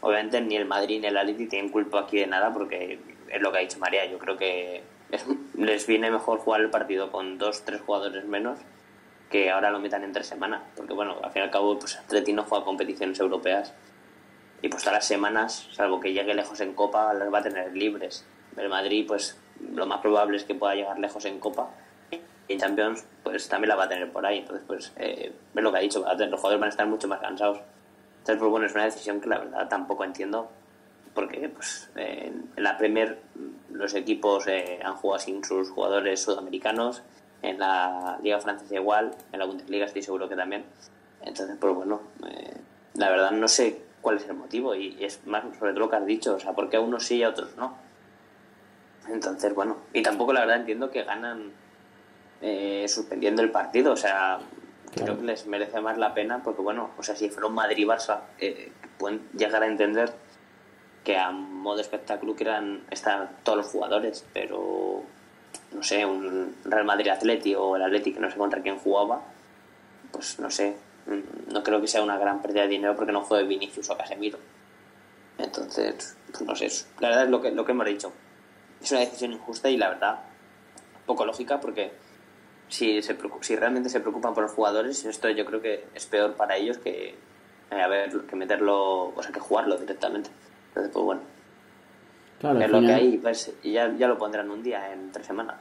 Obviamente 0.01 0.41
ni 0.41 0.57
el 0.57 0.65
Madrid 0.65 0.99
ni 0.99 1.07
el 1.07 1.17
Atleti 1.17 1.47
tienen 1.47 1.71
culpa 1.71 2.01
aquí 2.01 2.19
de 2.19 2.27
nada 2.27 2.51
porque 2.53 2.99
es 3.29 3.41
lo 3.41 3.51
que 3.51 3.57
ha 3.57 3.61
dicho 3.61 3.79
María. 3.79 4.05
Yo 4.05 4.17
creo 4.19 4.35
que 4.37 4.83
es- 5.11 5.25
les 5.55 5.87
viene 5.87 6.11
mejor 6.11 6.39
jugar 6.39 6.59
el 6.59 6.69
partido 6.69 7.09
con 7.11 7.37
dos, 7.37 7.63
tres 7.63 7.79
jugadores 7.81 8.25
menos 8.25 8.59
que 9.31 9.49
ahora 9.49 9.71
lo 9.71 9.79
metan 9.79 10.03
entre 10.03 10.25
semana. 10.25 10.61
Porque 10.75 10.91
bueno, 10.93 11.15
al 11.23 11.31
fin 11.31 11.41
y 11.41 11.45
al 11.45 11.51
cabo 11.51 11.79
pues 11.79 11.95
Atleti 11.95 12.33
no 12.33 12.43
juega 12.43 12.65
competiciones 12.65 13.17
europeas 13.21 13.73
y 14.63 14.69
pues 14.69 14.81
todas 14.81 14.99
las 14.99 15.05
semanas, 15.05 15.67
salvo 15.73 15.99
que 15.99 16.13
llegue 16.13 16.33
lejos 16.33 16.61
en 16.61 16.73
Copa, 16.73 17.13
las 17.13 17.31
va 17.31 17.39
a 17.39 17.43
tener 17.43 17.75
libres. 17.75 18.25
El 18.55 18.69
Madrid, 18.69 19.05
pues 19.05 19.37
lo 19.59 19.85
más 19.85 19.99
probable 19.99 20.37
es 20.37 20.45
que 20.45 20.55
pueda 20.55 20.73
llegar 20.73 20.97
lejos 20.97 21.25
en 21.25 21.37
Copa 21.37 21.69
y 22.47 22.53
en 22.53 22.59
Champions, 22.59 23.05
pues 23.23 23.49
también 23.49 23.69
la 23.69 23.75
va 23.75 23.83
a 23.83 23.89
tener 23.89 24.09
por 24.09 24.25
ahí. 24.25 24.37
Entonces, 24.37 24.63
pues 24.65 24.93
eh, 24.95 25.33
lo 25.53 25.69
que 25.69 25.77
ha 25.77 25.81
dicho, 25.81 25.99
los 25.99 26.39
jugadores 26.39 26.59
van 26.61 26.63
a 26.63 26.69
estar 26.69 26.87
mucho 26.87 27.09
más 27.09 27.19
cansados. 27.19 27.59
Entonces, 28.19 28.39
pues 28.39 28.49
bueno, 28.49 28.65
es 28.65 28.73
una 28.73 28.85
decisión 28.85 29.19
que 29.19 29.27
la 29.27 29.39
verdad 29.39 29.67
tampoco 29.67 30.05
entiendo 30.05 30.49
porque 31.13 31.49
pues 31.49 31.89
eh, 31.97 32.31
en 32.55 32.63
la 32.63 32.77
Premier 32.77 33.19
los 33.69 33.93
equipos 33.95 34.47
eh, 34.47 34.79
han 34.81 34.95
jugado 34.95 35.19
sin 35.19 35.43
sus 35.43 35.71
jugadores 35.71 36.23
sudamericanos, 36.23 37.03
en 37.41 37.59
la 37.59 38.17
Liga 38.23 38.39
Francesa 38.39 38.75
igual, 38.75 39.13
en 39.33 39.39
la 39.39 39.45
Bundesliga 39.45 39.85
estoy 39.85 40.03
seguro 40.03 40.29
que 40.29 40.37
también. 40.37 40.63
Entonces, 41.21 41.57
pues 41.59 41.75
bueno, 41.75 42.01
eh, 42.29 42.55
la 42.95 43.09
verdad 43.09 43.31
no 43.31 43.49
sé 43.49 43.92
cuál 44.03 44.17
es 44.17 44.27
el 44.27 44.35
motivo 44.35 44.75
y, 44.75 45.03
es 45.03 45.25
más 45.25 45.43
sobre 45.57 45.71
todo 45.71 45.79
lo 45.85 45.89
que 45.89 45.95
has 45.95 46.05
dicho, 46.05 46.35
o 46.35 46.39
sea, 46.39 46.53
por 46.53 46.69
qué 46.69 46.77
a 46.77 46.81
unos 46.81 47.03
sí 47.05 47.15
y 47.15 47.23
a 47.23 47.29
otros 47.29 47.57
no. 47.57 47.75
Entonces, 49.09 49.55
bueno, 49.55 49.77
y 49.93 50.03
tampoco 50.03 50.31
la 50.33 50.41
verdad 50.41 50.57
entiendo 50.57 50.91
que 50.91 51.03
ganan 51.03 51.51
eh, 52.41 52.85
suspendiendo 52.87 53.41
el 53.41 53.49
partido, 53.49 53.93
o 53.93 53.97
sea, 53.97 54.39
Claro. 54.93 55.13
creo 55.13 55.17
que 55.21 55.25
les 55.25 55.47
merece 55.47 55.81
más 55.81 55.97
la 55.97 56.13
pena 56.13 56.43
porque, 56.43 56.61
bueno, 56.61 56.91
o 56.97 57.03
sea, 57.03 57.15
si 57.15 57.29
fuera 57.29 57.47
un 57.47 57.55
Madrid-Barça, 57.55 58.19
eh, 58.39 58.71
pueden 58.99 59.27
llegar 59.35 59.63
a 59.63 59.67
entender 59.67 60.13
que 61.03 61.17
a 61.17 61.31
modo 61.31 61.81
espectáculo 61.81 62.35
quieran 62.35 62.83
estar 62.91 63.31
todos 63.43 63.57
los 63.57 63.67
jugadores, 63.67 64.23
pero 64.33 65.01
no 65.71 65.83
sé, 65.83 66.05
un 66.05 66.55
Real 66.63 66.85
Madrid 66.85 67.09
Atleti 67.09 67.55
o 67.55 67.75
el 67.75 67.81
Atleti 67.81 68.13
que 68.13 68.19
no 68.19 68.29
sé 68.29 68.37
contra 68.37 68.61
quién 68.61 68.77
jugaba, 68.77 69.23
pues 70.11 70.39
no 70.39 70.51
sé, 70.51 70.75
no 71.05 71.63
creo 71.63 71.81
que 71.81 71.87
sea 71.87 72.01
una 72.03 72.17
gran 72.17 72.41
pérdida 72.41 72.63
de 72.63 72.69
dinero 72.69 72.95
porque 72.95 73.11
no 73.11 73.21
juegue 73.21 73.47
Vinicius 73.47 73.89
o 73.89 73.97
Casemiro. 73.97 74.39
Entonces, 75.37 76.17
pues 76.31 76.41
no 76.41 76.55
sé, 76.55 76.69
la 76.99 77.09
verdad 77.09 77.25
es 77.25 77.29
lo 77.29 77.41
que, 77.41 77.51
lo 77.51 77.65
que 77.65 77.71
hemos 77.71 77.85
dicho. 77.85 78.13
Es 78.81 78.91
una 78.91 79.01
decisión 79.01 79.31
injusta 79.33 79.69
y 79.69 79.77
la 79.77 79.89
verdad 79.89 80.19
poco 81.05 81.25
lógica 81.25 81.59
porque 81.59 81.91
si, 82.69 83.01
se, 83.01 83.17
si 83.41 83.55
realmente 83.55 83.89
se 83.89 83.99
preocupan 83.99 84.33
por 84.33 84.43
los 84.43 84.51
jugadores, 84.51 85.03
esto 85.05 85.29
yo 85.29 85.45
creo 85.45 85.61
que 85.61 85.85
es 85.93 86.05
peor 86.05 86.35
para 86.35 86.55
ellos 86.57 86.77
que, 86.77 87.15
eh, 87.71 87.81
a 87.81 87.87
ver, 87.87 88.21
que 88.21 88.35
meterlo, 88.35 89.13
o 89.15 89.23
sea, 89.23 89.31
que 89.31 89.39
jugarlo 89.39 89.77
directamente. 89.77 90.29
Entonces, 90.69 90.91
pues 90.93 91.05
bueno, 91.05 91.21
Claro, 92.39 92.59
es 92.59 92.69
lo 92.69 92.81
que 92.81 92.93
hay 92.93 93.17
pues, 93.17 93.53
ya 93.63 93.87
lo 93.87 94.17
pondrán 94.17 94.49
un 94.49 94.63
día, 94.63 94.91
en 94.91 95.11
tres 95.11 95.25
semanas. 95.25 95.55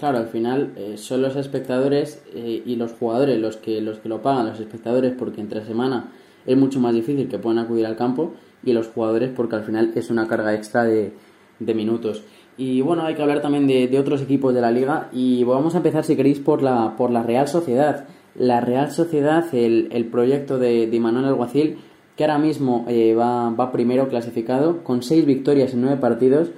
Claro, 0.00 0.16
al 0.16 0.28
final 0.28 0.72
eh, 0.76 0.96
son 0.96 1.20
los 1.20 1.36
espectadores 1.36 2.22
eh, 2.34 2.62
y 2.64 2.76
los 2.76 2.92
jugadores 2.92 3.38
los 3.38 3.58
que 3.58 3.82
los 3.82 3.98
que 3.98 4.08
lo 4.08 4.22
pagan, 4.22 4.46
los 4.46 4.58
espectadores 4.58 5.12
porque 5.12 5.42
entre 5.42 5.62
semana 5.62 6.10
es 6.46 6.56
mucho 6.56 6.80
más 6.80 6.94
difícil 6.94 7.28
que 7.28 7.38
puedan 7.38 7.58
acudir 7.58 7.84
al 7.84 7.96
campo 7.96 8.32
y 8.64 8.72
los 8.72 8.88
jugadores 8.88 9.30
porque 9.36 9.56
al 9.56 9.62
final 9.62 9.92
es 9.94 10.08
una 10.08 10.26
carga 10.26 10.54
extra 10.54 10.84
de, 10.84 11.12
de 11.58 11.74
minutos. 11.74 12.22
Y 12.56 12.80
bueno, 12.80 13.02
hay 13.02 13.14
que 13.14 13.20
hablar 13.20 13.42
también 13.42 13.66
de, 13.66 13.98
otros 13.98 14.22
equipos 14.22 14.54
de 14.54 14.62
la 14.62 14.70
liga 14.70 15.10
y 15.12 15.44
vamos 15.44 15.74
a 15.74 15.78
empezar 15.78 16.02
si 16.04 16.16
queréis 16.16 16.40
por 16.40 16.62
la, 16.62 16.96
por 16.96 17.10
la 17.10 17.22
Real 17.22 17.46
Sociedad. 17.46 18.06
La 18.34 18.62
Real 18.62 18.90
Sociedad, 18.90 19.54
el, 19.54 19.88
el 19.92 20.06
proyecto 20.06 20.58
de, 20.58 20.86
de 20.86 21.00
Manuel 21.00 21.26
Alguacil, 21.26 21.76
que 22.16 22.24
ahora 22.24 22.38
mismo 22.38 22.86
eh, 22.88 23.14
va, 23.14 23.50
va 23.50 23.70
primero 23.70 24.08
clasificado 24.08 24.82
con 24.82 25.02
seis 25.02 25.26
victorias 25.26 25.74
en 25.74 25.82
nueve 25.82 25.98
partidos. 25.98 26.52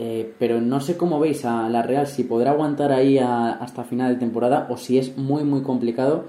Eh, 0.00 0.32
pero 0.38 0.60
no 0.60 0.80
sé 0.80 0.96
cómo 0.96 1.18
veis 1.18 1.44
a 1.44 1.68
la 1.68 1.82
Real, 1.82 2.06
si 2.06 2.22
podrá 2.24 2.52
aguantar 2.52 2.92
ahí 2.92 3.18
a- 3.18 3.50
hasta 3.52 3.82
final 3.84 4.12
de 4.14 4.20
temporada 4.20 4.68
o 4.70 4.76
si 4.76 4.96
es 4.98 5.16
muy 5.18 5.42
muy 5.44 5.62
complicado. 5.62 6.26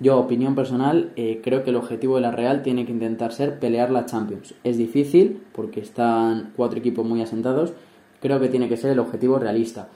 Yo, 0.00 0.18
opinión 0.18 0.54
personal, 0.54 1.10
eh, 1.16 1.40
creo 1.44 1.62
que 1.62 1.68
el 1.70 1.76
objetivo 1.76 2.14
de 2.16 2.22
la 2.22 2.30
Real 2.30 2.62
tiene 2.62 2.86
que 2.86 2.92
intentar 2.92 3.32
ser 3.34 3.58
pelear 3.58 3.90
la 3.90 4.06
Champions. 4.06 4.54
Es 4.64 4.78
difícil 4.78 5.42
porque 5.52 5.80
están 5.80 6.52
cuatro 6.56 6.78
equipos 6.78 7.04
muy 7.06 7.20
asentados. 7.20 7.74
Creo 8.22 8.40
que 8.40 8.48
tiene 8.48 8.68
que 8.70 8.78
ser 8.78 8.90
el 8.92 8.98
objetivo 8.98 9.38
realista. 9.38 9.88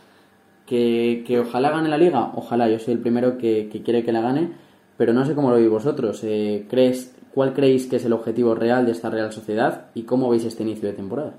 Que, 0.66 1.24
que 1.26 1.40
ojalá 1.40 1.70
gane 1.70 1.88
la 1.90 1.98
liga, 1.98 2.32
ojalá, 2.36 2.68
yo 2.70 2.78
soy 2.78 2.94
el 2.94 3.00
primero 3.00 3.36
que, 3.38 3.68
que 3.70 3.82
quiere 3.82 4.02
que 4.02 4.12
la 4.12 4.22
gane, 4.22 4.50
pero 4.96 5.12
no 5.12 5.24
sé 5.26 5.34
cómo 5.34 5.50
lo 5.50 5.56
veis 5.56 5.68
vosotros. 5.70 6.20
Eh, 6.24 6.66
¿crees, 6.70 7.14
¿Cuál 7.34 7.52
creéis 7.54 7.86
que 7.86 7.96
es 7.96 8.04
el 8.04 8.12
objetivo 8.14 8.54
real 8.54 8.86
de 8.86 8.92
esta 8.92 9.10
Real 9.10 9.32
Sociedad 9.32 9.86
y 9.94 10.02
cómo 10.02 10.30
veis 10.30 10.44
este 10.44 10.62
inicio 10.62 10.88
de 10.88 10.94
temporada? 10.94 11.34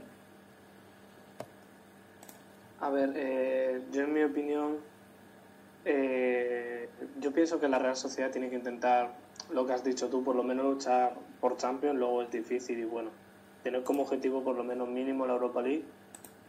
A 2.85 2.91
ver, 2.91 3.13
eh, 3.15 3.81
yo 3.91 4.03
en 4.03 4.13
mi 4.13 4.21
opinión, 4.21 4.77
eh, 5.85 6.87
yo 7.19 7.33
pienso 7.33 7.59
que 7.59 7.67
la 7.67 7.79
Real 7.79 7.95
Sociedad 7.95 8.29
tiene 8.29 8.47
que 8.47 8.57
intentar, 8.57 9.15
lo 9.49 9.65
que 9.65 9.73
has 9.73 9.83
dicho 9.83 10.07
tú, 10.07 10.23
por 10.23 10.35
lo 10.35 10.43
menos 10.43 10.65
luchar 10.65 11.15
por 11.41 11.57
Champions, 11.57 11.97
luego 11.97 12.21
es 12.21 12.29
difícil 12.29 12.77
y 12.77 12.83
bueno, 12.83 13.09
tener 13.63 13.81
como 13.81 14.03
objetivo 14.03 14.43
por 14.43 14.55
lo 14.55 14.63
menos 14.63 14.87
mínimo 14.87 15.25
la 15.25 15.33
Europa 15.33 15.63
League 15.63 15.83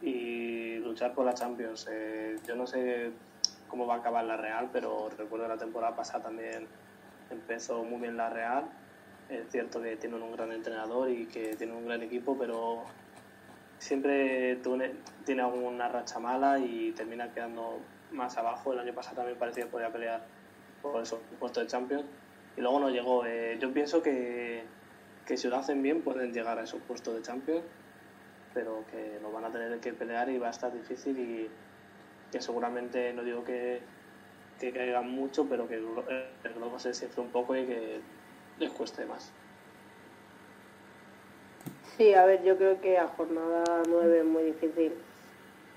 y 0.02 0.76
luchar 0.80 1.14
por 1.14 1.24
la 1.24 1.32
Champions. 1.32 1.88
Eh, 1.90 2.36
yo 2.46 2.54
no 2.54 2.66
sé 2.66 3.12
cómo 3.66 3.86
va 3.86 3.94
a 3.94 3.98
acabar 4.00 4.26
la 4.26 4.36
Real, 4.36 4.68
pero 4.70 5.08
recuerdo 5.16 5.48
la 5.48 5.56
temporada 5.56 5.96
pasada 5.96 6.24
también 6.24 6.66
empezó 7.30 7.82
muy 7.82 7.98
bien 7.98 8.18
la 8.18 8.28
Real. 8.28 8.64
Es 9.30 9.50
cierto 9.50 9.80
que 9.80 9.96
tienen 9.96 10.20
un 10.20 10.32
gran 10.32 10.52
entrenador 10.52 11.08
y 11.08 11.24
que 11.28 11.56
tienen 11.56 11.76
un 11.76 11.86
gran 11.86 12.02
equipo, 12.02 12.36
pero 12.38 12.82
siempre 13.78 14.58
tiene 15.24 15.42
alguna 15.42 15.88
racha 15.88 16.18
mala 16.18 16.58
y 16.58 16.92
termina 16.92 17.32
quedando 17.32 17.80
más 18.12 18.36
abajo. 18.36 18.72
El 18.72 18.80
año 18.80 18.94
pasado 18.94 19.16
también 19.16 19.38
parecía 19.38 19.64
que 19.64 19.70
podía 19.70 19.90
pelear 19.90 20.24
por 20.82 21.02
eso, 21.02 21.20
puesto 21.38 21.60
de 21.60 21.66
Champions. 21.66 22.04
Y 22.56 22.60
luego 22.60 22.80
no 22.80 22.90
llegó. 22.90 23.26
Eh, 23.26 23.58
yo 23.60 23.72
pienso 23.72 24.02
que, 24.02 24.64
que 25.26 25.36
si 25.36 25.48
lo 25.48 25.56
hacen 25.56 25.82
bien 25.82 26.02
pueden 26.02 26.32
llegar 26.32 26.58
a 26.58 26.62
esos 26.62 26.80
puestos 26.82 27.14
de 27.14 27.22
Champions, 27.22 27.62
pero 28.54 28.84
que 28.90 29.18
lo 29.20 29.30
van 29.32 29.44
a 29.44 29.50
tener 29.50 29.78
que 29.80 29.92
pelear 29.92 30.30
y 30.30 30.38
va 30.38 30.48
a 30.48 30.50
estar 30.50 30.72
difícil 30.72 31.18
y 31.18 31.50
que 32.32 32.40
seguramente, 32.40 33.12
no 33.12 33.22
digo 33.22 33.44
que, 33.44 33.80
que 34.58 34.72
caigan 34.72 35.10
mucho, 35.10 35.46
pero 35.48 35.68
que 35.68 35.74
el 35.74 36.54
globo 36.54 36.78
se 36.78 36.88
desinfle 36.88 37.22
un 37.22 37.30
poco 37.30 37.54
y 37.54 37.66
que 37.66 38.00
les 38.58 38.70
cueste 38.70 39.04
más. 39.04 39.32
Sí, 41.96 42.12
a 42.12 42.26
ver, 42.26 42.42
yo 42.42 42.58
creo 42.58 42.78
que 42.82 42.98
a 42.98 43.06
jornada 43.08 43.82
9 43.88 44.18
es 44.18 44.24
muy 44.26 44.42
difícil 44.44 44.92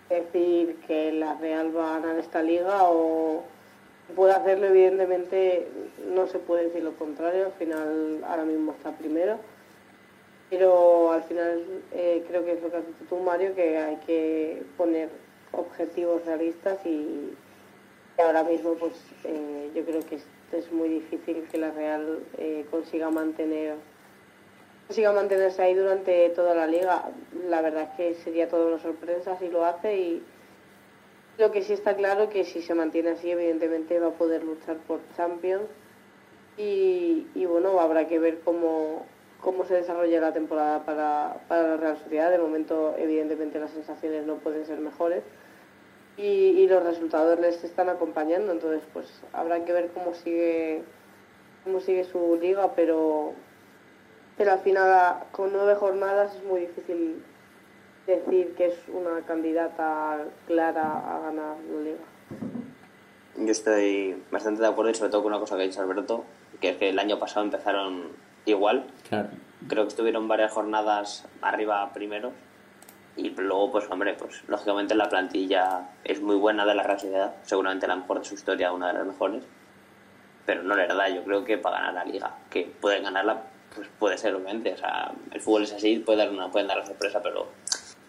decir 0.09 0.75
que 0.85 1.13
la 1.13 1.35
Real 1.35 1.75
va 1.75 1.95
a 1.95 1.99
ganar 1.99 2.19
esta 2.19 2.43
liga 2.43 2.83
o 2.83 3.43
puede 4.17 4.33
hacerlo, 4.33 4.67
evidentemente 4.67 5.67
no 6.13 6.27
se 6.27 6.39
puede 6.39 6.65
decir 6.65 6.83
lo 6.83 6.93
contrario, 6.95 7.45
al 7.45 7.51
final 7.53 8.21
ahora 8.27 8.43
mismo 8.43 8.73
está 8.73 8.91
primero, 8.91 9.37
pero 10.49 11.13
al 11.13 11.23
final 11.23 11.63
eh, 11.93 12.25
creo 12.27 12.43
que 12.43 12.53
es 12.53 12.61
lo 12.61 12.69
que 12.69 12.77
has 12.77 12.87
dicho 12.87 13.05
tú, 13.07 13.19
Mario, 13.19 13.55
que 13.55 13.77
hay 13.77 13.95
que 14.05 14.63
poner 14.75 15.07
objetivos 15.53 16.25
realistas 16.25 16.85
y, 16.85 17.33
ahora 18.17 18.43
mismo 18.43 18.73
pues 18.73 18.93
eh, 19.23 19.69
yo 19.73 19.85
creo 19.85 20.01
que 20.05 20.15
es, 20.15 20.71
muy 20.73 20.89
difícil 20.89 21.47
que 21.49 21.57
la 21.57 21.71
Real 21.71 22.19
eh, 22.37 22.65
consiga 22.69 23.09
mantener 23.09 23.75
consiga 24.89 25.13
mantenerse 25.13 25.61
ahí 25.61 25.75
durante 25.75 26.29
toda 26.29 26.55
la 26.55 26.65
liga. 26.65 27.11
La 27.47 27.61
verdad 27.61 27.83
es 27.83 27.89
que 27.95 28.23
sería 28.23 28.49
toda 28.49 28.65
una 28.65 28.79
sorpresa 28.79 29.37
si 29.37 29.47
lo 29.47 29.63
hace 29.63 29.95
y 29.95 30.23
lo 31.37 31.51
que 31.51 31.61
sí 31.61 31.73
está 31.73 31.95
claro 31.95 32.29
que 32.29 32.43
si 32.43 32.63
se 32.63 32.73
mantiene 32.73 33.11
así, 33.11 33.29
evidentemente 33.29 33.99
va 33.99 34.07
a 34.07 34.13
poder 34.13 34.43
luchar 34.43 34.77
por 34.77 34.99
Champions. 35.15 35.67
Y, 36.57 37.27
bueno, 37.45 37.79
habrá 37.79 38.07
que 38.07 38.17
ver 38.17 38.39
cómo, 38.39 39.05
cómo 39.41 39.63
se 39.63 39.75
desarrolla 39.75 40.21
la 40.21 40.33
temporada 40.33 40.83
para, 40.83 41.39
la 41.49 41.77
Real 41.77 41.97
Sociedad. 41.99 42.31
De 42.31 42.39
momento, 42.39 42.95
evidentemente, 42.97 43.59
las 43.59 43.69
sensaciones 43.69 44.25
no 44.25 44.37
pueden 44.37 44.65
ser 44.65 44.79
mejores. 44.79 45.23
Y, 46.17 46.65
los 46.67 46.83
resultados 46.83 47.39
les 47.39 47.63
están 47.63 47.89
acompañando, 47.89 48.51
entonces 48.51 48.81
pues 48.91 49.05
habrá 49.33 49.63
que 49.65 49.71
ver 49.71 49.91
cómo 49.93 50.15
sigue 50.15 50.81
cómo 51.63 51.79
sigue 51.79 52.03
su 52.05 52.37
liga, 52.41 52.73
pero 52.75 53.35
pero 54.39 54.53
al 54.53 54.59
final 54.59 55.15
con 55.33 55.51
nueve 55.51 55.75
jornadas 55.75 56.33
es 56.33 56.43
muy 56.45 56.61
difícil 56.61 57.21
decir 58.07 58.55
que 58.55 58.67
es 58.67 58.75
una 58.87 59.19
candidata 59.27 60.23
clara 60.47 60.97
a 60.97 61.19
ganar 61.19 61.57
la 61.69 61.81
liga. 61.81 61.97
Yo 63.35 63.51
estoy 63.51 64.23
bastante 64.31 64.61
de 64.61 64.69
acuerdo 64.69 64.91
y 64.91 64.95
sobre 64.95 65.11
todo 65.11 65.23
con 65.23 65.33
una 65.33 65.41
cosa 65.41 65.57
que 65.57 65.63
ha 65.63 65.65
dicho 65.65 65.81
Alberto, 65.81 66.23
que 66.61 66.69
es 66.69 66.77
que 66.77 66.87
el 66.87 66.99
año 66.99 67.19
pasado 67.19 67.43
empezaron 67.43 68.13
igual. 68.45 68.85
Creo 69.67 69.83
que 69.83 69.89
estuvieron 69.89 70.29
varias 70.29 70.53
jornadas 70.53 71.27
arriba 71.41 71.91
primero 71.93 72.31
y 73.17 73.31
luego, 73.31 73.73
pues 73.73 73.91
hombre, 73.91 74.13
pues 74.13 74.47
lógicamente 74.47 74.95
la 74.95 75.09
plantilla 75.09 75.89
es 76.05 76.21
muy 76.21 76.37
buena 76.37 76.65
de 76.65 76.75
la 76.75 76.83
Real 76.83 76.97
Sociedad, 76.97 77.35
seguramente 77.43 77.87
la 77.87 77.97
mejor 77.97 78.19
de 78.19 78.25
su 78.25 78.35
historia, 78.35 78.71
una 78.71 78.87
de 78.87 78.93
las 78.93 79.05
mejores, 79.05 79.43
pero 80.45 80.63
no 80.63 80.77
la 80.77 80.87
verdad, 80.87 81.13
yo 81.13 81.25
creo 81.25 81.43
que 81.43 81.57
para 81.57 81.79
ganar 81.79 81.93
la 81.93 82.05
liga, 82.05 82.37
que 82.49 82.71
pueden 82.79 83.03
ganarla, 83.03 83.43
pues 83.75 83.87
puede 83.99 84.17
ser, 84.17 84.35
obviamente, 84.35 84.73
o 84.73 84.77
sea, 84.77 85.11
el 85.31 85.41
fútbol 85.41 85.63
es 85.63 85.73
así, 85.73 85.99
puede 85.99 86.19
dar 86.19 86.29
una, 86.29 86.51
pueden 86.51 86.67
dar 86.67 86.77
la 86.77 86.85
sorpresa, 86.85 87.21
pero 87.21 87.47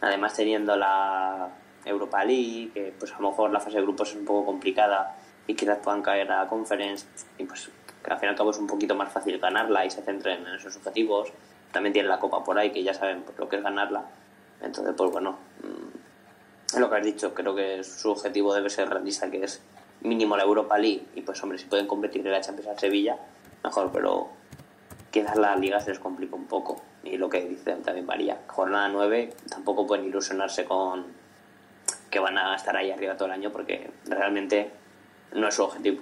además 0.00 0.34
teniendo 0.34 0.76
la 0.76 1.50
Europa 1.84 2.24
League, 2.24 2.70
que 2.72 2.94
pues 2.98 3.12
a 3.12 3.20
lo 3.20 3.30
mejor 3.30 3.50
la 3.50 3.60
fase 3.60 3.76
de 3.76 3.82
grupos 3.82 4.10
es 4.10 4.16
un 4.16 4.24
poco 4.24 4.46
complicada 4.46 5.16
y 5.46 5.54
quizás 5.54 5.78
puedan 5.78 6.02
caer 6.02 6.30
a 6.30 6.44
la 6.44 6.48
conference 6.48 7.06
y 7.38 7.44
pues 7.44 7.70
que 8.02 8.10
al 8.10 8.18
fin 8.18 8.28
y 8.28 8.30
al 8.30 8.36
cabo 8.36 8.50
es 8.50 8.58
un 8.58 8.66
poquito 8.66 8.94
más 8.94 9.12
fácil 9.12 9.38
ganarla 9.38 9.84
y 9.84 9.90
se 9.90 10.02
centren 10.02 10.46
en 10.46 10.54
esos 10.54 10.76
objetivos. 10.76 11.32
También 11.72 11.92
tienen 11.92 12.08
la 12.08 12.18
copa 12.18 12.42
por 12.42 12.58
ahí 12.58 12.70
que 12.70 12.82
ya 12.82 12.94
saben 12.94 13.22
pues, 13.22 13.38
lo 13.38 13.48
que 13.48 13.56
es 13.56 13.62
ganarla. 13.62 14.04
Entonces, 14.62 14.94
pues 14.96 15.10
bueno, 15.10 15.38
es 16.66 16.76
mm, 16.76 16.80
lo 16.80 16.90
que 16.90 16.96
has 16.96 17.04
dicho, 17.04 17.34
creo 17.34 17.54
que 17.54 17.84
su 17.84 18.10
objetivo 18.10 18.54
debe 18.54 18.70
ser 18.70 18.88
realista, 18.88 19.30
que 19.30 19.44
es 19.44 19.62
mínimo 20.02 20.36
la 20.36 20.44
Europa 20.44 20.78
League 20.78 21.06
y 21.14 21.22
pues 21.22 21.42
hombre, 21.42 21.58
si 21.58 21.66
pueden 21.66 21.86
competir 21.86 22.26
en 22.26 22.32
la 22.32 22.40
Champions 22.40 22.76
a 22.76 22.78
Sevilla, 22.78 23.18
mejor, 23.62 23.90
pero 23.92 24.30
quizás 25.10 25.36
la 25.36 25.56
liga 25.56 25.80
se 25.80 25.90
les 25.90 25.98
complica 25.98 26.36
un 26.36 26.46
poco. 26.46 26.82
Y 27.02 27.16
lo 27.16 27.28
que 27.28 27.44
dice 27.44 27.72
también 27.76 28.06
María, 28.06 28.40
jornada 28.46 28.88
9 28.88 29.34
tampoco 29.48 29.86
pueden 29.86 30.06
ilusionarse 30.06 30.64
con 30.64 31.04
que 32.10 32.18
van 32.18 32.36
a 32.36 32.54
estar 32.54 32.76
ahí 32.76 32.90
arriba 32.90 33.16
todo 33.16 33.26
el 33.26 33.32
año 33.32 33.50
porque 33.50 33.90
realmente 34.06 34.70
no 35.34 35.48
es 35.48 35.54
su 35.54 35.62
objetivo. 35.62 36.00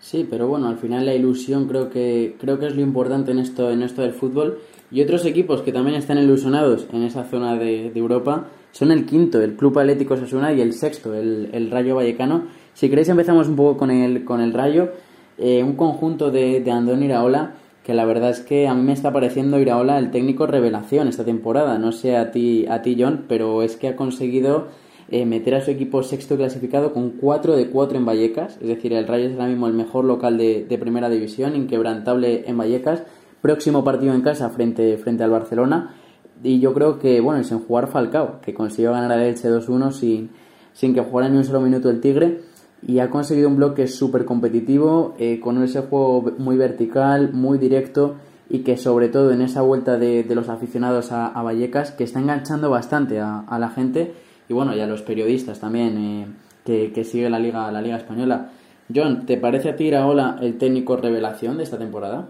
Sí, 0.00 0.26
pero 0.28 0.48
bueno, 0.48 0.68
al 0.68 0.76
final 0.76 1.06
la 1.06 1.14
ilusión 1.14 1.66
creo 1.66 1.88
que 1.88 2.36
creo 2.38 2.58
que 2.58 2.66
es 2.66 2.74
lo 2.74 2.82
importante 2.82 3.30
en 3.30 3.38
esto 3.38 3.70
en 3.70 3.82
esto 3.82 4.02
del 4.02 4.12
fútbol 4.12 4.60
y 4.90 5.00
otros 5.00 5.24
equipos 5.24 5.62
que 5.62 5.72
también 5.72 5.96
están 5.96 6.18
ilusionados 6.18 6.86
en 6.92 7.04
esa 7.04 7.24
zona 7.24 7.56
de, 7.56 7.90
Europa 7.94 8.48
son 8.72 8.90
el 8.90 9.06
quinto, 9.06 9.40
el 9.40 9.56
Club 9.56 9.78
Atlético 9.78 10.16
Sasuna 10.16 10.52
y 10.52 10.60
el 10.60 10.72
sexto, 10.72 11.14
el, 11.14 11.70
Rayo 11.70 11.94
Vallecano. 11.94 12.48
Si 12.74 12.90
queréis 12.90 13.08
empezamos 13.08 13.48
un 13.48 13.56
poco 13.56 13.78
con 13.78 13.90
el 13.90 14.24
con 14.24 14.40
el 14.40 14.52
Rayo, 14.52 14.90
eh, 15.38 15.62
un 15.62 15.74
conjunto 15.74 16.30
de, 16.30 16.60
de 16.60 16.70
Andón 16.70 17.02
Iraola 17.02 17.54
que 17.84 17.92
la 17.92 18.06
verdad 18.06 18.30
es 18.30 18.40
que 18.40 18.66
a 18.66 18.74
mí 18.74 18.82
me 18.82 18.94
está 18.94 19.12
pareciendo 19.12 19.60
Iraola 19.60 19.98
el 19.98 20.10
técnico 20.10 20.46
revelación 20.46 21.06
esta 21.06 21.24
temporada. 21.24 21.78
No 21.78 21.92
sé 21.92 22.16
a 22.16 22.30
ti, 22.30 22.64
a 22.66 22.80
ti 22.80 22.96
John, 22.98 23.26
pero 23.28 23.62
es 23.62 23.76
que 23.76 23.88
ha 23.88 23.94
conseguido 23.94 24.68
eh, 25.10 25.26
meter 25.26 25.54
a 25.54 25.60
su 25.60 25.70
equipo 25.70 26.02
sexto 26.02 26.36
clasificado 26.36 26.94
con 26.94 27.10
4 27.10 27.54
de 27.54 27.68
4 27.68 27.98
en 27.98 28.06
Vallecas. 28.06 28.56
Es 28.62 28.68
decir, 28.68 28.94
el 28.94 29.06
Rayo 29.06 29.26
es 29.26 29.32
ahora 29.34 29.48
mismo 29.48 29.66
el 29.66 29.74
mejor 29.74 30.06
local 30.06 30.38
de, 30.38 30.78
primera 30.80 31.10
división, 31.10 31.54
inquebrantable 31.54 32.44
en 32.48 32.56
Vallecas. 32.56 33.02
Próximo 33.42 33.84
partido 33.84 34.14
en 34.14 34.22
casa 34.22 34.48
frente, 34.48 34.96
frente 34.96 35.22
al 35.22 35.30
Barcelona. 35.30 35.94
Y 36.42 36.60
yo 36.60 36.72
creo 36.72 36.98
que, 36.98 37.20
bueno, 37.20 37.44
sin 37.44 37.60
jugar 37.60 37.88
Falcao, 37.88 38.40
que 38.40 38.54
consiguió 38.54 38.92
ganar 38.92 39.12
al 39.12 39.20
Elche 39.20 39.50
2-1 39.50 39.92
sin, 39.92 40.30
sin 40.72 40.94
que 40.94 41.02
jugara 41.02 41.28
ni 41.28 41.36
un 41.36 41.44
solo 41.44 41.60
minuto 41.60 41.90
el 41.90 42.00
Tigre 42.00 42.40
y 42.86 42.98
ha 42.98 43.10
conseguido 43.10 43.48
un 43.48 43.56
bloque 43.56 43.86
súper 43.86 44.24
competitivo, 44.24 45.14
eh, 45.18 45.40
con 45.40 45.62
ese 45.62 45.80
juego 45.80 46.32
muy 46.38 46.56
vertical, 46.56 47.32
muy 47.32 47.58
directo 47.58 48.16
y 48.50 48.60
que 48.60 48.76
sobre 48.76 49.08
todo 49.08 49.32
en 49.32 49.40
esa 49.40 49.62
vuelta 49.62 49.96
de, 49.96 50.26
los 50.34 50.48
aficionados 50.48 51.10
a, 51.12 51.30
Vallecas, 51.42 51.92
que 51.92 52.04
está 52.04 52.20
enganchando 52.20 52.68
bastante 52.68 53.20
a, 53.20 53.44
la 53.58 53.70
gente 53.70 54.14
y 54.48 54.52
bueno, 54.52 54.76
y 54.76 54.80
a 54.80 54.86
los 54.86 55.00
periodistas 55.00 55.60
también 55.60 55.96
eh, 55.98 56.26
que, 56.64 56.92
que 56.92 57.04
sigue 57.04 57.30
la 57.30 57.38
liga, 57.38 57.72
la 57.72 57.80
liga 57.80 57.96
española. 57.96 58.50
John, 58.94 59.24
¿te 59.24 59.38
parece 59.38 59.70
a 59.70 59.76
ti 59.76 59.84
Iraola 59.84 60.36
el 60.42 60.58
técnico 60.58 60.96
revelación 60.96 61.56
de 61.56 61.62
esta 61.62 61.78
temporada? 61.78 62.28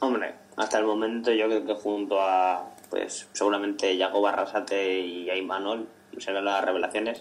Hombre, 0.00 0.34
hasta 0.56 0.78
el 0.78 0.84
momento 0.84 1.32
yo 1.32 1.46
creo 1.46 1.66
que 1.66 1.74
junto 1.74 2.20
a, 2.20 2.70
pues 2.90 3.28
seguramente 3.32 3.96
Yago 3.96 4.20
Barrasate 4.20 5.00
y 5.00 5.28
Aymanol 5.30 5.88
serán 6.18 6.44
las 6.44 6.64
revelaciones 6.64 7.20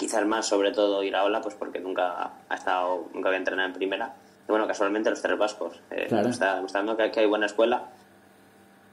quizás 0.00 0.24
más 0.24 0.46
sobre 0.46 0.72
todo 0.72 1.02
Iraola, 1.02 1.42
pues 1.42 1.54
porque 1.54 1.78
nunca 1.78 2.30
ha 2.48 2.54
estado, 2.54 3.10
nunca 3.12 3.28
había 3.28 3.36
entrenado 3.36 3.68
en 3.68 3.74
primera. 3.74 4.14
Y 4.48 4.50
bueno, 4.50 4.66
casualmente 4.66 5.10
los 5.10 5.20
tres 5.20 5.36
vascos. 5.36 5.78
Eh, 5.90 6.08
está 6.26 6.54
demostrando 6.54 6.96
que, 6.96 7.12
hay 7.14 7.26
buena 7.26 7.44
escuela. 7.44 7.90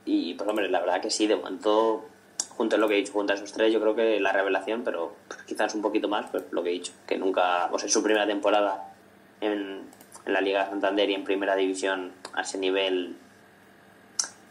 Y 0.03 0.33
pues 0.33 0.49
hombre, 0.49 0.69
la 0.69 0.81
verdad 0.81 0.99
que 0.99 1.09
sí, 1.09 1.25
de 1.25 1.37
momento, 1.37 2.09
junto 2.49 2.75
a 2.75 2.79
lo 2.79 2.89
que 2.89 2.95
he 2.95 2.97
dicho, 2.97 3.13
junto 3.13 3.31
a 3.31 3.37
esos 3.37 3.53
tres, 3.53 3.71
yo 3.71 3.79
creo 3.79 3.95
que 3.95 4.19
la 4.19 4.33
revelación, 4.33 4.83
pero 4.83 5.15
pues, 5.29 5.43
quizás 5.43 5.73
un 5.75 5.81
poquito 5.81 6.09
más, 6.09 6.29
pues 6.29 6.43
lo 6.51 6.61
que 6.61 6.71
he 6.71 6.73
dicho, 6.73 6.91
que 7.07 7.17
nunca, 7.17 7.69
o 7.71 7.79
sea, 7.79 7.87
su 7.87 8.03
primera 8.03 8.27
temporada 8.27 8.93
en, 9.39 9.83
la 10.25 10.41
Liga 10.41 10.65
de 10.65 10.71
Santander 10.71 11.09
y 11.09 11.13
en 11.13 11.23
primera 11.23 11.55
división 11.55 12.11
a 12.33 12.41
ese 12.41 12.57
nivel, 12.57 13.15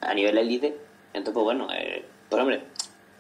a 0.01 0.15
nivel 0.15 0.39
élite. 0.39 0.79
Entonces, 1.13 1.35
pues 1.35 1.45
bueno, 1.45 1.69
eh, 1.71 2.03
pues 2.31 2.41
hombre, 2.41 2.65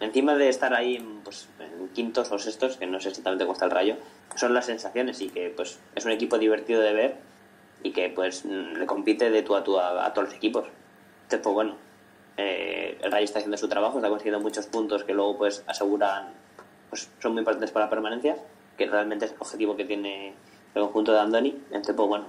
encima 0.00 0.34
de 0.34 0.48
estar 0.48 0.74
ahí 0.74 1.04
pues, 1.24 1.48
en 1.58 1.88
quintos 1.88 2.30
o 2.32 2.38
sextos, 2.38 2.76
que 2.76 2.86
no 2.86 3.00
sé 3.00 3.10
exactamente 3.10 3.44
cómo 3.44 3.54
está 3.54 3.66
el 3.66 3.70
rayo, 3.70 3.96
son 4.36 4.54
las 4.54 4.66
sensaciones 4.66 5.20
y 5.20 5.28
que 5.28 5.50
pues 5.50 5.78
es 5.94 6.04
un 6.04 6.12
equipo 6.12 6.38
divertido 6.38 6.80
de 6.80 6.92
ver 6.92 7.16
y 7.82 7.92
que 7.92 8.08
pues 8.10 8.44
le 8.44 8.86
compite 8.86 9.30
de 9.30 9.42
tú 9.42 9.54
a 9.54 9.64
tú 9.64 9.78
a, 9.78 10.12
todos 10.12 10.28
los 10.28 10.36
equipos. 10.36 10.64
Entonces, 11.24 11.40
pues 11.42 11.54
bueno, 11.54 11.76
eh, 12.36 12.98
el 13.02 13.10
Rayo 13.10 13.24
está 13.24 13.38
haciendo 13.38 13.56
su 13.56 13.68
trabajo, 13.68 13.98
está 13.98 14.08
consiguiendo 14.08 14.40
muchos 14.40 14.66
puntos 14.66 15.04
que 15.04 15.14
luego 15.14 15.38
pues 15.38 15.64
aseguran, 15.66 16.28
pues 16.90 17.10
son 17.20 17.32
muy 17.32 17.40
importantes 17.40 17.70
para 17.70 17.86
la 17.86 17.90
permanencia, 17.90 18.36
que 18.76 18.86
realmente 18.86 19.24
es 19.24 19.32
el 19.32 19.38
objetivo 19.40 19.76
que 19.76 19.84
tiene 19.84 20.34
el 20.74 20.82
conjunto 20.82 21.12
de 21.12 21.20
Andoni. 21.20 21.50
Entonces, 21.70 21.94
pues 21.96 22.08
bueno, 22.08 22.26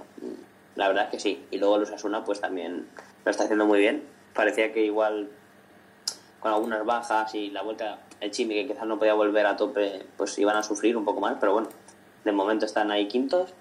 la 0.76 0.88
verdad 0.88 1.04
es 1.04 1.10
que 1.10 1.20
sí. 1.20 1.44
Y 1.50 1.58
luego 1.58 1.78
los 1.78 1.90
Asuna 1.90 2.24
pues 2.24 2.40
también 2.40 2.86
lo 3.24 3.30
está 3.30 3.44
haciendo 3.44 3.66
muy 3.66 3.80
bien. 3.80 4.04
Parecía 4.34 4.72
que 4.72 4.84
igual 4.84 5.28
con 6.40 6.52
algunas 6.52 6.84
bajas 6.84 7.34
y 7.34 7.50
la 7.50 7.62
vuelta 7.62 8.00
el 8.20 8.30
Chimi 8.30 8.54
que 8.54 8.68
quizás 8.68 8.86
no 8.86 8.98
podía 8.98 9.14
volver 9.14 9.46
a 9.46 9.56
tope 9.56 10.06
pues 10.16 10.38
iban 10.38 10.56
a 10.56 10.62
sufrir 10.62 10.96
un 10.96 11.04
poco 11.04 11.20
más 11.20 11.36
pero 11.40 11.52
bueno 11.52 11.68
de 12.24 12.32
momento 12.32 12.66
están 12.66 12.90
ahí 12.90 13.08
quintos 13.08 13.54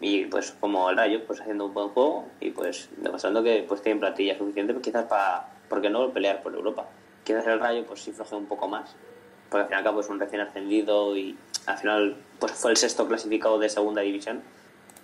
y 0.00 0.26
pues 0.26 0.52
como 0.60 0.88
el 0.90 0.96
Rayo, 0.96 1.24
pues 1.26 1.40
haciendo 1.40 1.66
un 1.66 1.74
buen 1.74 1.88
juego 1.88 2.26
y 2.40 2.50
pues 2.50 2.88
demostrando 2.98 3.42
que 3.42 3.64
pues 3.66 3.82
tienen 3.82 4.00
plantilla 4.00 4.38
suficiente 4.38 4.72
pues, 4.72 4.84
quizás 4.84 5.06
para, 5.06 5.48
¿por 5.68 5.80
qué 5.80 5.90
no 5.90 6.10
pelear 6.12 6.42
por 6.42 6.54
Europa? 6.54 6.86
Quizás 7.24 7.46
el 7.46 7.58
Rayo 7.58 7.84
pues 7.84 8.02
sí 8.02 8.12
floje 8.12 8.36
un 8.36 8.46
poco 8.46 8.68
más, 8.68 8.94
porque 9.50 9.62
al 9.62 9.68
final 9.68 9.84
cabo 9.84 10.00
es 10.00 10.08
un 10.08 10.20
recién 10.20 10.40
ascendido 10.40 11.16
y 11.16 11.36
al 11.66 11.78
final 11.78 12.16
pues 12.38 12.52
fue 12.52 12.70
el 12.70 12.76
sexto 12.76 13.08
clasificado 13.08 13.58
de 13.58 13.68
segunda 13.68 14.02
división, 14.02 14.42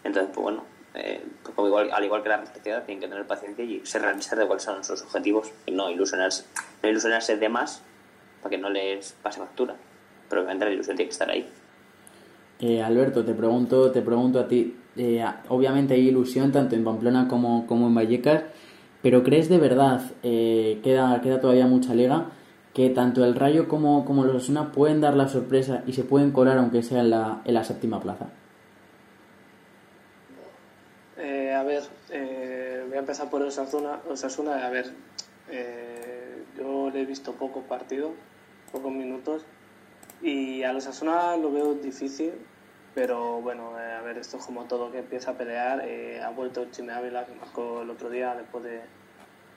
entonces 0.05 0.31
pues 0.33 0.43
bueno, 0.43 0.65
eh, 0.95 1.25
como 1.43 1.67
igual, 1.67 1.91
al 1.93 2.05
igual 2.05 2.23
que 2.23 2.29
la 2.29 2.37
respectividad 2.37 2.85
tienen 2.85 3.01
que 3.01 3.09
tener 3.09 3.27
paciencia 3.27 3.65
y 3.65 3.85
ser 3.85 4.03
realistas 4.03 4.39
de 4.39 4.47
cuáles 4.47 4.63
son 4.63 4.85
sus 4.85 5.03
objetivos 5.03 5.51
y 5.67 5.73
no 5.73 5.91
ilusionarse, 5.91 6.45
no 6.83 6.89
ilusionarse 6.89 7.37
de 7.37 7.49
más 7.49 7.83
para 8.41 8.51
que 8.51 8.59
no 8.59 8.71
les 8.71 9.13
pase 9.23 9.41
factura, 9.41 9.75
pero 10.29 10.43
obviamente 10.43 10.67
la 10.67 10.71
ilusión 10.71 10.97
tiene 10.97 11.09
que 11.09 11.13
estar 11.13 11.31
ahí. 11.31 11.49
Eh, 12.61 12.83
Alberto, 12.83 13.25
te 13.25 13.35
pregunto, 13.35 13.91
te 13.91 14.03
pregunto 14.03 14.39
a 14.39 14.47
ti, 14.47 14.77
eh, 14.97 15.25
obviamente 15.49 15.95
hay 15.95 16.09
ilusión 16.09 16.53
tanto 16.53 16.77
en 16.77 16.85
Pamplona 16.85 17.27
como, 17.27 17.67
como 17.67 17.89
en 17.89 17.95
Vallecas, 17.95 18.45
pero 19.03 19.25
¿crees 19.25 19.49
de 19.49 19.59
verdad, 19.59 20.01
eh, 20.23 20.81
queda, 20.85 21.21
queda 21.21 21.41
todavía 21.41 21.67
mucha 21.67 21.95
liga, 21.95 22.31
que 22.73 22.91
tanto 22.91 23.25
el 23.25 23.35
Rayo 23.35 23.69
como, 23.69 24.05
como 24.05 24.25
los 24.25 24.37
Osasuna 24.37 24.73
pueden 24.73 25.01
dar 25.01 25.17
la 25.17 25.29
sorpresa 25.29 25.83
y 25.87 25.93
se 25.93 26.05
pueden 26.05 26.31
colar 26.31 26.59
aunque 26.59 26.83
sea 26.83 27.01
en 27.01 27.11
la, 27.11 27.43
en 27.45 27.55
la 27.55 27.65
séptima 27.65 28.01
plaza? 28.01 28.29
Ver, 31.65 31.83
voy 32.89 32.97
a 32.97 33.01
empezar 33.01 33.31
por 33.31 33.43
Osasuna. 33.43 34.01
Osasuna, 34.09 34.67
a 34.67 34.71
ver, 34.71 34.93
yo 36.57 36.91
le 36.91 37.01
he 37.01 37.05
visto 37.05 37.33
pocos 37.33 37.65
partidos, 37.65 38.13
pocos 38.73 38.93
minutos, 38.93 39.45
y 40.23 40.63
a 40.63 40.73
los 40.73 40.87
Osasuna 40.87 41.37
lo 41.37 41.53
veo 41.53 41.75
difícil 41.75 42.33
pero 42.95 43.41
bueno, 43.41 43.79
eh, 43.81 43.93
a 43.93 44.03
ver, 44.03 44.19
esto 44.19 44.37
es 44.37 44.47
como 44.47 44.65
todo 44.65 44.93
que 44.93 44.99
empieza 44.99 45.33
a 45.33 45.35
pelear. 45.35 45.83
Eh, 45.85 46.23
ha 46.23 46.31
vuelto 46.31 46.67
Chime 46.71 46.93
Ávila, 46.93 47.27
que 47.27 47.35
marcó 47.35 47.83
el 47.83 47.91
otro 47.91 48.09
día 48.09 48.35
después 48.37 48.63
de 48.63 48.83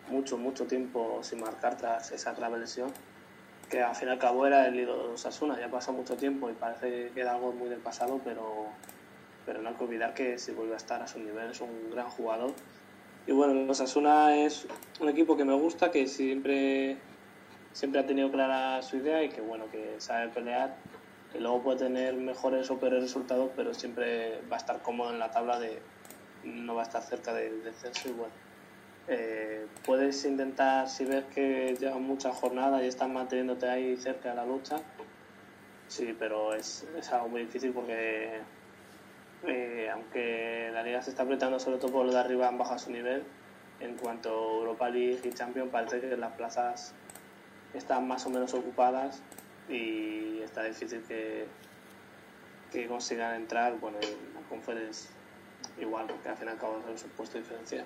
mucho, 0.09 0.37
mucho 0.37 0.65
tiempo 0.65 1.19
sin 1.21 1.41
marcar 1.41 1.77
tras 1.77 2.11
esa 2.11 2.33
grave 2.33 2.57
lesión. 2.57 2.91
Que 3.69 3.83
al 3.83 3.95
fin 3.95 4.07
y 4.07 4.11
al 4.11 4.17
cabo 4.17 4.47
era 4.47 4.67
el 4.67 4.75
ídolo 4.79 5.09
de 5.09 5.13
Osasuna. 5.13 5.59
Ya 5.59 5.69
pasado 5.69 5.97
mucho 5.97 6.15
tiempo 6.17 6.49
y 6.49 6.53
parece 6.53 7.11
que 7.13 7.21
era 7.21 7.33
algo 7.33 7.51
muy 7.51 7.69
del 7.69 7.79
pasado, 7.79 8.19
pero, 8.23 8.67
pero 9.47 9.61
no 9.61 9.69
hay 9.69 9.75
que 9.75 9.83
olvidar 9.85 10.13
que 10.13 10.37
si 10.37 10.51
vuelve 10.51 10.73
a 10.73 10.77
estar 10.77 11.01
a 11.01 11.07
su 11.07 11.19
nivel 11.19 11.51
es 11.51 11.61
un 11.61 11.89
gran 11.89 12.09
jugador. 12.09 12.53
Y 13.25 13.31
bueno, 13.31 13.71
Osasuna 13.71 14.35
es 14.35 14.67
un 14.99 15.07
equipo 15.07 15.37
que 15.37 15.45
me 15.45 15.53
gusta, 15.53 15.89
que 15.89 16.05
siempre, 16.05 16.97
siempre 17.71 18.01
ha 18.01 18.05
tenido 18.05 18.29
clara 18.29 18.81
su 18.81 18.97
idea 18.97 19.23
y 19.23 19.29
que 19.29 19.39
bueno, 19.39 19.71
que 19.71 19.95
sabe 19.99 20.27
pelear 20.27 20.75
que 21.31 21.39
luego 21.39 21.61
puede 21.61 21.77
tener 21.79 22.13
mejores 22.15 22.69
o 22.71 22.77
peores 22.77 23.01
resultados, 23.01 23.49
pero 23.55 23.73
siempre 23.73 24.41
va 24.51 24.57
a 24.57 24.59
estar 24.59 24.81
cómodo 24.81 25.11
en 25.11 25.19
la 25.19 25.31
tabla 25.31 25.59
de 25.59 25.79
no 26.43 26.75
va 26.75 26.81
a 26.81 26.85
estar 26.85 27.01
cerca 27.01 27.33
del 27.33 27.63
descenso 27.63 28.09
y 28.09 28.11
bueno. 28.11 28.33
Eh, 29.09 29.65
puedes 29.85 30.25
intentar, 30.25 30.89
si 30.89 31.05
ves 31.05 31.23
que 31.33 31.75
llevan 31.79 32.03
muchas 32.03 32.35
jornadas 32.35 32.83
y 32.83 32.87
estás 32.87 33.07
manteniéndote 33.07 33.69
ahí 33.69 33.95
cerca 33.95 34.29
de 34.29 34.35
la 34.35 34.45
lucha, 34.45 34.77
sí, 35.87 36.13
pero 36.19 36.53
es, 36.53 36.85
es 36.97 37.09
algo 37.13 37.29
muy 37.29 37.41
difícil 37.41 37.71
porque 37.71 38.41
eh, 39.45 39.89
aunque 39.93 40.69
la 40.73 40.83
liga 40.83 41.01
se 41.01 41.11
está 41.11 41.23
apretando 41.23 41.59
sobre 41.59 41.77
todo 41.77 41.91
por 41.91 42.05
lo 42.05 42.11
de 42.11 42.19
arriba 42.19 42.47
han 42.47 42.57
bajado 42.57 42.79
su 42.79 42.91
nivel, 42.91 43.23
en 43.79 43.95
cuanto 43.95 44.29
a 44.29 44.53
Europa 44.59 44.89
League 44.89 45.21
y 45.23 45.29
Champions 45.31 45.69
parece 45.71 46.01
que 46.01 46.17
las 46.17 46.33
plazas 46.33 46.93
están 47.73 48.07
más 48.07 48.25
o 48.25 48.29
menos 48.29 48.53
ocupadas 48.53 49.21
y 49.69 50.39
está 50.41 50.63
difícil 50.63 51.03
que, 51.07 51.45
que 52.71 52.87
consigan 52.87 53.35
entrar. 53.35 53.77
Bueno, 53.79 53.97
en 54.01 54.33
la 54.33 54.47
conferencia 54.49 55.11
igual, 55.79 56.07
porque 56.07 56.29
al 56.29 56.37
final 56.37 56.55
acaba 56.55 56.77
de 56.77 56.97
ser 56.97 57.09
un 57.09 57.15
puesto 57.15 57.37
diferencial. 57.37 57.85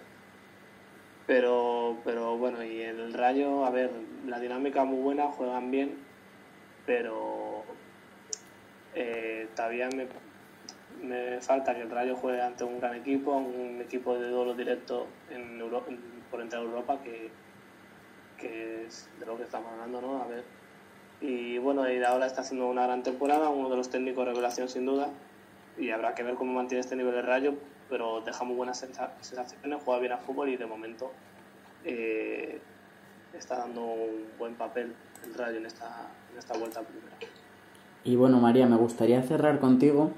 Pero, 1.27 1.97
pero 2.03 2.37
bueno, 2.37 2.63
y 2.63 2.81
el 2.81 3.13
Rayo, 3.13 3.65
a 3.65 3.69
ver, 3.69 3.91
la 4.25 4.39
dinámica 4.39 4.83
muy 4.83 5.01
buena, 5.01 5.27
juegan 5.27 5.71
bien, 5.71 5.97
pero 6.85 7.63
eh, 8.95 9.47
todavía 9.55 9.89
me, 9.95 10.07
me, 11.03 11.41
falta 11.41 11.75
que 11.75 11.81
el 11.81 11.89
Rayo 11.89 12.15
juegue 12.15 12.41
ante 12.41 12.63
un 12.63 12.79
gran 12.79 12.95
equipo, 12.95 13.35
un 13.35 13.81
equipo 13.81 14.17
de 14.17 14.29
duelo 14.29 14.53
directo 14.53 15.07
en 15.29 15.59
Europa, 15.59 15.91
por 16.29 16.41
entrar 16.41 16.63
Europa, 16.63 16.99
que, 17.03 17.29
que 18.37 18.85
es 18.85 19.09
de 19.19 19.25
lo 19.25 19.37
que 19.37 19.43
estamos 19.43 19.71
hablando, 19.71 20.01
¿no? 20.01 20.21
A 20.21 20.27
ver 20.27 20.43
y 21.21 21.59
bueno, 21.59 21.89
y 21.89 22.03
ahora 22.03 22.25
está 22.25 22.41
haciendo 22.41 22.67
una 22.67 22.87
gran 22.87 23.03
temporada, 23.03 23.49
uno 23.49 23.69
de 23.69 23.77
los 23.77 23.89
técnicos 23.89 24.25
revelación 24.25 24.67
sin 24.67 24.87
duda. 24.87 25.09
Y 25.77 25.91
habrá 25.91 26.15
que 26.15 26.23
ver 26.23 26.33
cómo 26.33 26.51
mantiene 26.53 26.81
este 26.81 26.95
nivel 26.95 27.13
de 27.13 27.21
rayo, 27.21 27.53
pero 27.89 28.21
deja 28.21 28.43
muy 28.43 28.55
buenas 28.55 28.79
sensaciones, 28.79 29.83
juega 29.85 29.99
bien 29.99 30.11
a 30.13 30.17
fútbol 30.17 30.49
y 30.49 30.57
de 30.57 30.65
momento 30.65 31.11
eh, 31.85 32.59
está 33.37 33.59
dando 33.59 33.81
un 33.81 34.25
buen 34.37 34.55
papel 34.55 34.93
el 35.23 35.33
rayo 35.35 35.57
en 35.57 35.67
esta, 35.67 36.09
en 36.31 36.39
esta 36.39 36.57
vuelta 36.57 36.81
primera. 36.81 37.15
Y 38.03 38.15
bueno, 38.15 38.39
María, 38.39 38.65
me 38.65 38.75
gustaría 38.75 39.21
cerrar 39.21 39.59
contigo 39.59 40.11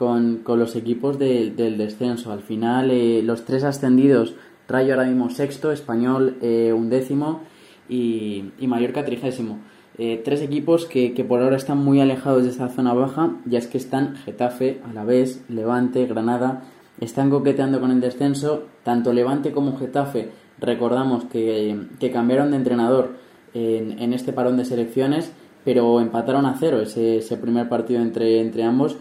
con, 0.00 0.38
con 0.38 0.58
los 0.58 0.76
equipos 0.76 1.18
del 1.18 1.76
descenso. 1.76 2.32
Al 2.32 2.40
final, 2.40 2.90
eh, 2.90 3.20
los 3.22 3.44
tres 3.44 3.64
ascendidos, 3.64 4.34
Rayo 4.66 4.94
ahora 4.94 5.06
mismo 5.06 5.28
sexto, 5.28 5.72
Español 5.72 6.38
eh, 6.40 6.72
undécimo 6.74 7.42
y, 7.86 8.44
y 8.58 8.66
Mallorca 8.66 9.04
trigésimo. 9.04 9.58
Eh, 9.98 10.22
tres 10.24 10.40
equipos 10.40 10.86
que, 10.86 11.12
por 11.28 11.42
ahora 11.42 11.56
están 11.56 11.76
muy 11.76 12.00
alejados 12.00 12.44
de 12.44 12.48
esa 12.48 12.70
zona 12.70 12.94
baja, 12.94 13.36
ya 13.44 13.58
es 13.58 13.66
que 13.66 13.76
están 13.76 14.16
Getafe, 14.16 14.80
Alavés, 14.88 15.44
Levante, 15.50 16.06
Granada, 16.06 16.62
están 16.98 17.28
coqueteando 17.28 17.78
con 17.78 17.90
el 17.90 18.00
descenso, 18.00 18.68
tanto 18.82 19.12
Levante 19.12 19.52
como 19.52 19.76
Getafe, 19.76 20.30
recordamos 20.58 21.24
que, 21.24 21.76
cambiaron 22.10 22.52
de 22.52 22.56
entrenador 22.56 23.16
en, 23.52 24.14
este 24.14 24.32
parón 24.32 24.56
de 24.56 24.64
selecciones, 24.64 25.30
pero 25.62 26.00
empataron 26.00 26.46
a 26.46 26.56
cero 26.58 26.80
ese, 26.80 27.36
primer 27.36 27.68
partido 27.68 28.00
entre, 28.00 28.40
entre 28.40 28.62
ambos. 28.62 28.96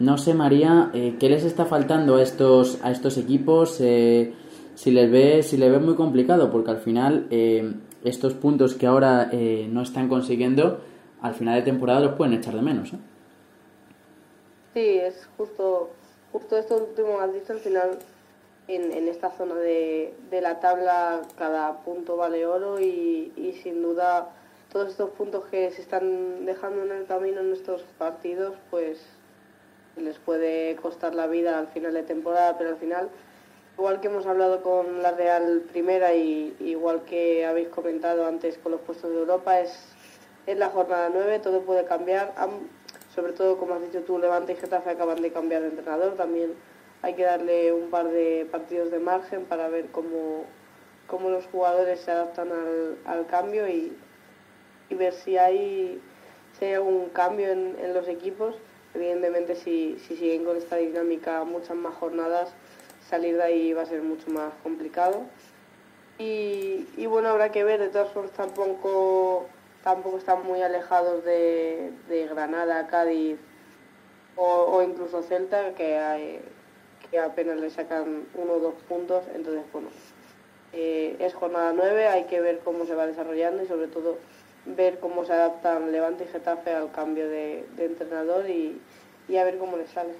No 0.00 0.18
sé, 0.18 0.34
María, 0.34 0.90
eh, 0.94 1.16
¿qué 1.20 1.28
les 1.28 1.44
está 1.44 1.66
faltando 1.66 2.16
a 2.16 2.22
estos, 2.22 2.78
a 2.82 2.90
estos 2.90 3.18
equipos? 3.18 3.80
Eh, 3.80 4.34
si 4.74 4.90
les 4.90 5.10
ve, 5.10 5.42
si 5.42 5.58
les 5.58 5.70
ve 5.70 5.78
muy 5.78 5.94
complicado, 5.94 6.50
porque 6.50 6.70
al 6.70 6.78
final 6.78 7.26
estos 8.02 8.34
puntos 8.34 8.74
que 8.74 8.86
ahora 8.86 9.28
eh, 9.32 9.66
no 9.70 9.82
están 9.82 10.08
consiguiendo, 10.08 10.80
al 11.20 11.34
final 11.34 11.56
de 11.56 11.62
temporada 11.62 12.00
los 12.00 12.14
pueden 12.14 12.34
echar 12.34 12.54
de 12.54 12.62
menos. 12.62 12.92
¿eh? 12.92 12.98
Sí, 14.74 14.98
es 14.98 15.28
justo, 15.36 15.90
justo 16.32 16.56
esto 16.56 16.76
último 16.76 17.18
que 17.18 17.24
has 17.24 17.34
dicho, 17.34 17.52
al 17.52 17.58
final 17.58 17.98
en, 18.68 18.92
en 18.92 19.08
esta 19.08 19.30
zona 19.30 19.56
de, 19.56 20.14
de, 20.30 20.40
la 20.40 20.60
tabla 20.60 21.22
cada 21.36 21.82
punto 21.82 22.16
vale 22.16 22.46
oro 22.46 22.80
y, 22.80 23.32
y, 23.36 23.52
sin 23.62 23.82
duda 23.82 24.30
todos 24.72 24.88
estos 24.88 25.10
puntos 25.10 25.44
que 25.50 25.70
se 25.72 25.82
están 25.82 26.46
dejando 26.46 26.84
en 26.84 26.92
el 26.92 27.04
camino 27.04 27.40
en 27.40 27.52
estos 27.52 27.82
partidos, 27.98 28.54
pues 28.70 28.98
les 29.96 30.18
puede 30.18 30.76
costar 30.76 31.14
la 31.14 31.26
vida 31.26 31.58
al 31.58 31.68
final 31.68 31.94
de 31.94 32.02
temporada, 32.02 32.56
pero 32.58 32.70
al 32.70 32.76
final 32.76 33.10
Igual 33.80 34.02
que 34.02 34.08
hemos 34.08 34.26
hablado 34.26 34.62
con 34.62 35.00
la 35.02 35.12
Real 35.12 35.62
Primera 35.72 36.12
y 36.12 36.54
igual 36.60 37.02
que 37.04 37.46
habéis 37.46 37.68
comentado 37.68 38.26
antes 38.26 38.58
con 38.58 38.72
los 38.72 38.82
puestos 38.82 39.10
de 39.10 39.20
Europa, 39.20 39.58
es, 39.58 39.72
es 40.46 40.58
la 40.58 40.68
jornada 40.68 41.08
9, 41.10 41.38
todo 41.38 41.62
puede 41.62 41.86
cambiar. 41.86 42.34
Sobre 43.14 43.32
todo, 43.32 43.56
como 43.56 43.72
has 43.72 43.80
dicho 43.80 44.02
tú, 44.02 44.18
Levante 44.18 44.52
y 44.52 44.56
Getafe 44.56 44.90
acaban 44.90 45.22
de 45.22 45.32
cambiar 45.32 45.62
de 45.62 45.68
entrenador. 45.68 46.14
También 46.14 46.52
hay 47.00 47.14
que 47.14 47.22
darle 47.22 47.72
un 47.72 47.88
par 47.88 48.10
de 48.10 48.46
partidos 48.50 48.90
de 48.90 48.98
margen 48.98 49.46
para 49.46 49.68
ver 49.70 49.86
cómo, 49.86 50.44
cómo 51.06 51.30
los 51.30 51.46
jugadores 51.46 52.00
se 52.00 52.10
adaptan 52.10 52.50
al, 53.06 53.26
cambio 53.28 53.66
y, 53.66 53.96
ver 54.90 55.14
si 55.14 55.38
hay, 55.38 56.02
si 56.58 56.66
algún 56.66 57.08
cambio 57.08 57.50
en 57.50 57.94
los 57.94 58.06
equipos. 58.08 58.56
Evidentemente, 58.94 59.54
si, 59.56 59.98
si 60.06 60.16
siguen 60.16 60.44
con 60.44 60.56
esta 60.56 60.76
dinámica 60.76 61.44
muchas 61.44 61.76
más 61.76 61.94
jornadas, 61.94 62.52
salir 63.08 63.36
de 63.36 63.42
ahí 63.42 63.72
va 63.72 63.82
a 63.82 63.86
ser 63.86 64.02
mucho 64.02 64.30
más 64.30 64.52
complicado. 64.62 65.26
Y, 66.22 67.06
bueno, 67.06 67.30
habrá 67.30 67.50
que 67.50 67.64
ver, 67.64 67.80
de 67.80 67.88
todas 67.88 68.12
formas 68.12 68.32
tampoco, 68.32 69.46
tampoco 69.82 70.18
están 70.18 70.44
muy 70.44 70.60
alejados 70.60 71.24
de, 71.24 71.92
Granada, 72.30 72.86
Cádiz 72.88 73.38
o, 74.36 74.82
incluso 74.82 75.22
Celta, 75.22 75.74
que, 75.74 76.42
apenas 77.18 77.58
le 77.58 77.70
sacan 77.70 78.26
uno 78.34 78.52
o 78.52 78.60
dos 78.60 78.74
puntos. 78.86 79.24
Entonces, 79.34 79.62
bueno, 79.72 79.88
eh, 80.74 81.16
es 81.20 81.32
jornada 81.32 81.72
nueve, 81.74 82.06
hay 82.06 82.24
que 82.24 82.42
ver 82.42 82.58
cómo 82.58 82.84
se 82.84 82.94
va 82.94 83.06
desarrollando 83.06 83.62
y 83.62 83.66
sobre 83.66 83.88
todo 83.88 84.18
ver 84.66 84.98
cómo 85.00 85.24
se 85.24 85.32
adaptan 85.32 85.92
Levante 85.92 86.24
y 86.24 86.28
Getafe 86.28 86.72
al 86.72 86.90
cambio 86.92 87.28
de, 87.28 87.66
entrenador 87.78 88.48
y, 88.48 88.80
y 89.28 89.36
a 89.36 89.44
ver 89.44 89.58
cómo 89.58 89.76
les 89.76 89.90
sale. 89.90 90.10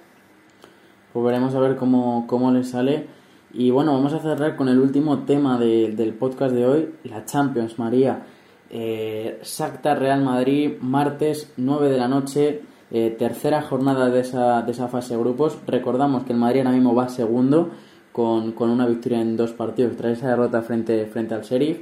Pues 1.13 1.25
veremos 1.25 1.53
a 1.55 1.59
ver 1.59 1.75
cómo, 1.75 2.25
cómo 2.27 2.51
les 2.51 2.69
sale. 2.69 3.07
Y 3.53 3.69
bueno, 3.69 3.93
vamos 3.93 4.13
a 4.13 4.19
cerrar 4.19 4.55
con 4.55 4.69
el 4.69 4.79
último 4.79 5.25
tema 5.25 5.59
del 5.59 6.13
podcast 6.13 6.55
de 6.55 6.65
hoy, 6.65 6.95
la 7.03 7.25
Champions, 7.25 7.77
María. 7.79 8.23
Eh, 8.69 9.39
Sacta 9.41 9.93
Real 9.95 10.21
Madrid, 10.21 10.77
martes 10.79 11.53
9 11.57 11.89
de 11.89 11.97
la 11.97 12.07
noche, 12.07 12.61
Eh, 12.93 13.15
tercera 13.17 13.61
jornada 13.61 14.09
de 14.09 14.19
esa, 14.19 14.63
de 14.63 14.73
esa 14.73 14.89
fase 14.89 15.13
de 15.13 15.19
grupos. 15.21 15.57
Recordamos 15.65 16.25
que 16.25 16.33
el 16.33 16.39
Madrid 16.39 16.59
ahora 16.59 16.71
mismo 16.71 16.93
va 16.93 17.07
segundo 17.07 17.69
con, 18.11 18.51
con 18.51 18.69
una 18.69 18.85
victoria 18.85 19.21
en 19.21 19.37
dos 19.37 19.53
partidos 19.53 19.95
tras 19.95 20.17
esa 20.17 20.27
derrota 20.27 20.61
frente, 20.61 21.05
frente 21.05 21.33
al 21.33 21.41
Sheriff. 21.41 21.79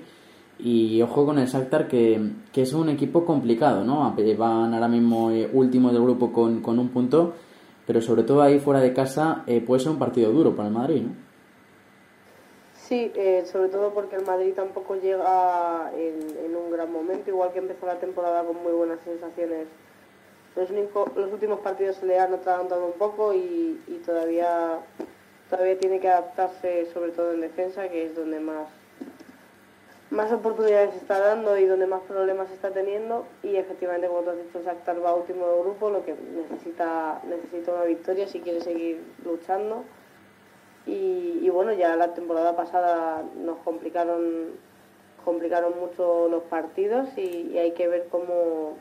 Y 0.62 1.02
ojo 1.02 1.26
con 1.26 1.40
el 1.40 1.48
Shakhtar 1.48 1.88
que, 1.88 2.20
que 2.52 2.64
es 2.64 2.74
un 2.74 2.90
equipo 2.90 3.24
complicado, 3.24 3.86
¿no? 3.86 4.14
Van 4.38 4.74
ahora 4.74 4.90
mismo 4.90 5.32
eh, 5.32 5.50
último 5.54 5.90
del 5.90 6.02
grupo 6.02 6.34
con, 6.34 6.62
con, 6.62 6.78
un 6.80 6.90
punto, 6.90 7.34
pero 7.88 8.02
sobre 8.02 8.24
todo 8.24 8.42
ahí 8.42 8.60
fuera 8.60 8.82
de 8.82 8.94
casa 8.94 9.44
eh, 9.48 9.62
puede 9.62 9.80
ser 9.80 9.94
un 9.94 10.00
partido 10.00 10.32
duro 10.32 10.54
para 10.54 10.68
el 10.68 10.74
Madrid, 10.74 11.04
¿no? 11.04 11.30
Sí, 12.74 13.12
eh, 13.16 13.46
sobre 13.46 13.70
todo 13.70 13.94
porque 13.94 14.18
el 14.18 14.26
Madrid 14.26 14.52
tampoco 14.54 14.96
llega 14.96 15.92
en, 15.96 16.38
en, 16.44 16.56
un 16.56 16.72
gran 16.72 16.92
momento, 16.92 17.30
igual 17.30 17.54
que 17.54 17.60
empezó 17.60 17.86
la 17.86 18.00
temporada 18.00 18.44
con 18.44 18.62
muy 18.62 18.74
buenas 18.74 19.00
sensaciones. 19.02 19.68
Los, 20.56 20.72
últimos 21.32 21.60
partidos 21.60 21.98
se 21.98 22.08
le 22.08 22.20
han 22.20 22.34
atragantado 22.34 22.86
un 22.86 22.94
poco 22.94 23.34
y, 23.34 23.80
y 23.88 24.02
todavía, 24.04 24.80
todavía 25.50 25.78
tiene 25.78 26.00
que 26.00 26.10
adaptarse, 26.10 26.88
sobre 26.92 27.12
todo 27.12 27.32
en 27.32 27.42
defensa, 27.42 27.88
que 27.88 28.08
es 28.08 28.16
donde 28.16 28.40
más 28.40 28.68
más 30.12 30.32
oportunidades 30.32 30.96
está 30.96 31.20
dando 31.20 31.58
y 31.58 31.66
donde 31.66 31.86
más 31.86 32.02
problemas 32.02 32.50
está 32.52 32.72
teniendo. 32.72 33.26
Y 33.44 33.56
efectivamente 33.56 34.08
como 34.08 34.22
tú 34.22 34.32
has 34.32 34.38
dicho 34.38 34.62
Shakhtar 34.64 35.04
va 35.04 35.14
último 35.14 35.48
del 35.48 35.60
grupo 35.62 35.90
lo 35.90 36.04
que 36.04 36.16
necesita 36.16 37.22
necesita 37.28 37.74
una 37.74 37.84
victoria 37.84 38.28
si 38.28 38.40
quiere 38.40 38.62
seguir 38.62 39.04
luchando. 39.24 39.84
Y, 40.86 41.48
bueno 41.50 41.74
ya 41.74 41.96
la 41.96 42.14
temporada 42.14 42.56
pasada 42.56 43.24
nos 43.38 43.58
complicaron 43.60 44.58
complicaron 45.24 45.78
mucho 45.80 46.28
los 46.30 46.44
partidos 46.44 47.10
y, 47.18 47.58
hay 47.58 47.72
que 47.74 47.88
ver 47.88 48.08
cómo 48.10 48.78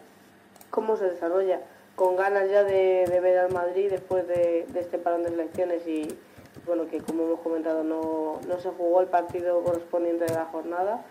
cómo 0.71 0.97
se 0.97 1.11
desarrolla. 1.11 1.61
Con 1.97 2.17
ganas 2.17 2.49
ya 2.49 2.63
de, 2.63 3.05
ver 3.21 3.39
al 3.39 3.53
Madrid 3.53 3.91
después 3.91 4.27
de, 4.29 4.67
de 4.69 4.81
este 4.81 4.99
parón 4.99 5.25
de 5.25 5.31
selecciones 5.31 5.87
y 5.87 6.17
bueno 6.65 6.87
que 6.89 7.01
como 7.01 7.25
hemos 7.25 7.41
comentado 7.41 7.83
no, 7.83 8.41
no 8.47 8.61
se 8.61 8.71
jugó 8.71 9.01
el 9.01 9.09
partido 9.09 9.63
correspondiente 9.63 10.25
de 10.25 10.35
la 10.35 10.47
jornada 10.47 11.05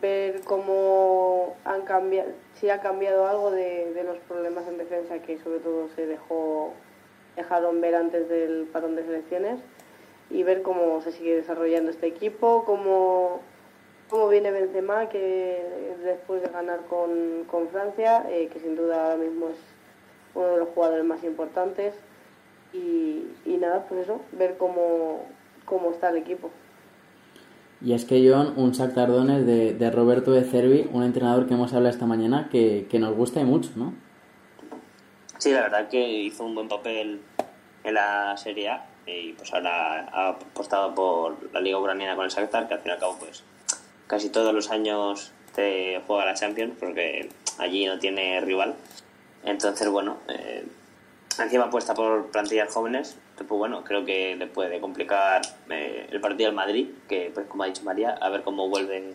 ver 0.00 0.40
cómo 0.42 1.56
han 1.64 1.82
cambiado, 1.82 2.30
si 2.54 2.70
ha 2.70 2.80
cambiado 2.80 3.26
algo 3.26 3.50
de, 3.50 3.92
de, 3.92 4.04
los 4.04 4.18
problemas 4.18 4.66
en 4.66 4.78
defensa 4.78 5.20
que 5.20 5.38
sobre 5.38 5.60
todo 5.60 5.88
se 5.94 6.06
dejó 6.06 6.72
dejaron 7.36 7.80
ver 7.80 7.94
antes 7.94 8.28
del 8.28 8.66
parón 8.72 8.96
de 8.96 9.04
selecciones 9.04 9.60
y 10.30 10.42
ver 10.42 10.62
cómo 10.62 11.00
se 11.02 11.12
sigue 11.12 11.36
desarrollando 11.36 11.90
este 11.90 12.06
equipo, 12.06 12.64
cómo, 12.64 13.40
cómo 14.08 14.28
viene 14.28 14.50
Benzema 14.50 15.08
que 15.08 15.94
después 16.02 16.42
de 16.42 16.48
ganar 16.48 16.80
con, 16.88 17.44
con 17.44 17.68
Francia, 17.68 18.26
eh, 18.28 18.48
que 18.48 18.58
sin 18.58 18.74
duda 18.74 19.04
ahora 19.04 19.16
mismo 19.16 19.48
es 19.50 19.58
uno 20.34 20.48
de 20.48 20.58
los 20.58 20.68
jugadores 20.70 21.04
más 21.04 21.22
importantes 21.22 21.94
y, 22.72 23.56
nada, 23.58 23.86
pues 23.88 24.02
eso, 24.02 24.20
ver 24.32 24.56
cómo, 24.58 25.24
cómo 25.64 25.92
está 25.92 26.10
el 26.10 26.16
equipo. 26.16 26.50
Y 27.82 27.92
es 27.92 28.04
que 28.04 28.26
John, 28.28 28.54
un 28.56 28.72
Shakhtar 28.72 29.10
de, 29.10 29.74
de 29.74 29.90
Roberto 29.90 30.32
de 30.32 30.44
Cervi, 30.44 30.88
un 30.92 31.02
entrenador 31.02 31.46
que 31.46 31.54
hemos 31.54 31.72
hablado 31.72 31.92
esta 31.92 32.06
mañana, 32.06 32.48
que, 32.50 32.86
que 32.90 32.98
nos 32.98 33.14
gusta 33.14 33.40
y 33.40 33.44
mucho, 33.44 33.70
¿no? 33.76 33.94
Sí, 35.38 35.52
la 35.52 35.60
verdad 35.62 35.88
que 35.88 36.22
hizo 36.22 36.44
un 36.44 36.54
buen 36.54 36.68
papel 36.68 37.20
en 37.84 37.94
la 37.94 38.36
Serie 38.36 38.70
A 38.70 38.86
y 39.06 39.34
pues 39.34 39.52
ahora 39.52 40.08
ha 40.10 40.28
apostado 40.30 40.94
por 40.94 41.52
la 41.52 41.60
Liga 41.60 41.78
Ucraniana 41.78 42.16
con 42.16 42.24
el 42.24 42.30
Shakhtar, 42.30 42.66
que 42.66 42.74
al 42.74 42.80
fin 42.80 42.90
y 42.90 42.94
al 42.94 42.98
cabo 42.98 43.16
pues 43.18 43.44
casi 44.06 44.30
todos 44.30 44.54
los 44.54 44.70
años 44.70 45.32
te 45.54 46.00
juega 46.06 46.24
la 46.24 46.34
Champions 46.34 46.74
porque 46.78 47.28
allí 47.58 47.86
no 47.86 47.98
tiene 47.98 48.40
rival. 48.40 48.74
Entonces, 49.44 49.88
bueno, 49.88 50.16
eh, 50.28 50.66
encima 51.44 51.64
apuesta 51.64 51.94
por 51.94 52.30
plantillas 52.30 52.72
jóvenes, 52.72 53.18
pues 53.36 53.48
bueno, 53.48 53.84
creo 53.84 54.04
que 54.04 54.36
le 54.36 54.46
puede 54.46 54.80
complicar 54.80 55.42
eh, 55.70 56.06
el 56.10 56.20
partido 56.20 56.48
al 56.48 56.54
Madrid, 56.54 56.88
que 57.08 57.30
pues 57.34 57.46
como 57.46 57.62
ha 57.62 57.66
dicho 57.66 57.82
María, 57.84 58.10
a 58.20 58.28
ver 58.28 58.42
cómo 58.42 58.68
vuelve 58.68 59.14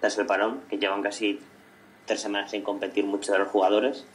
tras 0.00 0.18
el 0.18 0.26
parón, 0.26 0.62
que 0.68 0.78
llevan 0.78 1.02
casi 1.02 1.40
tres 2.06 2.20
semanas 2.20 2.50
sin 2.50 2.62
competir 2.62 3.04
muchos 3.04 3.32
de 3.32 3.38
los 3.38 3.48
jugadores. 3.48 4.06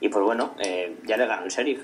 Y 0.00 0.08
pues 0.08 0.24
bueno, 0.24 0.54
eh, 0.58 0.96
ya 1.04 1.16
le 1.16 1.26
ganó 1.26 1.44
el 1.44 1.50
Sheriff. 1.50 1.82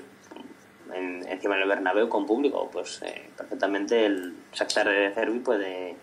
En, 0.93 1.27
encima 1.27 1.57
del 1.57 1.67
Bernabéu 1.67 2.07
con 2.09 2.25
público, 2.25 2.69
pues 2.71 3.01
eh, 3.03 3.29
perfectamente 3.35 4.05
el 4.05 4.35
Shakhtar 4.53 4.87
de 4.87 5.11
Cervi 5.13 5.39
puede 5.39 5.95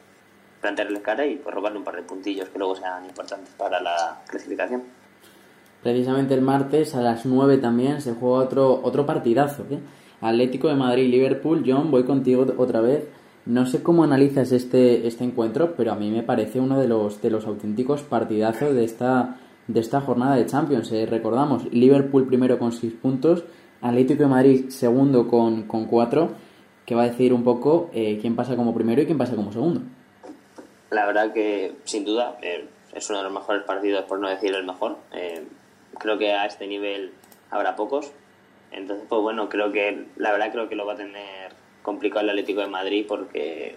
plantearle 0.61 1.03
cara 1.03 1.27
y 1.27 1.37
pues 1.37 1.55
robarle 1.55 1.79
un 1.79 1.85
par 1.85 1.97
de 1.97 2.03
puntillos 2.03 2.49
que 2.49 2.59
luego 2.59 2.77
sean 2.77 3.05
importantes 3.05 3.53
para 3.55 3.81
la 3.81 4.23
clasificación. 4.27 5.04
Precisamente 5.85 6.33
el 6.33 6.41
martes 6.41 6.95
a 6.95 7.03
las 7.03 7.27
9 7.27 7.59
también 7.59 8.01
se 8.01 8.15
juega 8.15 8.37
otro, 8.39 8.81
otro 8.83 9.05
partidazo. 9.05 9.67
¿eh? 9.71 9.79
Atlético 10.23 10.69
de 10.69 10.77
Madrid, 10.77 11.11
Liverpool. 11.11 11.63
John, 11.67 11.91
voy 11.91 12.05
contigo 12.05 12.47
otra 12.57 12.81
vez. 12.81 13.07
No 13.45 13.67
sé 13.67 13.83
cómo 13.83 14.03
analizas 14.03 14.51
este, 14.53 15.07
este 15.07 15.25
encuentro, 15.25 15.75
pero 15.77 15.93
a 15.93 15.97
mí 15.97 16.11
me 16.11 16.23
parece 16.23 16.59
uno 16.59 16.81
de 16.81 16.89
los, 16.89 17.21
de 17.21 17.29
los 17.29 17.47
auténticos 17.47 18.03
partidazos 18.03 18.75
de 18.75 18.83
esta, 18.83 19.37
de 19.69 19.81
esta 19.81 20.01
jornada 20.01 20.37
de 20.37 20.47
Champions. 20.47 20.91
Eh, 20.91 21.05
recordamos, 21.05 21.71
Liverpool 21.71 22.27
primero 22.27 22.59
con 22.59 22.73
6 22.73 22.95
puntos, 22.95 23.45
Atlético 23.83 24.23
de 24.23 24.29
Madrid 24.31 24.69
segundo 24.71 25.29
con, 25.29 25.65
con 25.65 25.85
4, 25.85 26.31
que 26.87 26.95
va 26.95 27.03
a 27.03 27.09
decir 27.09 27.35
un 27.35 27.45
poco 27.45 27.91
eh, 27.93 28.19
quién 28.23 28.35
pasa 28.37 28.57
como 28.57 28.73
primero 28.73 29.03
y 29.03 29.05
quién 29.05 29.19
pasa 29.19 29.37
como 29.37 29.53
segundo. 29.53 29.83
La 30.89 31.05
verdad 31.05 31.35
que, 31.35 31.77
sin 31.85 32.07
duda, 32.07 32.39
eh, 32.41 32.67
es 32.95 33.11
uno 33.11 33.19
de 33.19 33.25
los 33.25 33.35
mejores 33.35 33.65
partidos, 33.65 34.07
por 34.07 34.19
no 34.19 34.31
decir 34.31 34.55
el 34.55 34.65
mejor. 34.65 34.97
Creo 35.99 36.19
que 36.19 36.33
a 36.33 36.47
este 36.47 36.67
nivel 36.67 37.13
habrá 37.51 37.77
pocos. 37.77 38.13
Entonces, 38.71 39.07
pues 39.09 39.21
bueno, 39.23 39.49
creo 39.49 39.73
que 39.73 40.07
la 40.17 40.33
verdad 40.33 40.51
creo 40.53 40.69
que 40.69 40.75
lo 40.75 40.87
va 40.87 40.95
a 40.95 40.97
tener 40.97 41.53
complicado 41.83 42.23
el 42.23 42.31
Atlético 42.31 42.61
de 42.61 42.67
Madrid 42.67 43.05
porque 43.07 43.77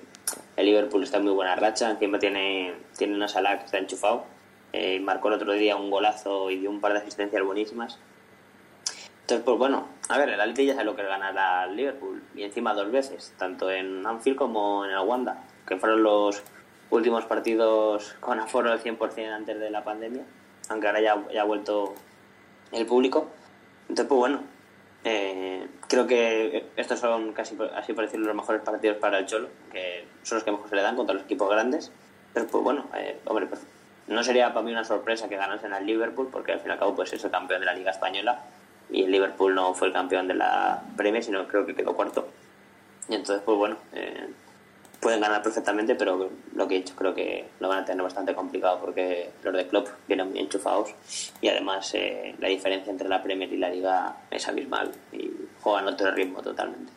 el 0.55 0.65
Liverpool 0.65 1.03
está 1.03 1.17
en 1.17 1.23
muy 1.23 1.33
buena 1.33 1.55
racha, 1.55 1.89
encima 1.89 2.19
tiene, 2.19 2.73
tiene 2.97 3.15
una 3.15 3.27
sala 3.27 3.59
que 3.59 3.65
está 3.65 3.77
enchufado. 3.77 4.25
Eh, 4.73 4.99
marcó 4.99 5.27
el 5.29 5.35
otro 5.35 5.53
día 5.53 5.75
un 5.75 5.89
golazo 5.89 6.49
y 6.49 6.57
dio 6.57 6.69
un 6.69 6.81
par 6.81 6.93
de 6.93 6.99
asistencias 6.99 7.43
buenísimas. 7.43 7.99
Entonces, 9.21 9.43
pues 9.45 9.57
bueno, 9.57 9.87
a 10.09 10.17
ver, 10.17 10.29
el 10.29 10.39
Atlético 10.39 10.67
ya 10.67 10.73
sabe 10.73 10.85
lo 10.85 10.95
que 10.95 11.01
es 11.01 11.07
ganar 11.07 11.37
al 11.37 11.75
Liverpool 11.75 12.23
y 12.33 12.43
encima 12.43 12.73
dos 12.73 12.89
veces, 12.91 13.33
tanto 13.37 13.69
en 13.69 14.05
Anfield 14.05 14.37
como 14.37 14.85
en 14.85 14.91
el 14.91 14.99
Wanda, 14.99 15.43
que 15.67 15.75
fueron 15.77 16.01
los 16.01 16.41
últimos 16.89 17.25
partidos 17.25 18.15
con 18.21 18.39
aforo 18.39 18.71
al 18.71 18.81
100% 18.81 19.29
antes 19.29 19.59
de 19.59 19.69
la 19.69 19.83
pandemia, 19.83 20.23
aunque 20.69 20.87
ahora 20.87 21.01
ya, 21.01 21.23
ya 21.33 21.41
ha 21.41 21.45
vuelto 21.45 21.95
el 22.71 22.85
público. 22.85 23.27
Entonces, 23.83 24.07
pues 24.07 24.19
bueno, 24.19 24.41
eh, 25.03 25.67
creo 25.87 26.07
que 26.07 26.67
estos 26.75 26.99
son 26.99 27.33
casi, 27.33 27.57
así 27.75 27.93
por 27.93 28.03
decirlo, 28.03 28.27
los 28.27 28.35
mejores 28.35 28.61
partidos 28.61 28.97
para 28.97 29.19
el 29.19 29.25
Cholo, 29.25 29.49
que 29.71 30.05
son 30.23 30.37
los 30.37 30.43
que 30.43 30.51
mejor 30.51 30.69
se 30.69 30.75
le 30.75 30.81
dan 30.81 30.95
contra 30.95 31.13
los 31.13 31.23
equipos 31.23 31.49
grandes. 31.49 31.91
Pero 32.33 32.47
pues 32.47 32.63
bueno, 32.63 32.85
eh, 32.95 33.19
hombre, 33.25 33.47
pues, 33.47 33.61
no 34.07 34.23
sería 34.23 34.53
para 34.53 34.65
mí 34.65 34.71
una 34.71 34.83
sorpresa 34.83 35.29
que 35.29 35.37
ganasen 35.37 35.73
al 35.73 35.85
Liverpool, 35.85 36.29
porque 36.31 36.53
al 36.53 36.59
fin 36.59 36.69
y 36.69 36.73
al 36.73 36.79
cabo 36.79 36.95
pues 36.95 37.13
es 37.13 37.23
el 37.23 37.31
campeón 37.31 37.59
de 37.59 37.65
la 37.65 37.73
Liga 37.73 37.91
Española 37.91 38.41
y 38.89 39.03
el 39.03 39.11
Liverpool 39.11 39.53
no 39.53 39.73
fue 39.73 39.87
el 39.87 39.93
campeón 39.93 40.27
de 40.27 40.35
la 40.35 40.81
Premier, 40.95 41.23
sino 41.23 41.47
creo 41.47 41.65
que 41.65 41.75
quedó 41.75 41.95
cuarto. 41.95 42.27
Y 43.09 43.15
entonces, 43.15 43.43
pues 43.45 43.57
bueno, 43.57 43.77
eh, 43.93 44.29
pueden 44.99 45.21
ganar 45.21 45.41
perfectamente, 45.41 45.95
pero 45.95 46.29
lo 46.55 46.67
que 46.67 46.75
he 46.75 46.77
dicho 46.79 46.95
creo 46.95 47.13
que 47.13 47.47
lo 47.59 47.69
van 47.69 47.79
a 47.79 47.85
tener 47.85 48.03
bastante 48.03 48.33
complicado 48.33 48.79
porque 48.79 49.29
los 49.43 49.53
de 49.53 49.67
Klopp 49.67 49.87
vienen 50.07 50.29
muy 50.29 50.39
enchufados 50.39 50.93
y 51.41 51.47
además 51.47 51.93
eh, 51.93 52.35
la 52.39 52.47
diferencia 52.47 52.91
entre 52.91 53.07
la 53.07 53.21
Premier 53.21 53.51
y 53.51 53.57
la 53.57 53.69
Liga 53.69 54.17
es 54.31 54.47
abismal 54.47 54.91
y 55.13 55.31
juegan 55.61 55.87
otro 55.87 56.11
ritmo 56.11 56.41
totalmente. 56.41 56.91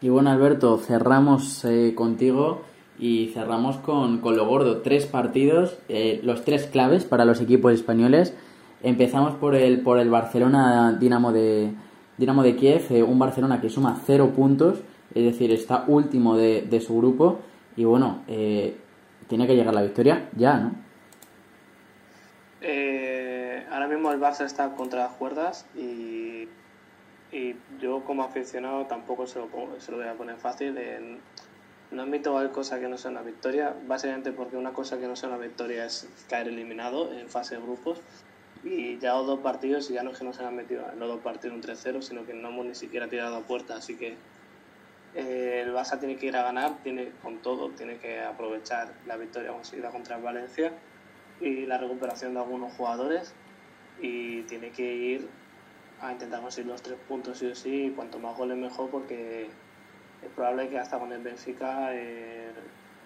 Y 0.00 0.08
bueno, 0.10 0.30
Alberto, 0.30 0.76
cerramos 0.78 1.64
eh, 1.64 1.94
contigo 1.94 2.62
y 2.98 3.28
cerramos 3.28 3.78
con, 3.78 4.18
con, 4.18 4.36
lo 4.36 4.46
gordo. 4.46 4.82
Tres 4.82 5.06
partidos, 5.06 5.78
eh, 5.88 6.20
los 6.22 6.44
tres 6.44 6.66
claves 6.66 7.04
para 7.04 7.24
los 7.24 7.40
equipos 7.40 7.72
españoles. 7.72 8.34
Empezamos 8.82 9.34
por 9.34 9.54
el, 9.54 9.80
por 9.80 9.98
el 9.98 10.10
Barcelona 10.10 10.96
Dinamo 10.98 11.32
de, 11.32 11.72
Dinamo 12.18 12.42
de 12.42 12.56
Kiev, 12.56 12.86
eh, 12.90 13.02
un 13.02 13.18
Barcelona 13.18 13.60
que 13.60 13.70
suma 13.70 14.00
cero 14.06 14.32
puntos 14.34 14.78
es 15.14 15.24
decir, 15.24 15.52
está 15.52 15.84
último 15.86 16.36
de, 16.36 16.62
de 16.62 16.80
su 16.80 16.96
grupo 16.96 17.40
y 17.76 17.84
bueno, 17.84 18.22
eh, 18.26 18.76
tiene 19.28 19.46
que 19.46 19.54
llegar 19.54 19.74
la 19.74 19.82
victoria 19.82 20.28
ya, 20.36 20.58
¿no? 20.58 20.72
Eh, 22.62 23.64
ahora 23.70 23.86
mismo 23.86 24.10
el 24.10 24.20
Barça 24.20 24.44
está 24.44 24.70
contra 24.70 25.04
las 25.04 25.12
cuerdas 25.12 25.66
y, 25.76 26.48
y 27.32 27.54
yo 27.80 28.02
como 28.04 28.24
aficionado 28.24 28.86
tampoco 28.86 29.26
se 29.26 29.38
lo, 29.38 29.46
pongo, 29.46 29.78
se 29.78 29.90
lo 29.90 29.98
voy 29.98 30.06
a 30.06 30.14
poner 30.14 30.36
fácil. 30.36 30.76
No 31.92 32.02
admito 32.02 32.32
cualquier 32.32 32.52
cosa 32.52 32.80
que 32.80 32.88
no 32.88 32.98
sea 32.98 33.12
una 33.12 33.22
victoria, 33.22 33.74
básicamente 33.86 34.32
porque 34.32 34.56
una 34.56 34.72
cosa 34.72 34.98
que 34.98 35.06
no 35.06 35.14
sea 35.14 35.28
una 35.28 35.38
victoria 35.38 35.84
es 35.84 36.08
caer 36.28 36.48
eliminado 36.48 37.12
en 37.12 37.28
fase 37.28 37.56
de 37.56 37.62
grupos. 37.62 38.00
Y 38.64 38.98
ya 38.98 39.12
dos 39.12 39.38
partidos 39.40 39.88
y 39.90 39.94
ya 39.94 40.02
no 40.02 40.10
es 40.10 40.18
que 40.18 40.24
no 40.24 40.32
se 40.32 40.42
han 40.42 40.56
metido 40.56 40.82
en 40.92 40.98
los 40.98 41.08
dos 41.08 41.20
partidos 41.20 41.54
un 41.54 41.62
3-0, 41.62 42.02
sino 42.02 42.26
que 42.26 42.34
no 42.34 42.48
hemos 42.48 42.66
ni 42.66 42.74
siquiera 42.74 43.06
tirado 43.06 43.36
a 43.36 43.40
puerta. 43.42 43.76
Así 43.76 43.96
que 43.96 44.16
el 45.16 45.72
Barça 45.72 45.98
tiene 45.98 46.16
que 46.16 46.26
ir 46.26 46.36
a 46.36 46.42
ganar, 46.42 46.82
tiene 46.82 47.10
con 47.22 47.38
todo, 47.38 47.70
tiene 47.70 47.96
que 47.96 48.20
aprovechar 48.20 48.92
la 49.06 49.16
victoria 49.16 49.50
conseguida 49.50 49.88
contra 49.88 50.16
el 50.16 50.22
Valencia 50.22 50.72
y 51.40 51.64
la 51.64 51.78
recuperación 51.78 52.34
de 52.34 52.40
algunos 52.40 52.74
jugadores 52.74 53.34
y 53.98 54.42
tiene 54.42 54.70
que 54.70 54.94
ir 54.94 55.28
a 56.02 56.12
intentar 56.12 56.42
conseguir 56.42 56.70
los 56.70 56.82
tres 56.82 56.98
puntos 57.08 57.38
sí 57.38 57.46
o 57.46 57.54
sí, 57.54 57.86
y 57.86 57.90
cuanto 57.90 58.18
más 58.18 58.36
goles 58.36 58.58
mejor 58.58 58.90
porque 58.90 59.44
es 60.22 60.28
probable 60.34 60.68
que 60.68 60.78
hasta 60.78 60.98
con 60.98 61.10
el 61.12 61.22
Benfica 61.22 61.94
eh, 61.94 62.50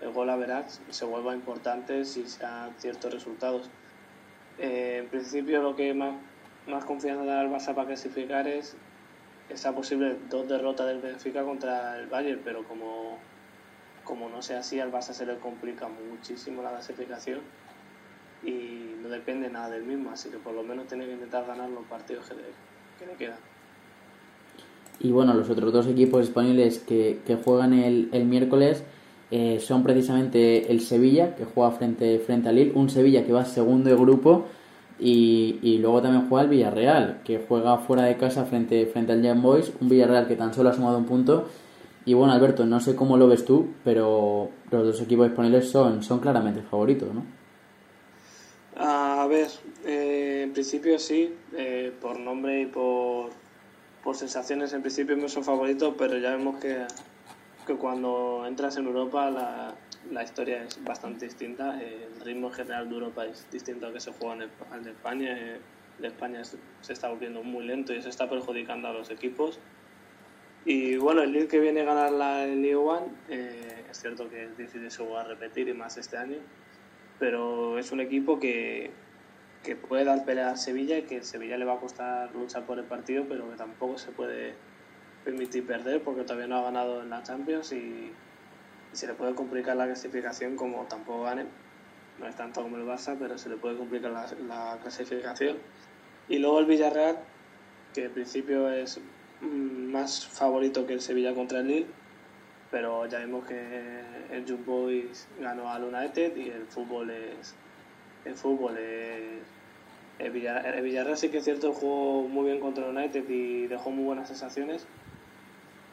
el 0.01 0.13
gol 0.13 0.31
a 0.31 0.37
verás 0.37 0.81
se 0.91 1.05
vuelva 1.05 1.33
importante 1.35 2.05
si 2.05 2.27
se 2.27 2.43
dan 2.43 2.75
ciertos 2.79 3.13
resultados. 3.13 3.71
Eh, 4.59 4.99
en 4.99 5.09
principio 5.09 5.63
lo 5.63 5.77
que 5.77 5.95
más, 5.95 6.15
más 6.67 6.85
confianza 6.85 7.25
da 7.25 7.41
al 7.41 7.51
Barça 7.51 7.73
para 7.73 7.87
clasificar 7.87 8.49
es 8.49 8.77
esa 9.53 9.75
posible 9.75 10.17
dos 10.31 10.49
derrotas 10.49 10.87
del 10.87 11.01
Benfica 11.01 11.43
contra 11.45 11.99
el 11.99 12.07
Bayern, 12.07 12.41
pero 12.45 12.65
como, 12.65 13.19
como 14.05 14.29
no 14.29 14.43
sea 14.43 14.61
así, 14.61 14.81
al 14.81 14.93
Barça 14.93 15.13
se 15.13 15.27
le 15.27 15.37
complica 15.39 15.89
muchísimo 15.89 16.63
la 16.63 16.71
clasificación 16.71 17.41
y 18.43 18.95
no 19.03 19.09
depende 19.09 19.51
nada 19.51 19.71
del 19.71 19.85
mismo, 19.85 20.11
así 20.11 20.31
que 20.31 20.39
por 20.39 20.55
lo 20.55 20.63
menos 20.63 20.87
tiene 20.87 21.07
que 21.07 21.13
intentar 21.13 21.47
ganar 21.47 21.69
los 21.69 21.85
partidos 21.85 22.29
que 22.29 22.35
le, 22.35 22.43
que 22.99 23.07
le 23.07 23.13
quedan. 23.15 23.39
Y 24.99 25.13
bueno, 25.13 25.35
los 25.35 25.49
otros 25.49 25.73
dos 25.73 25.87
equipos 25.87 26.25
españoles 26.25 26.79
que, 26.79 27.21
que 27.27 27.37
juegan 27.37 27.73
el, 27.73 28.11
el 28.13 28.27
miércoles 28.27 28.85
eh, 29.31 29.61
son 29.61 29.83
precisamente 29.83 30.73
el 30.73 30.81
Sevilla, 30.81 31.37
que 31.37 31.45
juega 31.45 31.71
frente, 31.71 32.19
frente 32.19 32.49
al 32.49 32.57
Lille, 32.57 32.73
un 32.75 32.91
Sevilla 32.91 33.25
que 33.25 33.33
va 33.33 33.45
segundo 33.45 33.89
de 33.89 33.97
grupo, 33.97 34.47
y, 35.01 35.59
y, 35.63 35.79
luego 35.79 36.03
también 36.03 36.29
juega 36.29 36.45
el 36.45 36.51
Villarreal, 36.51 37.21
que 37.25 37.45
juega 37.49 37.79
fuera 37.79 38.05
de 38.05 38.17
casa 38.17 38.45
frente, 38.45 38.87
frente 38.87 39.13
al 39.13 39.23
Young 39.23 39.41
Boys, 39.41 39.73
un 39.81 39.89
Villarreal 39.89 40.29
que 40.29 40.37
tan 40.37 40.53
solo 40.53 40.69
ha 40.69 40.75
sumado 40.75 40.99
un 40.99 41.07
punto. 41.07 41.49
Y 42.05 42.15
bueno, 42.15 42.33
Alberto, 42.33 42.67
no 42.67 42.81
sé 42.81 42.95
cómo 42.95 43.17
lo 43.17 43.29
ves 43.29 43.45
tú, 43.45 43.69
pero 43.85 44.51
los 44.71 44.85
dos 44.85 45.01
equipos 45.03 45.29
españoles 45.29 45.71
son, 45.71 46.03
son 46.03 46.21
claramente 46.21 46.63
favoritos, 46.63 47.09
¿no? 47.15 47.25
A 48.77 49.27
ver, 49.29 49.49
eh, 49.85 50.43
en 50.45 50.53
principio 50.53 50.99
sí, 50.99 51.35
eh, 51.57 51.93
por 52.01 52.19
nombre 52.19 52.63
y 52.63 52.67
por, 52.67 53.31
por 54.03 54.17
sensaciones 54.17 54.73
en 54.73 54.81
principio 54.81 55.29
son 55.29 55.45
favoritos, 55.45 55.95
pero 55.99 56.19
ya 56.19 56.31
vemos 56.31 56.59
que, 56.59 56.87
que 57.67 57.75
cuando 57.77 58.45
entras 58.47 58.77
en 58.77 58.87
Europa 58.87 59.31
la, 59.31 59.75
la 60.11 60.23
historia 60.23 60.65
es 60.65 60.83
bastante 60.83 61.27
distinta. 61.27 61.81
El 61.81 62.21
ritmo 62.21 62.51
general 62.51 62.89
de 62.89 62.95
Europa 62.95 63.27
es 63.27 63.47
distinto 63.51 63.87
al 63.87 63.93
que 63.93 64.01
se 64.01 64.13
juega 64.13 64.45
en 64.45 64.83
de 64.83 64.91
España. 64.91 65.37
De 65.99 66.07
España 66.07 66.43
se 66.45 66.93
está 66.93 67.09
volviendo 67.09 67.43
muy 67.43 67.65
lento 67.67 67.93
y 67.93 68.01
se 68.03 68.09
está 68.09 68.29
perjudicando 68.29 68.89
a 68.89 68.93
los 68.93 69.11
equipos. 69.11 69.61
Y 70.65 70.97
bueno, 70.97 71.23
el 71.23 71.33
Lille 71.33 71.49
que 71.49 71.59
viene 71.59 71.81
a 71.81 71.85
ganar 71.85 72.13
la 72.13 72.47
Ligue 72.47 72.77
One, 72.77 73.07
eh, 73.29 73.85
es 73.91 74.01
cierto 74.01 74.29
que 74.29 74.45
es 74.45 74.57
difícil 74.59 74.91
se 74.91 75.17
a 75.17 75.25
repetir 75.25 75.69
y 75.69 75.73
más 75.73 75.97
este 75.97 76.19
año, 76.19 76.37
pero 77.19 77.79
es 77.79 77.93
un 77.93 78.01
equipo 78.01 78.39
que, 78.39 78.91
que 79.63 79.75
puede 79.75 80.05
dar 80.05 80.25
pelea 80.27 80.51
a 80.51 80.57
Sevilla 80.57 80.99
y 80.99 81.03
que 81.03 81.23
Sevilla 81.23 81.57
le 81.57 81.65
va 81.65 81.75
a 81.75 81.81
costar 81.81 82.35
luchar 82.35 82.67
por 82.67 82.79
el 82.79 82.85
partido, 82.85 83.25
pero 83.27 83.51
que 83.51 83.57
tampoco 83.57 83.97
se 83.97 84.13
puede 84.13 84.53
permitir 85.25 85.67
perder 85.67 86.03
porque 86.03 86.23
todavía 86.23 86.47
no 86.47 86.59
ha 86.59 86.63
ganado 86.63 87.03
en 87.03 87.11
la 87.11 87.23
Champions 87.23 87.73
y, 87.73 88.13
y 88.93 88.97
se 88.97 89.07
le 89.07 89.15
puede 89.15 89.35
complicar 89.35 89.77
la 89.77 89.87
clasificación 89.87 90.57
como 90.57 90.85
tampoco 90.85 91.25
gane. 91.25 91.47
No 92.19 92.27
es 92.27 92.37
tanto 92.37 92.63
como 92.63 92.77
el 92.77 92.85
Barça, 92.85 93.17
pero 93.19 93.39
se 93.39 93.49
le 93.49 93.57
puede 93.57 93.77
complicar 93.77 94.11
la, 94.11 94.27
la 94.47 94.79
clasificación. 94.83 95.57
Y 96.29 96.39
luego 96.39 96.61
el 96.61 96.67
Villarreal, 96.67 97.19
que 97.95 98.05
en 98.05 98.13
principio 98.13 98.71
es 98.71 99.01
más 99.41 100.27
favorito 100.27 100.87
que 100.87 100.93
el 100.93 101.01
Sevilla 101.01 101.35
contra 101.35 101.61
el 101.61 101.69
Lille, 101.69 101.87
pero 102.71 103.07
ya 103.07 103.19
vimos 103.19 103.47
que 103.47 104.01
el 104.31 104.45
Young 104.45 104.65
Boys 104.65 105.27
ganó 105.41 105.71
al 105.71 105.85
United 105.85 106.37
y 106.37 106.51
el 106.51 106.67
fútbol 106.67 107.11
es 107.11 107.55
el 108.25 108.35
fútbol 108.35 108.77
es 108.79 109.43
el 110.19 110.31
Villarreal, 110.31 110.75
el 110.75 110.83
Villarreal 110.83 111.17
sí 111.17 111.31
que 111.31 111.39
es 111.39 111.45
cierto 111.45 111.73
jugó 111.73 112.29
muy 112.29 112.47
bien 112.47 112.61
contra 112.61 112.87
el 112.87 112.97
United 112.97 113.29
y 113.29 113.67
dejó 113.67 113.91
muy 113.91 114.05
buenas 114.05 114.29
sensaciones 114.29 114.87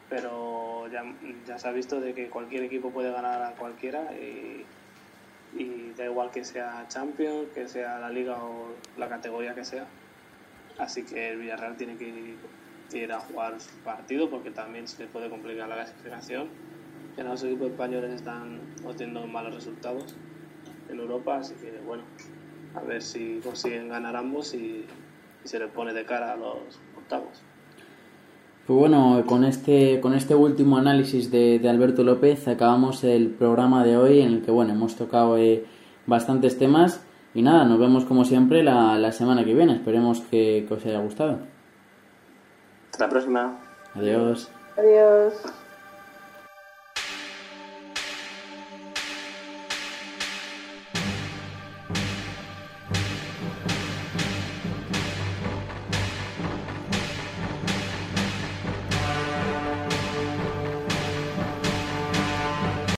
pero 0.08 0.67
ya, 0.90 1.04
ya 1.46 1.58
se 1.58 1.68
ha 1.68 1.72
visto 1.72 2.00
de 2.00 2.14
que 2.14 2.28
cualquier 2.28 2.64
equipo 2.64 2.90
puede 2.90 3.10
ganar 3.12 3.42
a 3.42 3.52
cualquiera 3.52 4.12
y, 4.14 4.64
y 5.56 5.92
da 5.96 6.04
igual 6.04 6.30
que 6.30 6.44
sea 6.44 6.86
Champions, 6.88 7.48
que 7.54 7.68
sea 7.68 7.98
la 7.98 8.10
liga 8.10 8.42
o 8.42 8.74
la 8.96 9.08
categoría 9.08 9.54
que 9.54 9.64
sea. 9.64 9.86
Así 10.78 11.04
que 11.04 11.30
el 11.30 11.38
Villarreal 11.38 11.76
tiene 11.76 11.96
que 11.96 12.36
ir, 12.92 13.12
a 13.12 13.20
jugar 13.20 13.60
su 13.60 13.76
partido 13.78 14.30
porque 14.30 14.50
también 14.50 14.88
se 14.88 15.02
le 15.02 15.08
puede 15.08 15.28
complicar 15.28 15.68
la 15.68 15.74
clasificación. 15.74 16.48
Ya 17.16 17.24
los 17.24 17.42
equipos 17.42 17.70
españoles 17.70 18.12
están 18.12 18.60
obteniendo 18.84 19.26
malos 19.26 19.54
resultados 19.54 20.14
en 20.88 21.00
Europa, 21.00 21.38
así 21.38 21.54
que 21.54 21.80
bueno, 21.84 22.04
a 22.74 22.80
ver 22.80 23.02
si 23.02 23.40
consiguen 23.42 23.88
ganar 23.88 24.14
ambos 24.16 24.54
y, 24.54 24.86
y 25.44 25.48
se 25.48 25.58
les 25.58 25.70
pone 25.70 25.92
de 25.92 26.04
cara 26.04 26.32
a 26.32 26.36
los 26.36 26.80
octavos. 26.96 27.42
Pues 28.68 28.80
bueno, 28.80 29.24
con 29.26 29.44
este, 29.44 29.98
con 29.98 30.12
este 30.12 30.34
último 30.34 30.76
análisis 30.76 31.30
de, 31.30 31.58
de, 31.58 31.70
Alberto 31.70 32.04
López 32.04 32.46
acabamos 32.48 33.02
el 33.02 33.30
programa 33.30 33.82
de 33.82 33.96
hoy 33.96 34.20
en 34.20 34.28
el 34.28 34.42
que 34.42 34.50
bueno, 34.50 34.74
hemos 34.74 34.94
tocado 34.94 35.38
eh, 35.38 35.64
bastantes 36.04 36.58
temas 36.58 37.02
y 37.32 37.40
nada, 37.40 37.64
nos 37.64 37.78
vemos 37.78 38.04
como 38.04 38.26
siempre 38.26 38.62
la, 38.62 38.98
la 38.98 39.10
semana 39.12 39.42
que 39.42 39.54
viene. 39.54 39.72
Esperemos 39.72 40.20
que, 40.20 40.66
que 40.68 40.74
os 40.74 40.84
haya 40.84 41.00
gustado. 41.00 41.38
Hasta 42.92 43.06
la 43.06 43.10
próxima. 43.10 43.58
Adiós. 43.94 44.50
Adiós. 44.76 45.32